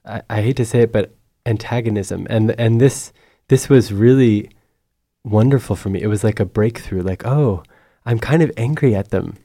I, 0.05 0.21
I 0.29 0.41
hate 0.43 0.57
to 0.57 0.65
say 0.65 0.81
it, 0.81 0.91
but 0.91 1.15
antagonism. 1.47 2.27
And 2.29 2.51
and 2.59 2.79
this 2.79 3.11
this 3.47 3.69
was 3.69 3.91
really 3.91 4.51
wonderful 5.23 5.75
for 5.75 5.89
me. 5.89 6.03
It 6.03 6.07
was 6.07 6.23
like 6.23 6.39
a 6.39 6.45
breakthrough. 6.45 7.01
Like, 7.01 7.25
oh, 7.25 7.63
I'm 8.05 8.19
kind 8.19 8.43
of 8.43 8.51
angry 8.57 8.93
at 8.93 9.09
them. 9.09 9.37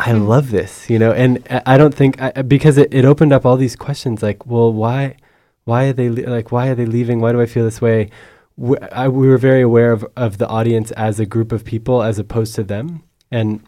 I 0.00 0.12
love 0.34 0.50
this, 0.50 0.90
you 0.90 0.98
know, 0.98 1.12
and 1.12 1.46
I 1.48 1.62
I 1.74 1.78
don't 1.78 1.94
think 1.94 2.20
I, 2.20 2.42
because 2.42 2.76
it, 2.76 2.92
it 2.92 3.04
opened 3.04 3.32
up 3.32 3.46
all 3.46 3.56
these 3.56 3.76
questions 3.76 4.20
like, 4.20 4.46
well, 4.46 4.72
why, 4.72 5.16
why 5.64 5.84
are 5.84 5.92
they 5.92 6.10
le- 6.10 6.28
like, 6.28 6.50
why 6.50 6.68
are 6.68 6.74
they 6.74 6.86
leaving? 6.86 7.20
Why 7.20 7.30
do 7.30 7.40
I 7.40 7.46
feel 7.46 7.64
this 7.64 7.80
way? 7.80 8.10
We, 8.56 8.76
I, 8.78 9.06
we 9.06 9.28
were 9.28 9.38
very 9.38 9.62
aware 9.62 9.92
of, 9.92 10.04
of 10.16 10.38
the 10.38 10.48
audience 10.48 10.90
as 10.92 11.20
a 11.20 11.26
group 11.26 11.52
of 11.52 11.64
people 11.64 12.02
as 12.02 12.18
opposed 12.18 12.56
to 12.56 12.64
them, 12.64 13.04
and 13.30 13.62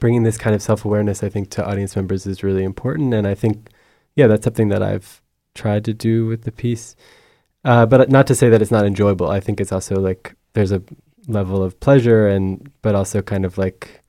bringing 0.00 0.22
this 0.22 0.38
kind 0.38 0.54
of 0.54 0.62
self 0.62 0.84
awareness, 0.84 1.22
I 1.22 1.28
think, 1.28 1.50
to 1.50 1.66
audience 1.66 1.96
members 1.96 2.26
is 2.26 2.42
really 2.42 2.64
important. 2.64 3.14
And 3.14 3.26
I 3.26 3.34
think, 3.34 3.70
yeah, 4.14 4.26
that's 4.26 4.44
something 4.44 4.68
that 4.68 4.82
I've 4.82 5.20
tried 5.54 5.84
to 5.86 5.94
do 5.94 6.26
with 6.26 6.42
the 6.42 6.52
piece. 6.52 6.96
Uh, 7.64 7.84
but 7.84 8.10
not 8.10 8.26
to 8.28 8.34
say 8.34 8.48
that 8.48 8.62
it's 8.62 8.70
not 8.70 8.86
enjoyable. 8.86 9.28
I 9.28 9.40
think 9.40 9.60
it's 9.60 9.72
also 9.72 9.96
like 9.96 10.34
there's 10.52 10.72
a 10.72 10.82
level 11.26 11.62
of 11.62 11.80
pleasure 11.80 12.28
and 12.28 12.70
but 12.82 12.94
also 12.94 13.20
kind 13.20 13.44
of 13.44 13.58
like 13.58 14.02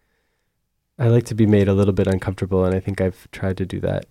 I 0.99 1.07
like 1.07 1.25
to 1.25 1.35
be 1.35 1.45
made 1.45 1.67
a 1.67 1.73
little 1.73 1.93
bit 1.93 2.07
uncomfortable, 2.07 2.65
and 2.65 2.73
I 2.73 2.79
think 2.79 3.01
I've 3.01 3.29
tried 3.31 3.57
to 3.57 3.65
do 3.65 3.79
that. 3.81 4.05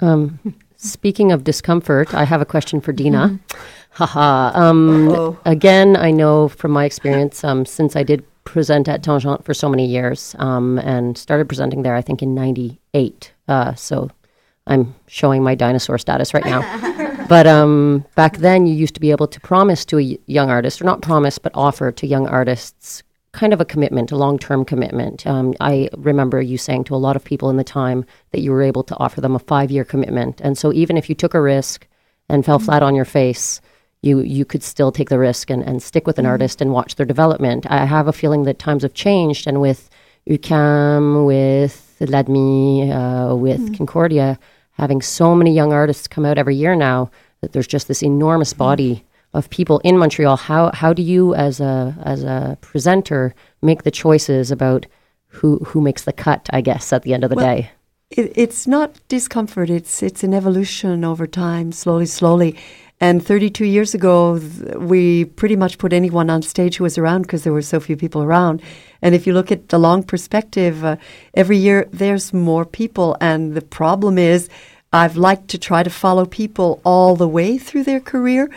Um, 0.00 0.38
speaking 0.76 1.32
of 1.32 1.44
discomfort, 1.44 2.12
I 2.12 2.24
have 2.24 2.42
a 2.42 2.44
question 2.44 2.80
for 2.80 2.92
Dina. 2.92 3.38
Haha. 3.90 4.52
Um, 4.54 5.38
again, 5.46 5.96
I 5.96 6.10
know 6.10 6.48
from 6.48 6.72
my 6.72 6.84
experience, 6.84 7.42
um, 7.42 7.64
since 7.64 7.96
I 7.96 8.02
did 8.02 8.24
present 8.46 8.88
at 8.88 9.02
Tangent 9.02 9.44
for 9.44 9.52
so 9.52 9.68
many 9.68 9.86
years 9.86 10.34
um, 10.38 10.78
and 10.78 11.18
started 11.18 11.48
presenting 11.48 11.82
there, 11.82 11.94
I 11.94 12.00
think 12.00 12.22
in 12.22 12.34
98. 12.34 13.32
Uh, 13.48 13.74
so 13.74 14.10
I'm 14.66 14.94
showing 15.06 15.42
my 15.42 15.54
dinosaur 15.54 15.98
status 15.98 16.32
right 16.32 16.44
now. 16.44 17.26
but 17.28 17.46
um, 17.46 18.06
back 18.14 18.38
then, 18.38 18.66
you 18.66 18.74
used 18.74 18.94
to 18.94 19.00
be 19.00 19.10
able 19.10 19.26
to 19.28 19.40
promise 19.40 19.84
to 19.86 19.98
a 19.98 20.18
young 20.26 20.48
artist, 20.48 20.80
or 20.80 20.84
not 20.84 21.02
promise, 21.02 21.36
but 21.38 21.52
offer 21.54 21.92
to 21.92 22.06
young 22.06 22.26
artists 22.26 23.02
kind 23.32 23.52
of 23.52 23.60
a 23.60 23.64
commitment, 23.64 24.10
a 24.10 24.16
long 24.16 24.38
term 24.38 24.64
commitment. 24.64 25.26
Um, 25.26 25.54
I 25.60 25.90
remember 25.96 26.40
you 26.40 26.56
saying 26.56 26.84
to 26.84 26.94
a 26.94 26.96
lot 26.96 27.16
of 27.16 27.24
people 27.24 27.50
in 27.50 27.58
the 27.58 27.64
time 27.64 28.04
that 28.32 28.40
you 28.40 28.50
were 28.50 28.62
able 28.62 28.82
to 28.84 28.96
offer 28.96 29.20
them 29.20 29.36
a 29.36 29.38
five 29.38 29.70
year 29.70 29.84
commitment. 29.84 30.40
And 30.40 30.56
so 30.56 30.72
even 30.72 30.96
if 30.96 31.08
you 31.08 31.14
took 31.14 31.34
a 31.34 31.40
risk 31.40 31.86
and 32.28 32.44
fell 32.44 32.58
flat 32.58 32.82
on 32.82 32.94
your 32.94 33.04
face, 33.04 33.60
you, 34.02 34.20
you 34.20 34.44
could 34.44 34.62
still 34.62 34.92
take 34.92 35.08
the 35.08 35.18
risk 35.18 35.50
and, 35.50 35.62
and 35.62 35.82
stick 35.82 36.06
with 36.06 36.18
an 36.18 36.24
Mhm. 36.24 36.28
artist 36.30 36.60
and 36.60 36.72
watch 36.72 36.94
their 36.96 37.06
development. 37.06 37.66
I 37.70 37.84
have 37.86 38.06
a 38.08 38.12
feeling 38.12 38.44
that 38.44 38.58
times 38.58 38.82
have 38.82 38.94
changed, 38.94 39.46
and 39.46 39.60
with 39.60 39.88
UCAM, 40.28 41.24
with 41.26 41.96
LADMI, 42.00 42.90
uh, 42.90 43.34
with 43.34 43.60
Mhm. 43.70 43.76
Concordia, 43.76 44.38
having 44.72 45.00
so 45.00 45.34
many 45.34 45.52
young 45.52 45.72
artists 45.72 46.06
come 46.06 46.24
out 46.26 46.38
every 46.38 46.54
year 46.54 46.74
now, 46.76 47.10
that 47.40 47.52
there's 47.52 47.66
just 47.66 47.88
this 47.88 48.02
enormous 48.02 48.52
body 48.52 49.04
of 49.34 49.48
people 49.50 49.80
in 49.84 49.98
Montreal. 49.98 50.36
How 50.36 50.70
how 50.72 50.92
do 50.92 51.02
you, 51.02 51.34
as 51.34 51.60
a 51.60 51.94
as 52.04 52.22
a 52.22 52.56
presenter, 52.60 53.34
make 53.62 53.82
the 53.82 53.90
choices 53.90 54.50
about 54.50 54.86
who 55.28 55.58
who 55.58 55.80
makes 55.80 56.04
the 56.04 56.12
cut? 56.12 56.48
I 56.52 56.60
guess 56.60 56.92
at 56.92 57.02
the 57.02 57.12
end 57.14 57.24
of 57.24 57.30
the 57.30 57.36
Well, 57.36 57.44
day. 57.46 57.70
It, 58.10 58.32
it's 58.36 58.66
not 58.66 59.00
discomfort. 59.08 59.68
It's 59.70 60.02
it's 60.02 60.22
an 60.24 60.32
evolution 60.34 61.04
over 61.04 61.26
time, 61.26 61.72
slowly, 61.72 62.06
slowly. 62.06 62.56
And 63.00 63.24
32 63.24 63.66
years 63.66 63.94
ago, 63.94 64.40
we 64.76 65.26
pretty 65.26 65.56
much 65.56 65.76
put 65.76 65.92
anyone 65.92 66.30
on 66.30 66.40
stage 66.40 66.76
who 66.76 66.84
was 66.84 66.96
around 66.96 67.22
because 67.22 67.44
there 67.44 67.52
were 67.52 67.62
so 67.62 67.78
few 67.78 67.96
people 67.96 68.22
around. 68.22 68.62
And 69.02 69.14
if 69.14 69.26
you 69.26 69.34
look 69.34 69.52
at 69.52 69.68
the 69.68 69.78
long 69.78 70.02
perspective, 70.02 70.82
uh, 70.82 70.96
every 71.34 71.58
year 71.58 71.88
there's 71.92 72.32
more 72.32 72.64
people. 72.64 73.16
And 73.20 73.54
the 73.54 73.60
problem 73.60 74.16
is, 74.16 74.48
I've 74.92 75.16
liked 75.16 75.48
to 75.48 75.58
try 75.58 75.82
to 75.82 75.90
follow 75.90 76.24
people 76.24 76.80
all 76.84 77.16
the 77.16 77.28
way 77.28 77.58
through 77.58 77.84
their 77.84 78.00
career. 78.00 78.50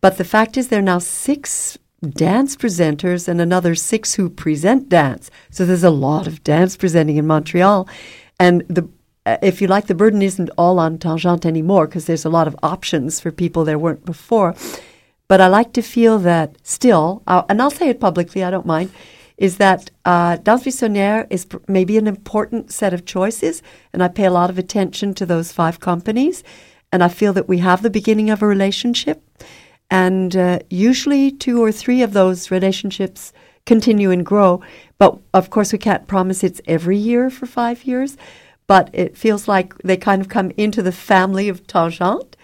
But 0.00 0.18
the 0.18 0.24
fact 0.24 0.56
is, 0.56 0.68
there 0.68 0.78
are 0.78 0.82
now 0.82 1.00
six 1.00 1.76
dance 2.08 2.56
presenters 2.56 3.28
and 3.28 3.40
another 3.40 3.74
six 3.74 4.14
who 4.14 4.30
present 4.30 4.88
dance. 4.88 5.30
So 5.50 5.66
there's 5.66 5.84
a 5.84 5.90
lot 5.90 6.26
of 6.26 6.44
dance 6.44 6.76
presenting 6.76 7.16
in 7.16 7.26
Montreal. 7.26 7.88
And 8.38 8.62
the 8.68 8.88
if 9.26 9.60
you 9.60 9.68
like, 9.68 9.86
the 9.86 9.94
burden 9.94 10.22
isn't 10.22 10.50
all 10.56 10.78
on 10.78 10.98
Tangente 10.98 11.46
anymore 11.46 11.86
because 11.86 12.06
there's 12.06 12.24
a 12.24 12.30
lot 12.30 12.46
of 12.46 12.56
options 12.62 13.20
for 13.20 13.30
people 13.30 13.64
there 13.64 13.78
weren't 13.78 14.04
before. 14.04 14.54
But 15.28 15.40
I 15.40 15.46
like 15.46 15.72
to 15.74 15.82
feel 15.82 16.18
that 16.20 16.56
still, 16.66 17.22
uh, 17.26 17.42
and 17.48 17.62
I'll 17.62 17.70
say 17.70 17.88
it 17.88 18.00
publicly, 18.00 18.42
I 18.42 18.50
don't 18.50 18.66
mind, 18.66 18.90
is 19.36 19.56
that 19.56 19.90
uh, 20.04 20.36
Danse 20.36 20.64
Buissonnière 20.64 21.26
is 21.30 21.44
pr- 21.46 21.58
maybe 21.68 21.96
an 21.96 22.06
important 22.06 22.72
set 22.72 22.92
of 22.92 23.06
choices, 23.06 23.62
and 23.92 24.02
I 24.02 24.08
pay 24.08 24.24
a 24.24 24.30
lot 24.30 24.50
of 24.50 24.58
attention 24.58 25.14
to 25.14 25.26
those 25.26 25.52
five 25.52 25.80
companies. 25.80 26.42
And 26.92 27.04
I 27.04 27.08
feel 27.08 27.32
that 27.34 27.48
we 27.48 27.58
have 27.58 27.82
the 27.82 27.90
beginning 27.90 28.30
of 28.30 28.42
a 28.42 28.46
relationship. 28.46 29.22
And 29.90 30.36
uh, 30.36 30.58
usually 30.68 31.30
two 31.30 31.62
or 31.62 31.72
three 31.72 32.02
of 32.02 32.12
those 32.12 32.50
relationships 32.50 33.32
continue 33.66 34.10
and 34.10 34.26
grow. 34.26 34.60
But 34.98 35.18
of 35.32 35.50
course, 35.50 35.72
we 35.72 35.78
can't 35.78 36.08
promise 36.08 36.42
it's 36.42 36.60
every 36.66 36.98
year 36.98 37.30
for 37.30 37.46
five 37.46 37.84
years. 37.84 38.16
But 38.70 38.88
it 38.92 39.16
feels 39.16 39.48
like 39.48 39.76
they 39.78 39.96
kind 39.96 40.22
of 40.22 40.28
come 40.28 40.52
into 40.56 40.80
the 40.80 40.92
family 40.92 41.48
of 41.48 41.66
Tangente. 41.66 42.34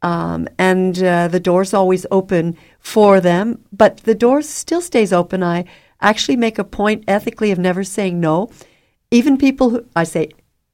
Um, 0.00 0.46
and 0.56 1.02
uh, 1.02 1.26
the 1.26 1.40
door's 1.40 1.74
always 1.74 2.06
open 2.08 2.56
for 2.78 3.20
them. 3.20 3.58
But 3.72 3.96
the 4.04 4.14
door 4.14 4.42
still 4.42 4.80
stays 4.80 5.12
open. 5.12 5.42
I 5.42 5.64
actually 6.00 6.36
make 6.36 6.56
a 6.56 6.62
point 6.62 7.02
ethically 7.08 7.50
of 7.50 7.58
never 7.58 7.82
saying 7.82 8.20
no. 8.20 8.48
Even 9.10 9.36
people 9.36 9.70
who, 9.70 9.84
I 9.96 10.04
say, 10.04 10.28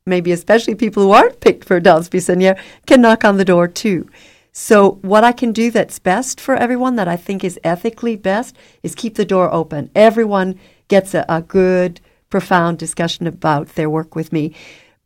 maybe 0.04 0.30
especially 0.30 0.74
people 0.74 1.02
who 1.02 1.12
aren't 1.12 1.40
picked 1.40 1.64
for 1.64 1.80
Danse 1.80 2.10
Buissonnière, 2.10 2.60
can 2.86 3.00
knock 3.00 3.24
on 3.24 3.38
the 3.38 3.46
door 3.46 3.66
too. 3.66 4.10
So, 4.52 4.98
what 5.00 5.24
I 5.24 5.32
can 5.32 5.52
do 5.52 5.70
that's 5.70 5.98
best 5.98 6.38
for 6.38 6.54
everyone, 6.54 6.96
that 6.96 7.08
I 7.08 7.16
think 7.16 7.44
is 7.44 7.58
ethically 7.64 8.16
best, 8.16 8.54
is 8.82 8.94
keep 8.94 9.14
the 9.14 9.24
door 9.24 9.50
open. 9.54 9.90
Everyone 9.94 10.60
gets 10.88 11.14
a, 11.14 11.24
a 11.30 11.40
good, 11.40 12.02
profound 12.28 12.78
discussion 12.78 13.26
about 13.26 13.68
their 13.68 13.88
work 13.88 14.14
with 14.14 14.34
me. 14.34 14.54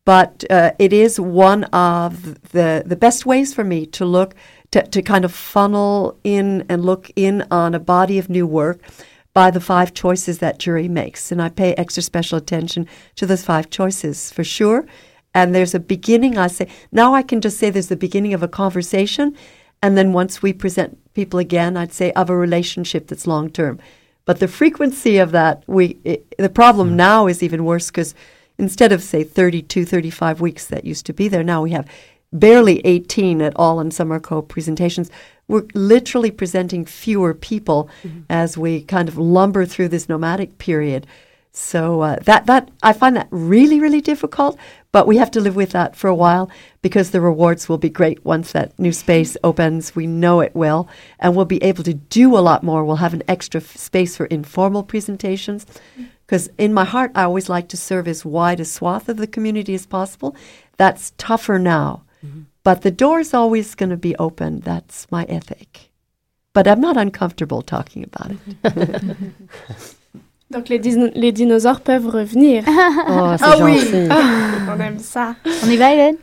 But 0.05 0.45
uh, 0.51 0.73
it 0.79 0.93
is 0.93 1.21
one 1.21 1.65
of 1.65 2.51
the, 2.51 2.83
the 2.85 2.97
best 2.97 3.25
ways 3.25 3.55
for 3.55 3.63
me 3.63 3.87
to 3.87 4.05
look, 4.05 4.35
to, 4.73 4.83
to 4.83 5.03
kind 5.03 5.25
of 5.25 5.33
funnel 5.33 6.19
in 6.25 6.67
and 6.69 6.85
look 6.85 7.11
in 7.15 7.45
on 7.51 7.75
a 7.75 7.79
body 7.79 8.19
of 8.19 8.29
new 8.29 8.47
work 8.47 8.81
by 9.35 9.51
the 9.51 9.61
five 9.61 9.95
choices 9.95 10.39
that 10.39 10.59
jury 10.59 10.89
makes. 10.89 11.33
And 11.33 11.41
I 11.41 11.49
pay 11.49 11.75
extra 11.75 12.03
special 12.03 12.37
attention 12.37 12.87
to 13.17 13.27
those 13.27 13.45
five 13.45 13.71
choices 13.71 14.31
for 14.33 14.45
sure. 14.45 14.87
and 15.35 15.55
there's 15.55 15.75
a 15.75 15.81
beginning, 15.81 16.37
I 16.37 16.49
say, 16.49 16.69
now 16.91 17.15
I 17.15 17.23
can 17.23 17.41
just 17.41 17.59
say 17.59 17.71
there's 17.71 17.89
the 17.89 17.97
beginning 17.97 18.35
of 18.35 18.43
a 18.43 18.49
conversation. 18.49 19.35
And 19.83 19.97
then 19.97 20.13
once 20.13 20.43
we 20.43 20.53
present 20.53 20.99
people 21.15 21.39
again, 21.41 21.77
I'd 21.77 21.93
say 21.93 22.13
of 22.13 22.29
a 22.31 22.37
relationship 22.37 23.07
that's 23.09 23.27
long 23.27 23.51
term. 23.51 23.81
But 24.25 24.39
the 24.39 24.49
frequency 24.49 25.19
of 25.19 25.33
that, 25.33 25.65
we 25.67 25.99
it, 26.05 26.35
the 26.39 26.49
problem 26.49 26.97
now 26.97 27.27
is 27.27 27.43
even 27.43 27.65
worse 27.65 27.91
because 27.91 28.15
instead 28.59 28.93
of 28.93 29.03
say 29.03 29.25
32, 29.25 29.85
35 29.85 30.41
weeks 30.41 30.67
that 30.67 30.85
used 30.85 31.07
to 31.07 31.13
be 31.13 31.29
there, 31.29 31.43
now 31.43 31.63
we 31.63 31.71
have 31.71 31.89
barely 32.33 32.81
18 32.87 33.43
at 33.43 33.55
all 33.57 33.81
in 33.81 33.91
summer 33.91 34.19
co 34.19 34.43
presentations. 34.43 35.11
We're 35.49 35.67
literally 35.75 36.31
presenting 36.31 36.85
fewer 36.85 37.35
people 37.35 37.91
as 38.31 38.57
we 38.57 38.83
kind 38.83 39.09
of 39.09 39.19
lumber 39.19 39.67
through 39.67 39.89
this 39.89 40.09
nomadic 40.09 40.59
period. 40.59 41.07
So 41.55 42.01
uh, 42.01 42.17
that 42.23 42.47
that 42.47 42.71
I 42.83 42.95
find 42.95 43.15
that 43.15 43.29
really 43.31 43.79
really 43.79 44.01
difficult, 44.01 44.59
but 44.91 45.07
we 45.07 45.19
have 45.19 45.31
to 45.33 45.41
live 45.41 45.55
with 45.55 45.73
that 45.73 45.95
for 45.95 46.09
a 46.09 46.15
while 46.15 46.51
because 46.81 47.11
the 47.11 47.21
rewards 47.21 47.69
will 47.69 47.77
be 47.77 47.91
great 47.91 48.25
once 48.25 48.53
that 48.53 48.79
new 48.79 48.93
space 48.93 49.37
opens. 49.45 49.95
We 49.95 50.07
know 50.07 50.41
it 50.41 50.55
will, 50.57 50.89
and 51.19 51.37
we'll 51.37 51.45
be 51.45 51.63
able 51.63 51.85
to 51.85 51.93
do 51.93 52.39
a 52.39 52.41
lot 52.41 52.63
more. 52.63 52.87
We'll 52.87 52.97
have 52.97 53.13
an 53.13 53.23
extra 53.29 53.61
f- 53.61 53.77
space 53.77 54.17
for 54.17 54.25
informal 54.27 54.83
presentations. 54.83 55.67
Because 56.33 56.49
in 56.57 56.73
my 56.73 56.87
heart, 56.87 57.13
I 57.15 57.25
always 57.25 57.51
like 57.51 57.69
to 57.69 57.77
serve 57.77 58.09
as 58.09 58.25
wide 58.25 58.59
a 58.59 58.65
swath 58.65 59.11
of 59.11 59.19
the 59.19 59.27
community 59.27 59.75
as 59.75 59.85
possible. 59.85 60.35
That's 60.79 61.13
tougher 61.19 61.59
now, 61.59 62.05
but 62.65 62.81
the 62.81 62.91
door 62.91 63.21
is 63.21 63.35
always 63.35 63.75
going 63.75 63.91
to 63.91 63.99
be 63.99 64.17
open. 64.17 64.61
That's 64.61 65.07
my 65.11 65.25
ethic. 65.29 65.91
But 66.55 66.67
I'm 66.67 66.81
not 66.81 66.97
uncomfortable 66.97 67.61
talking 67.61 68.03
about 68.03 68.31
it. 68.33 68.39
Donc 70.51 70.71
les, 70.71 70.79
dino- 70.79 71.13
les 71.15 71.33
dinosaures 71.33 71.83
peuvent 71.83 72.07
revenir. 72.07 72.65
Oh, 72.67 73.37
c'est 73.39 73.63
oui. 73.63 73.79
gentil. 73.81 74.09
Ah, 74.11 74.69
on 74.75 74.81
aime 74.81 74.99
ça. 75.01 75.37
On 75.45 75.69
y 75.69 75.77
va, 75.77 75.93
Hélène 75.93 76.17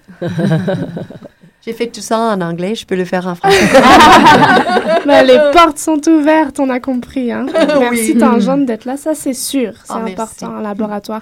J'ai 1.70 1.76
fait 1.76 1.86
tout 1.88 2.02
ça 2.02 2.18
en 2.18 2.42
anglais, 2.42 2.74
je 2.74 2.84
peux 2.84 2.96
le 2.96 3.06
faire 3.06 3.28
en 3.28 3.36
français. 3.36 3.56
Ben, 5.06 5.24
les 5.24 5.38
portes 5.54 5.78
sont 5.78 6.02
ouvertes, 6.10 6.60
on 6.60 6.68
a 6.72 6.80
compris. 6.80 7.32
Hein. 7.32 7.46
Merci 7.80 8.14
Oui. 8.14 8.18
Tangente 8.18 8.66
d'être 8.66 8.86
là, 8.86 8.98
ça 8.98 9.14
c'est 9.14 9.34
sûr, 9.36 9.74
c'est 9.86 9.94
Ah, 9.94 10.00
merci. 10.04 10.14
important 10.14 10.48
en 10.58 10.62
laboratoire. 10.62 11.22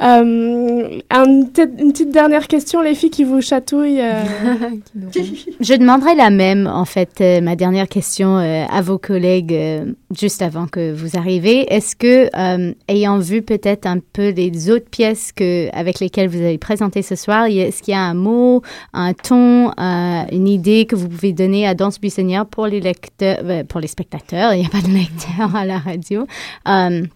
Euh, 0.00 1.00
un- 1.10 1.24
une 1.24 1.48
petite 1.50 2.10
dernière 2.12 2.46
question, 2.46 2.82
les 2.82 2.94
filles 2.94 3.10
qui 3.10 3.24
vous 3.24 3.40
chatouillent. 3.40 4.00
euh, 4.00 4.22
Je 5.60 5.74
demanderai 5.74 6.14
la 6.14 6.30
même, 6.30 6.68
en 6.68 6.84
fait, 6.84 7.20
euh, 7.20 7.40
ma 7.40 7.56
dernière 7.56 7.88
question 7.88 8.38
euh, 8.38 8.64
à 8.70 8.80
vos 8.80 8.98
collègues 8.98 9.52
euh, 9.52 9.84
juste 10.16 10.40
avant 10.40 10.66
que 10.68 10.92
vous 10.92 11.16
arrivez. 11.16 11.72
Est-ce 11.72 11.96
que, 11.96 12.28
euh, 12.36 12.72
ayant 12.86 13.18
vu 13.18 13.42
peut-être 13.42 13.86
un 13.86 13.98
peu 14.12 14.28
les 14.30 14.70
autres 14.70 14.88
pièces 14.88 15.32
que, 15.32 15.68
avec 15.76 15.98
lesquelles 15.98 16.28
vous 16.28 16.38
avez 16.42 16.58
présenté 16.58 17.02
ce 17.02 17.16
soir, 17.16 17.46
est-ce 17.46 17.82
qu'il 17.82 17.92
y 17.92 17.96
a 17.96 18.00
un 18.02 18.14
mot, 18.14 18.62
un 18.92 19.14
ton, 19.14 19.70
euh, 19.70 20.22
une 20.30 20.46
idée 20.48 20.86
que 20.86 20.94
vous 20.94 21.08
pouvez 21.08 21.32
donner 21.32 21.66
à 21.66 21.74
Danse 21.74 22.00
Buissonnière 22.00 22.46
pour 22.46 22.68
les 22.68 22.80
lecteurs, 22.80 23.38
euh, 23.42 23.64
pour 23.64 23.80
les 23.80 23.88
spectateurs, 23.88 24.52
il 24.54 24.60
n'y 24.60 24.66
a 24.66 24.70
pas 24.70 24.80
de 24.80 24.92
lecteurs 24.92 25.56
à 25.56 25.64
la 25.64 25.78
radio. 25.78 26.24
Um, 26.66 27.08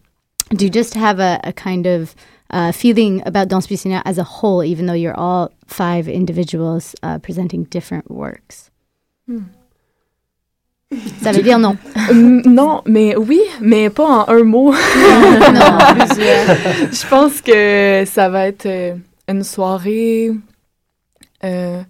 do 0.52 0.64
you 0.66 0.70
just 0.72 0.96
have 0.96 1.20
a, 1.20 1.38
a 1.44 1.52
kind 1.52 1.86
of 1.86 2.14
uh, 2.52 2.72
feeling 2.72 3.22
about 3.26 3.48
Danse 3.48 3.66
Buissonnière 3.66 4.02
as 4.04 4.18
a 4.18 4.24
whole, 4.24 4.62
even 4.62 4.86
though 4.86 4.92
you're 4.92 5.18
all 5.18 5.50
five 5.66 6.08
individuals 6.08 6.94
uh, 7.02 7.18
presenting 7.18 7.64
different 7.64 8.10
works? 8.10 8.70
Ça 11.22 11.32
veut 11.32 11.42
dire 11.42 11.58
non. 11.58 11.76
Hum, 12.10 12.42
non, 12.44 12.82
mais 12.86 13.16
oui, 13.16 13.40
mais 13.60 13.88
pas 13.90 14.04
en 14.04 14.28
un 14.28 14.44
mot. 14.44 14.72
non. 14.72 14.76
Je 16.92 17.08
pense 17.08 17.40
que 17.40 18.04
ça 18.06 18.28
va 18.28 18.46
être 18.46 18.66
euh, 18.66 18.94
une 19.28 19.42
soirée 19.42 20.30
euh, 21.44 21.82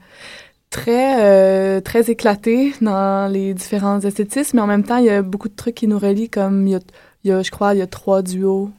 très, 0.70 1.22
euh, 1.22 1.80
très 1.80 2.10
éclatée 2.10 2.74
dans 2.80 3.30
les 3.30 3.54
différents 3.54 4.00
esthétismes, 4.00 4.58
mais 4.58 4.62
en 4.62 4.66
même 4.66 4.84
temps, 4.84 4.98
il 4.98 5.06
y 5.06 5.10
a 5.10 5.22
beaucoup 5.22 5.48
de 5.48 5.56
trucs 5.56 5.74
qui 5.74 5.88
nous 5.88 5.98
relient, 5.98 6.30
comme 6.30 6.66
il 6.66 6.72
y 6.72 6.76
a, 6.76 6.80
il 7.24 7.30
y 7.30 7.32
a, 7.32 7.42
je 7.42 7.50
crois, 7.50 7.74
il 7.74 7.78
y 7.78 7.82
a 7.82 7.86
trois 7.86 8.22
duos. 8.22 8.70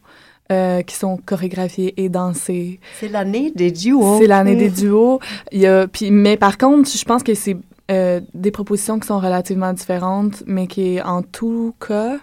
Euh, 0.51 0.81
qui 0.81 0.95
sont 0.95 1.17
chorégraphiés 1.25 1.93
et 1.97 2.09
dansés. 2.09 2.79
C'est 2.99 3.07
l'année 3.09 3.51
des 3.55 3.71
duos. 3.71 4.17
C'est 4.19 4.27
l'année 4.27 4.55
des 4.55 4.69
Mm. 4.69 4.73
duos. 4.73 5.19
Il 5.51 5.59
y 5.61 5.67
a, 5.67 5.87
puis, 5.87 6.11
mais 6.11 6.37
par 6.37 6.57
contre, 6.57 6.89
je 6.89 7.05
pense 7.05 7.23
que 7.23 7.33
c'est 7.33 7.57
euh, 7.91 8.21
des 8.33 8.51
propositions 8.51 8.99
qui 8.99 9.07
sont 9.07 9.19
relativement 9.19 9.73
différentes, 9.73 10.43
mais 10.45 10.67
qui, 10.67 11.01
en 11.01 11.21
tout 11.21 11.75
cas, 11.85 12.17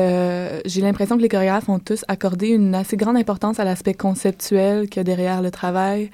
euh, 0.00 0.60
j'ai 0.64 0.80
l'impression 0.80 1.16
que 1.16 1.22
les 1.22 1.28
chorégraphes 1.28 1.68
ont 1.68 1.78
tous 1.78 2.04
accordé 2.08 2.48
une 2.48 2.74
assez 2.74 2.96
grande 2.96 3.16
importance 3.16 3.60
à 3.60 3.64
l'aspect 3.64 3.94
conceptuel 3.94 4.88
qu'il 4.88 5.00
y 5.00 5.00
a 5.00 5.04
derrière 5.04 5.42
le 5.42 5.50
travail, 5.50 6.10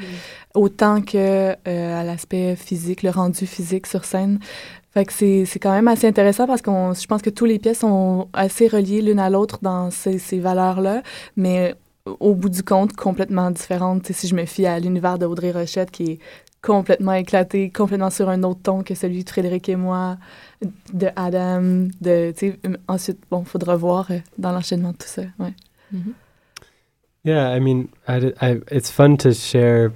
autant 0.55 1.01
que 1.01 1.55
euh, 1.69 2.01
à 2.01 2.03
l'aspect 2.03 2.57
physique, 2.57 3.03
le 3.03 3.11
rendu 3.11 3.47
physique 3.47 3.87
sur 3.87 4.05
scène. 4.05 4.41
Fait 4.99 5.05
que 5.05 5.13
c'est 5.13 5.45
c'est 5.45 5.61
quand 5.61 5.71
même 5.71 5.87
assez 5.87 6.09
intéressant 6.09 6.49
parce 6.49 6.61
qu'on 6.61 6.93
je 6.93 7.07
pense 7.07 7.23
que 7.23 7.31
toutes 7.31 7.49
les 7.49 7.61
pièces 7.61 7.79
sont 7.81 8.27
assez 8.33 8.67
reliées 8.67 9.01
l'une 9.01 9.21
à 9.21 9.31
l'autre 9.31 9.61
dans 9.63 9.93
ces, 9.93 10.19
ces 10.19 10.41
valeurs-là, 10.41 11.05
mais 11.37 11.77
au 12.19 12.35
bout 12.35 12.49
du 12.49 12.65
compte, 12.65 12.95
complètement 12.95 13.49
différentes. 13.53 14.11
Si 14.11 14.27
je 14.27 14.35
me 14.35 14.45
fie 14.45 14.67
à 14.67 14.81
l'univers 14.81 15.17
de 15.17 15.25
Audrey 15.27 15.53
Rochette, 15.53 15.93
qui 15.93 16.03
est 16.13 16.19
complètement 16.63 17.13
éclaté, 17.13 17.71
complètement 17.71 18.11
sur 18.11 18.29
un 18.29 18.43
autre 18.43 18.61
ton 18.65 18.83
que 18.83 18.97
celui 18.97 19.23
de 19.23 19.31
Frédéric 19.31 19.69
et 19.69 19.77
moi, 19.77 20.19
de 20.93 21.07
Adam, 21.15 21.87
de, 22.01 22.33
tu 22.33 22.39
sais, 22.51 22.59
euh, 22.67 22.75
ensuite, 22.89 23.21
bon, 23.31 23.45
faudra 23.45 23.77
voir 23.77 24.11
euh, 24.11 24.19
dans 24.37 24.51
l'enchaînement 24.51 24.91
de 24.91 24.97
tout 24.97 25.07
ça, 25.07 25.23
ouais. 25.39 25.55
Yeah, 27.25 27.55
I 27.57 27.61
mean, 27.61 27.87
I, 28.09 28.19
d- 28.21 28.35
I- 28.43 28.61
it's 28.73 28.91
fun 28.91 29.17
to 29.19 29.33
share 29.33 29.93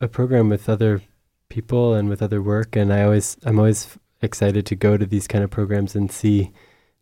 a 0.00 0.08
program 0.08 0.48
with 0.48 0.66
other 0.70 1.02
people 1.50 1.92
and 1.94 2.08
with 2.08 2.22
other 2.22 2.40
work, 2.40 2.74
and 2.74 2.90
I 2.90 3.02
always, 3.02 3.36
I'm 3.44 3.58
always 3.58 3.84
f- 3.86 3.98
excited 4.26 4.66
to 4.66 4.76
go 4.76 4.96
to 4.98 5.06
these 5.06 5.26
kind 5.26 5.42
of 5.44 5.50
programs 5.50 5.96
and 5.96 6.12
see 6.12 6.50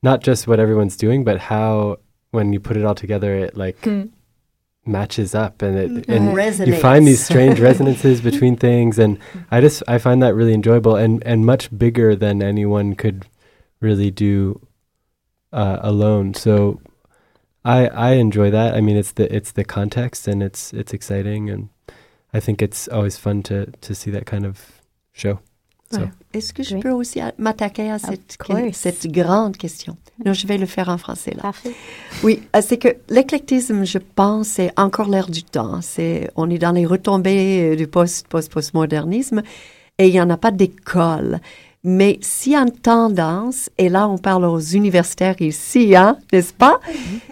not 0.02 0.22
just 0.22 0.46
what 0.46 0.60
everyone's 0.60 0.96
doing, 0.96 1.24
but 1.24 1.38
how 1.50 1.96
when 2.30 2.52
you 2.52 2.60
put 2.60 2.76
it 2.76 2.84
all 2.84 2.94
together, 2.94 3.34
it 3.34 3.56
like 3.56 3.80
Mm. 3.82 4.10
matches 4.86 5.34
up 5.34 5.62
and 5.62 5.78
it 5.78 5.90
Mm. 5.90 6.08
and 6.16 6.24
Resonates. 6.36 6.66
you 6.66 6.76
find 6.76 7.06
these 7.06 7.24
strange 7.24 7.58
resonances 7.68 8.20
between 8.20 8.54
things, 8.56 8.98
and 8.98 9.18
I 9.50 9.60
just 9.60 9.82
I 9.88 9.98
find 9.98 10.22
that 10.22 10.34
really 10.34 10.54
enjoyable 10.54 10.94
and 10.96 11.22
and 11.26 11.44
much 11.46 11.64
bigger 11.76 12.14
than 12.14 12.42
anyone 12.42 12.94
could 12.94 13.24
really 13.80 14.10
do 14.10 14.60
uh, 15.52 15.78
alone. 15.80 16.34
So 16.34 16.80
I 17.64 17.86
I 17.88 18.10
enjoy 18.24 18.50
that. 18.50 18.74
I 18.74 18.80
mean, 18.80 18.96
it's 18.96 19.12
the 19.12 19.26
it's 19.34 19.52
the 19.52 19.64
context 19.64 20.28
and 20.28 20.42
it's 20.42 20.72
it's 20.74 20.92
exciting, 20.92 21.48
and 21.50 21.68
I 22.34 22.40
think 22.40 22.60
it's 22.60 22.88
always 22.88 23.16
fun 23.16 23.42
to 23.44 23.66
to 23.80 23.94
see 23.94 24.10
that 24.10 24.26
kind 24.26 24.44
of 24.44 24.82
show. 25.12 25.38
So 25.90 26.10
Est-ce 26.34 26.52
que 26.52 26.62
je 26.62 26.76
peux 26.76 26.90
aussi 26.90 27.20
m'attaquer 27.38 27.90
à 27.90 27.98
cette, 27.98 28.36
que- 28.36 28.44
course. 28.46 28.76
cette 28.76 29.06
grande 29.10 29.56
question? 29.56 29.96
Non, 30.24 30.32
je 30.32 30.46
vais 30.46 30.58
le 30.58 30.66
faire 30.66 30.88
en 30.88 30.98
français, 30.98 31.32
là. 31.34 31.42
Parfait. 31.42 31.72
Oui, 32.22 32.42
euh, 32.54 32.60
c'est 32.62 32.78
que 32.78 32.88
l'éclectisme, 33.08 33.84
je 33.84 33.98
pense, 33.98 34.48
c'est 34.48 34.70
encore 34.78 35.08
l'air 35.08 35.28
du 35.28 35.42
temps. 35.42 35.80
C'est, 35.82 36.30
on 36.36 36.48
est 36.50 36.58
dans 36.58 36.72
les 36.72 36.86
retombées 36.86 37.72
euh, 37.72 37.76
du 37.76 37.86
post, 37.86 38.28
post, 38.28 38.52
postmodernisme 38.52 39.42
et 39.98 40.08
il 40.08 40.12
n'y 40.12 40.20
en 40.20 40.30
a 40.30 40.36
pas 40.36 40.50
d'école. 40.50 41.40
Mais 41.86 42.18
s'il 42.22 42.52
y 42.52 42.56
a 42.56 42.60
une 42.60 42.70
tendance, 42.72 43.68
et 43.76 43.90
là 43.90 44.08
on 44.08 44.16
parle 44.16 44.46
aux 44.46 44.58
universitaires 44.58 45.36
ici, 45.40 45.94
hein, 45.94 46.16
n'est-ce 46.32 46.54
pas? 46.54 46.80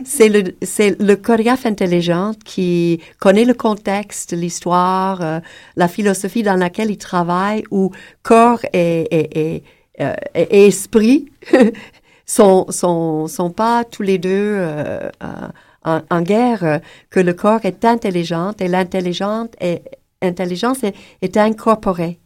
C'est 0.04 0.28
le, 0.28 0.42
c'est 0.62 1.00
le 1.00 1.16
chorégraphe 1.16 1.64
intelligent 1.64 2.32
qui 2.44 3.00
connaît 3.18 3.46
le 3.46 3.54
contexte, 3.54 4.34
l'histoire, 4.34 5.22
euh, 5.22 5.40
la 5.76 5.88
philosophie 5.88 6.42
dans 6.42 6.56
laquelle 6.56 6.90
il 6.90 6.98
travaille, 6.98 7.64
où 7.70 7.92
corps 8.22 8.60
et, 8.74 9.00
et, 9.10 9.54
et, 9.54 9.62
euh, 10.02 10.14
et- 10.34 10.66
esprit 10.66 11.30
sont, 12.26 12.66
sont, 12.68 13.28
sont 13.28 13.50
pas 13.50 13.84
tous 13.84 14.02
les 14.02 14.18
deux 14.18 14.28
euh, 14.30 15.08
euh, 15.22 15.48
en, 15.84 16.00
en 16.10 16.20
guerre, 16.22 16.80
que 17.10 17.20
le 17.20 17.32
corps 17.32 17.60
est 17.64 17.84
intelligent 17.86 18.52
et 18.60 18.68
l'intelligente 18.68 19.54
est, 19.60 19.82
intelligence 20.20 20.78
est 21.22 21.36
incorporée. 21.36 22.18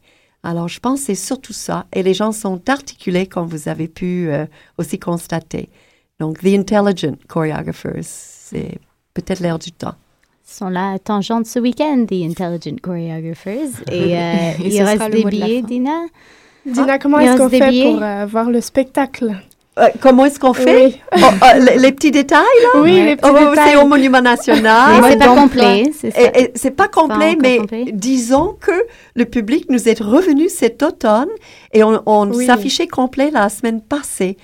Alors, 0.46 0.68
je 0.68 0.78
pense 0.78 1.00
que 1.00 1.06
c'est 1.06 1.14
surtout 1.16 1.52
ça. 1.52 1.86
Et 1.92 2.04
les 2.04 2.14
gens 2.14 2.30
sont 2.30 2.60
articulés, 2.68 3.26
comme 3.26 3.48
vous 3.48 3.68
avez 3.68 3.88
pu 3.88 4.28
euh, 4.28 4.46
aussi 4.78 4.96
constater. 4.96 5.68
Donc, 6.20 6.38
The 6.38 6.46
Intelligent 6.46 7.16
Choreographers, 7.26 8.04
c'est 8.04 8.78
peut-être 9.12 9.40
l'air 9.40 9.58
du 9.58 9.72
temps. 9.72 9.94
Ils 10.48 10.54
sont 10.54 10.68
là 10.68 10.92
à 10.92 10.98
tangente 11.00 11.46
ce 11.46 11.58
week-end, 11.58 12.06
The 12.08 12.12
Intelligent 12.30 12.76
Choreographers. 12.80 13.70
Et, 13.90 14.16
euh, 14.16 14.50
Et 14.62 14.66
il 14.66 14.72
ce 14.72 14.82
reste 14.82 15.10
des 15.10 15.24
billets. 15.24 15.62
Dina? 15.62 16.06
Dina, 16.64 16.86
Ah, 16.90 16.98
comment 17.00 17.18
est-ce 17.18 17.38
qu'on 17.38 17.48
fait 17.48 17.82
pour 17.82 18.00
euh, 18.00 18.26
voir 18.26 18.48
le 18.48 18.60
spectacle? 18.60 19.36
Euh, 19.78 19.88
comment 20.00 20.24
est-ce 20.24 20.40
qu'on 20.40 20.54
fait 20.54 20.86
Oui. 20.86 21.00
Oh, 21.16 21.18
euh, 21.54 21.58
les, 21.58 21.78
les 21.78 21.92
petits 21.92 22.10
détails, 22.10 22.40
là 22.62 22.80
Oui, 22.80 22.92
les 23.02 23.14
petits 23.16 23.30
Oh, 23.30 23.38
détails. 23.50 23.70
C'est 23.72 23.76
au 23.76 23.86
Monument 23.86 24.22
National. 24.22 25.02
Mais 25.02 25.10
c'est 25.10 25.18
pas 25.18 25.34
complet, 25.34 25.82
c'est 25.98 26.10
ça. 26.12 26.20
et- 26.22 26.42
et 26.44 26.52
C'est 26.54 26.70
pas 26.70 26.88
complet, 26.88 27.36
mais 27.38 27.58
complet. 27.58 27.84
disons 27.92 28.56
que 28.58 28.72
le 29.14 29.26
public 29.26 29.66
nous 29.68 29.86
est 29.86 30.00
revenu 30.00 30.48
cet 30.48 30.82
automne 30.82 31.28
et 31.74 31.82
on, 31.84 32.02
on 32.06 32.30
Oui. 32.32 32.46
s'affichait 32.46 32.86
complet 32.86 33.30
la 33.30 33.50
semaine 33.50 33.82
passée. 33.82 34.38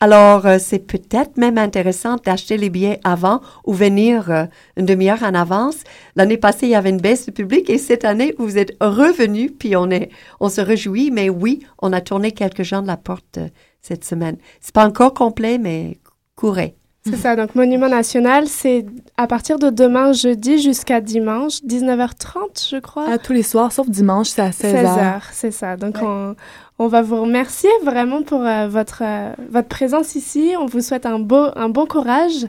Alors, 0.00 0.46
euh, 0.46 0.56
c'est 0.58 0.78
peut-être 0.78 1.36
même 1.36 1.58
intéressant 1.58 2.16
d'acheter 2.24 2.56
les 2.56 2.70
billets 2.70 2.98
avant 3.04 3.42
ou 3.66 3.74
venir 3.74 4.30
euh, 4.30 4.44
une 4.78 4.86
demi-heure 4.86 5.22
en 5.22 5.34
avance. 5.34 5.76
L'année 6.16 6.38
passée, 6.38 6.64
il 6.66 6.70
y 6.70 6.74
avait 6.74 6.88
une 6.90 7.00
baisse 7.00 7.26
de 7.26 7.30
public 7.32 7.68
et 7.68 7.76
cette 7.76 8.06
année, 8.06 8.34
vous 8.38 8.56
êtes 8.56 8.72
revenus, 8.80 9.50
puis 9.58 9.76
on, 9.76 9.90
est, 9.90 10.08
on 10.40 10.48
se 10.48 10.62
réjouit. 10.62 11.10
Mais 11.10 11.28
oui, 11.28 11.60
on 11.82 11.92
a 11.92 12.00
tourné 12.00 12.32
quelques 12.32 12.62
gens 12.62 12.80
de 12.80 12.86
la 12.86 12.96
porte 12.96 13.36
euh, 13.36 13.48
cette 13.80 14.04
semaine. 14.04 14.36
C'est 14.60 14.74
pas 14.74 14.86
encore 14.86 15.14
complet, 15.14 15.58
mais 15.58 15.98
courez. 16.36 16.74
C'est 17.04 17.16
ça, 17.16 17.36
donc 17.36 17.54
Monument 17.54 17.88
National, 17.88 18.48
c'est 18.48 18.84
à 19.16 19.26
partir 19.26 19.58
de 19.58 19.70
demain 19.70 20.12
jeudi 20.12 20.60
jusqu'à 20.60 21.00
dimanche, 21.00 21.62
19h30, 21.62 22.68
je 22.70 22.76
crois. 22.78 23.08
À 23.08 23.18
tous 23.18 23.32
les 23.32 23.42
soirs, 23.42 23.72
sauf 23.72 23.88
dimanche, 23.88 24.28
c'est 24.28 24.42
à 24.42 24.50
16h. 24.50 24.84
16h, 24.84 25.20
c'est 25.32 25.50
ça. 25.50 25.76
Donc, 25.76 25.96
on, 26.02 26.34
on 26.78 26.86
va 26.86 27.02
vous 27.02 27.20
remercier 27.22 27.70
vraiment 27.82 28.22
pour 28.22 28.44
euh, 28.44 28.68
votre, 28.68 29.02
euh, 29.02 29.32
votre 29.50 29.68
présence 29.68 30.14
ici. 30.14 30.52
On 30.58 30.66
vous 30.66 30.80
souhaite 30.80 31.06
un, 31.06 31.18
beau, 31.18 31.46
un 31.56 31.68
bon 31.68 31.86
courage. 31.86 32.46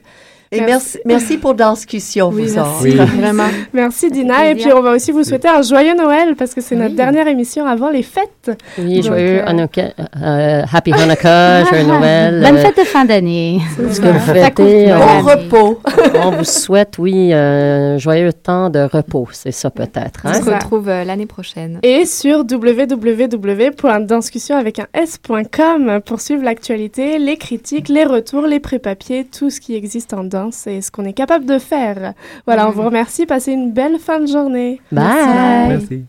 Et 0.52 0.62
merci, 0.62 0.97
merci 1.06 1.38
pour 1.38 1.54
la 1.54 1.72
discussion, 1.74 2.30
Oui, 2.30 2.47
vous 2.47 2.56
merci. 2.56 2.84
Oui. 2.84 2.95
Vraiment. 2.95 3.43
Merci 3.74 4.10
Dina. 4.10 4.50
Et 4.50 4.56
puis, 4.56 4.74
on 4.74 4.82
va 4.82 4.93
aussi 4.93 5.12
vous 5.12 5.24
souhaiter 5.24 5.47
un 5.47 5.62
joyeux 5.62 5.93
Noël 5.95 6.36
parce 6.36 6.56
que 6.56 6.62
c'est 6.62 6.76
notre 6.76 6.95
dernière 6.95 7.28
émission 7.28 7.68
avant 7.68 7.91
les 7.91 8.02
fêtes. 8.02 8.50
Oui, 8.80 8.95
Donc, 8.95 9.04
joyeux 9.04 9.41
euh, 9.41 9.45
Hanukkah, 9.45 9.89
euh, 10.24 10.64
Happy 10.74 10.91
Hanukkah, 10.91 11.66
joyeux 11.70 11.86
Noël. 11.86 12.41
Bonne 12.43 12.58
euh, 12.58 12.62
fête 12.64 12.78
de 12.78 12.84
fin 12.84 13.06
d'année. 13.06 13.60
Ce 13.91 14.02
que 14.02 14.08
vous 14.08 14.20
fêtez, 14.20 14.88
Bon 14.88 14.93
on, 15.20 15.22
repos. 15.22 15.82
on 16.24 16.32
vous 16.32 16.43
souhaite, 16.43 16.95
oui, 16.97 17.32
un 17.32 18.00
joyeux 18.00 18.34
temps 18.34 18.72
de 18.72 18.80
repos, 18.91 19.28
c'est 19.32 19.52
ça 19.52 19.70
peut-être. 19.70 20.22
On 20.26 20.30
Hein? 20.30 20.34
se 20.41 20.50
retrouve 20.50 20.89
euh, 20.89 21.04
l'année 21.04 21.28
prochaine. 21.28 21.80
Et 21.84 22.06
sur 22.08 22.39
www.danscussion 23.39 24.56
avec 24.58 24.80
un 24.80 24.88
s.com 24.95 26.02
pour 26.06 26.22
suivre 26.22 26.43
l'actualité, 26.43 27.20
les 27.20 27.38
critiques, 27.38 27.88
les 27.89 28.04
retours, 28.06 28.47
les 28.47 28.60
pré-papiers, 28.60 29.26
tout 29.26 29.50
ce 29.52 29.60
qui 29.62 29.76
existe 29.76 30.14
en 30.14 30.24
danse 30.39 30.67
et 30.67 30.81
ce 30.81 30.91
qu'on 30.91 31.05
est 31.05 31.13
capable 31.13 31.45
de 31.45 31.59
faire. 31.59 32.13
Voilà, 32.45 32.67
on 32.67 32.71
vous 32.71 32.83
remercie. 32.83 33.25
Passez 33.25 33.51
une 33.51 33.71
belle 33.71 33.99
fin 33.99 34.19
de 34.19 34.27
journée. 34.27 34.81
Bye. 34.91 35.67
Merci. 35.69 36.05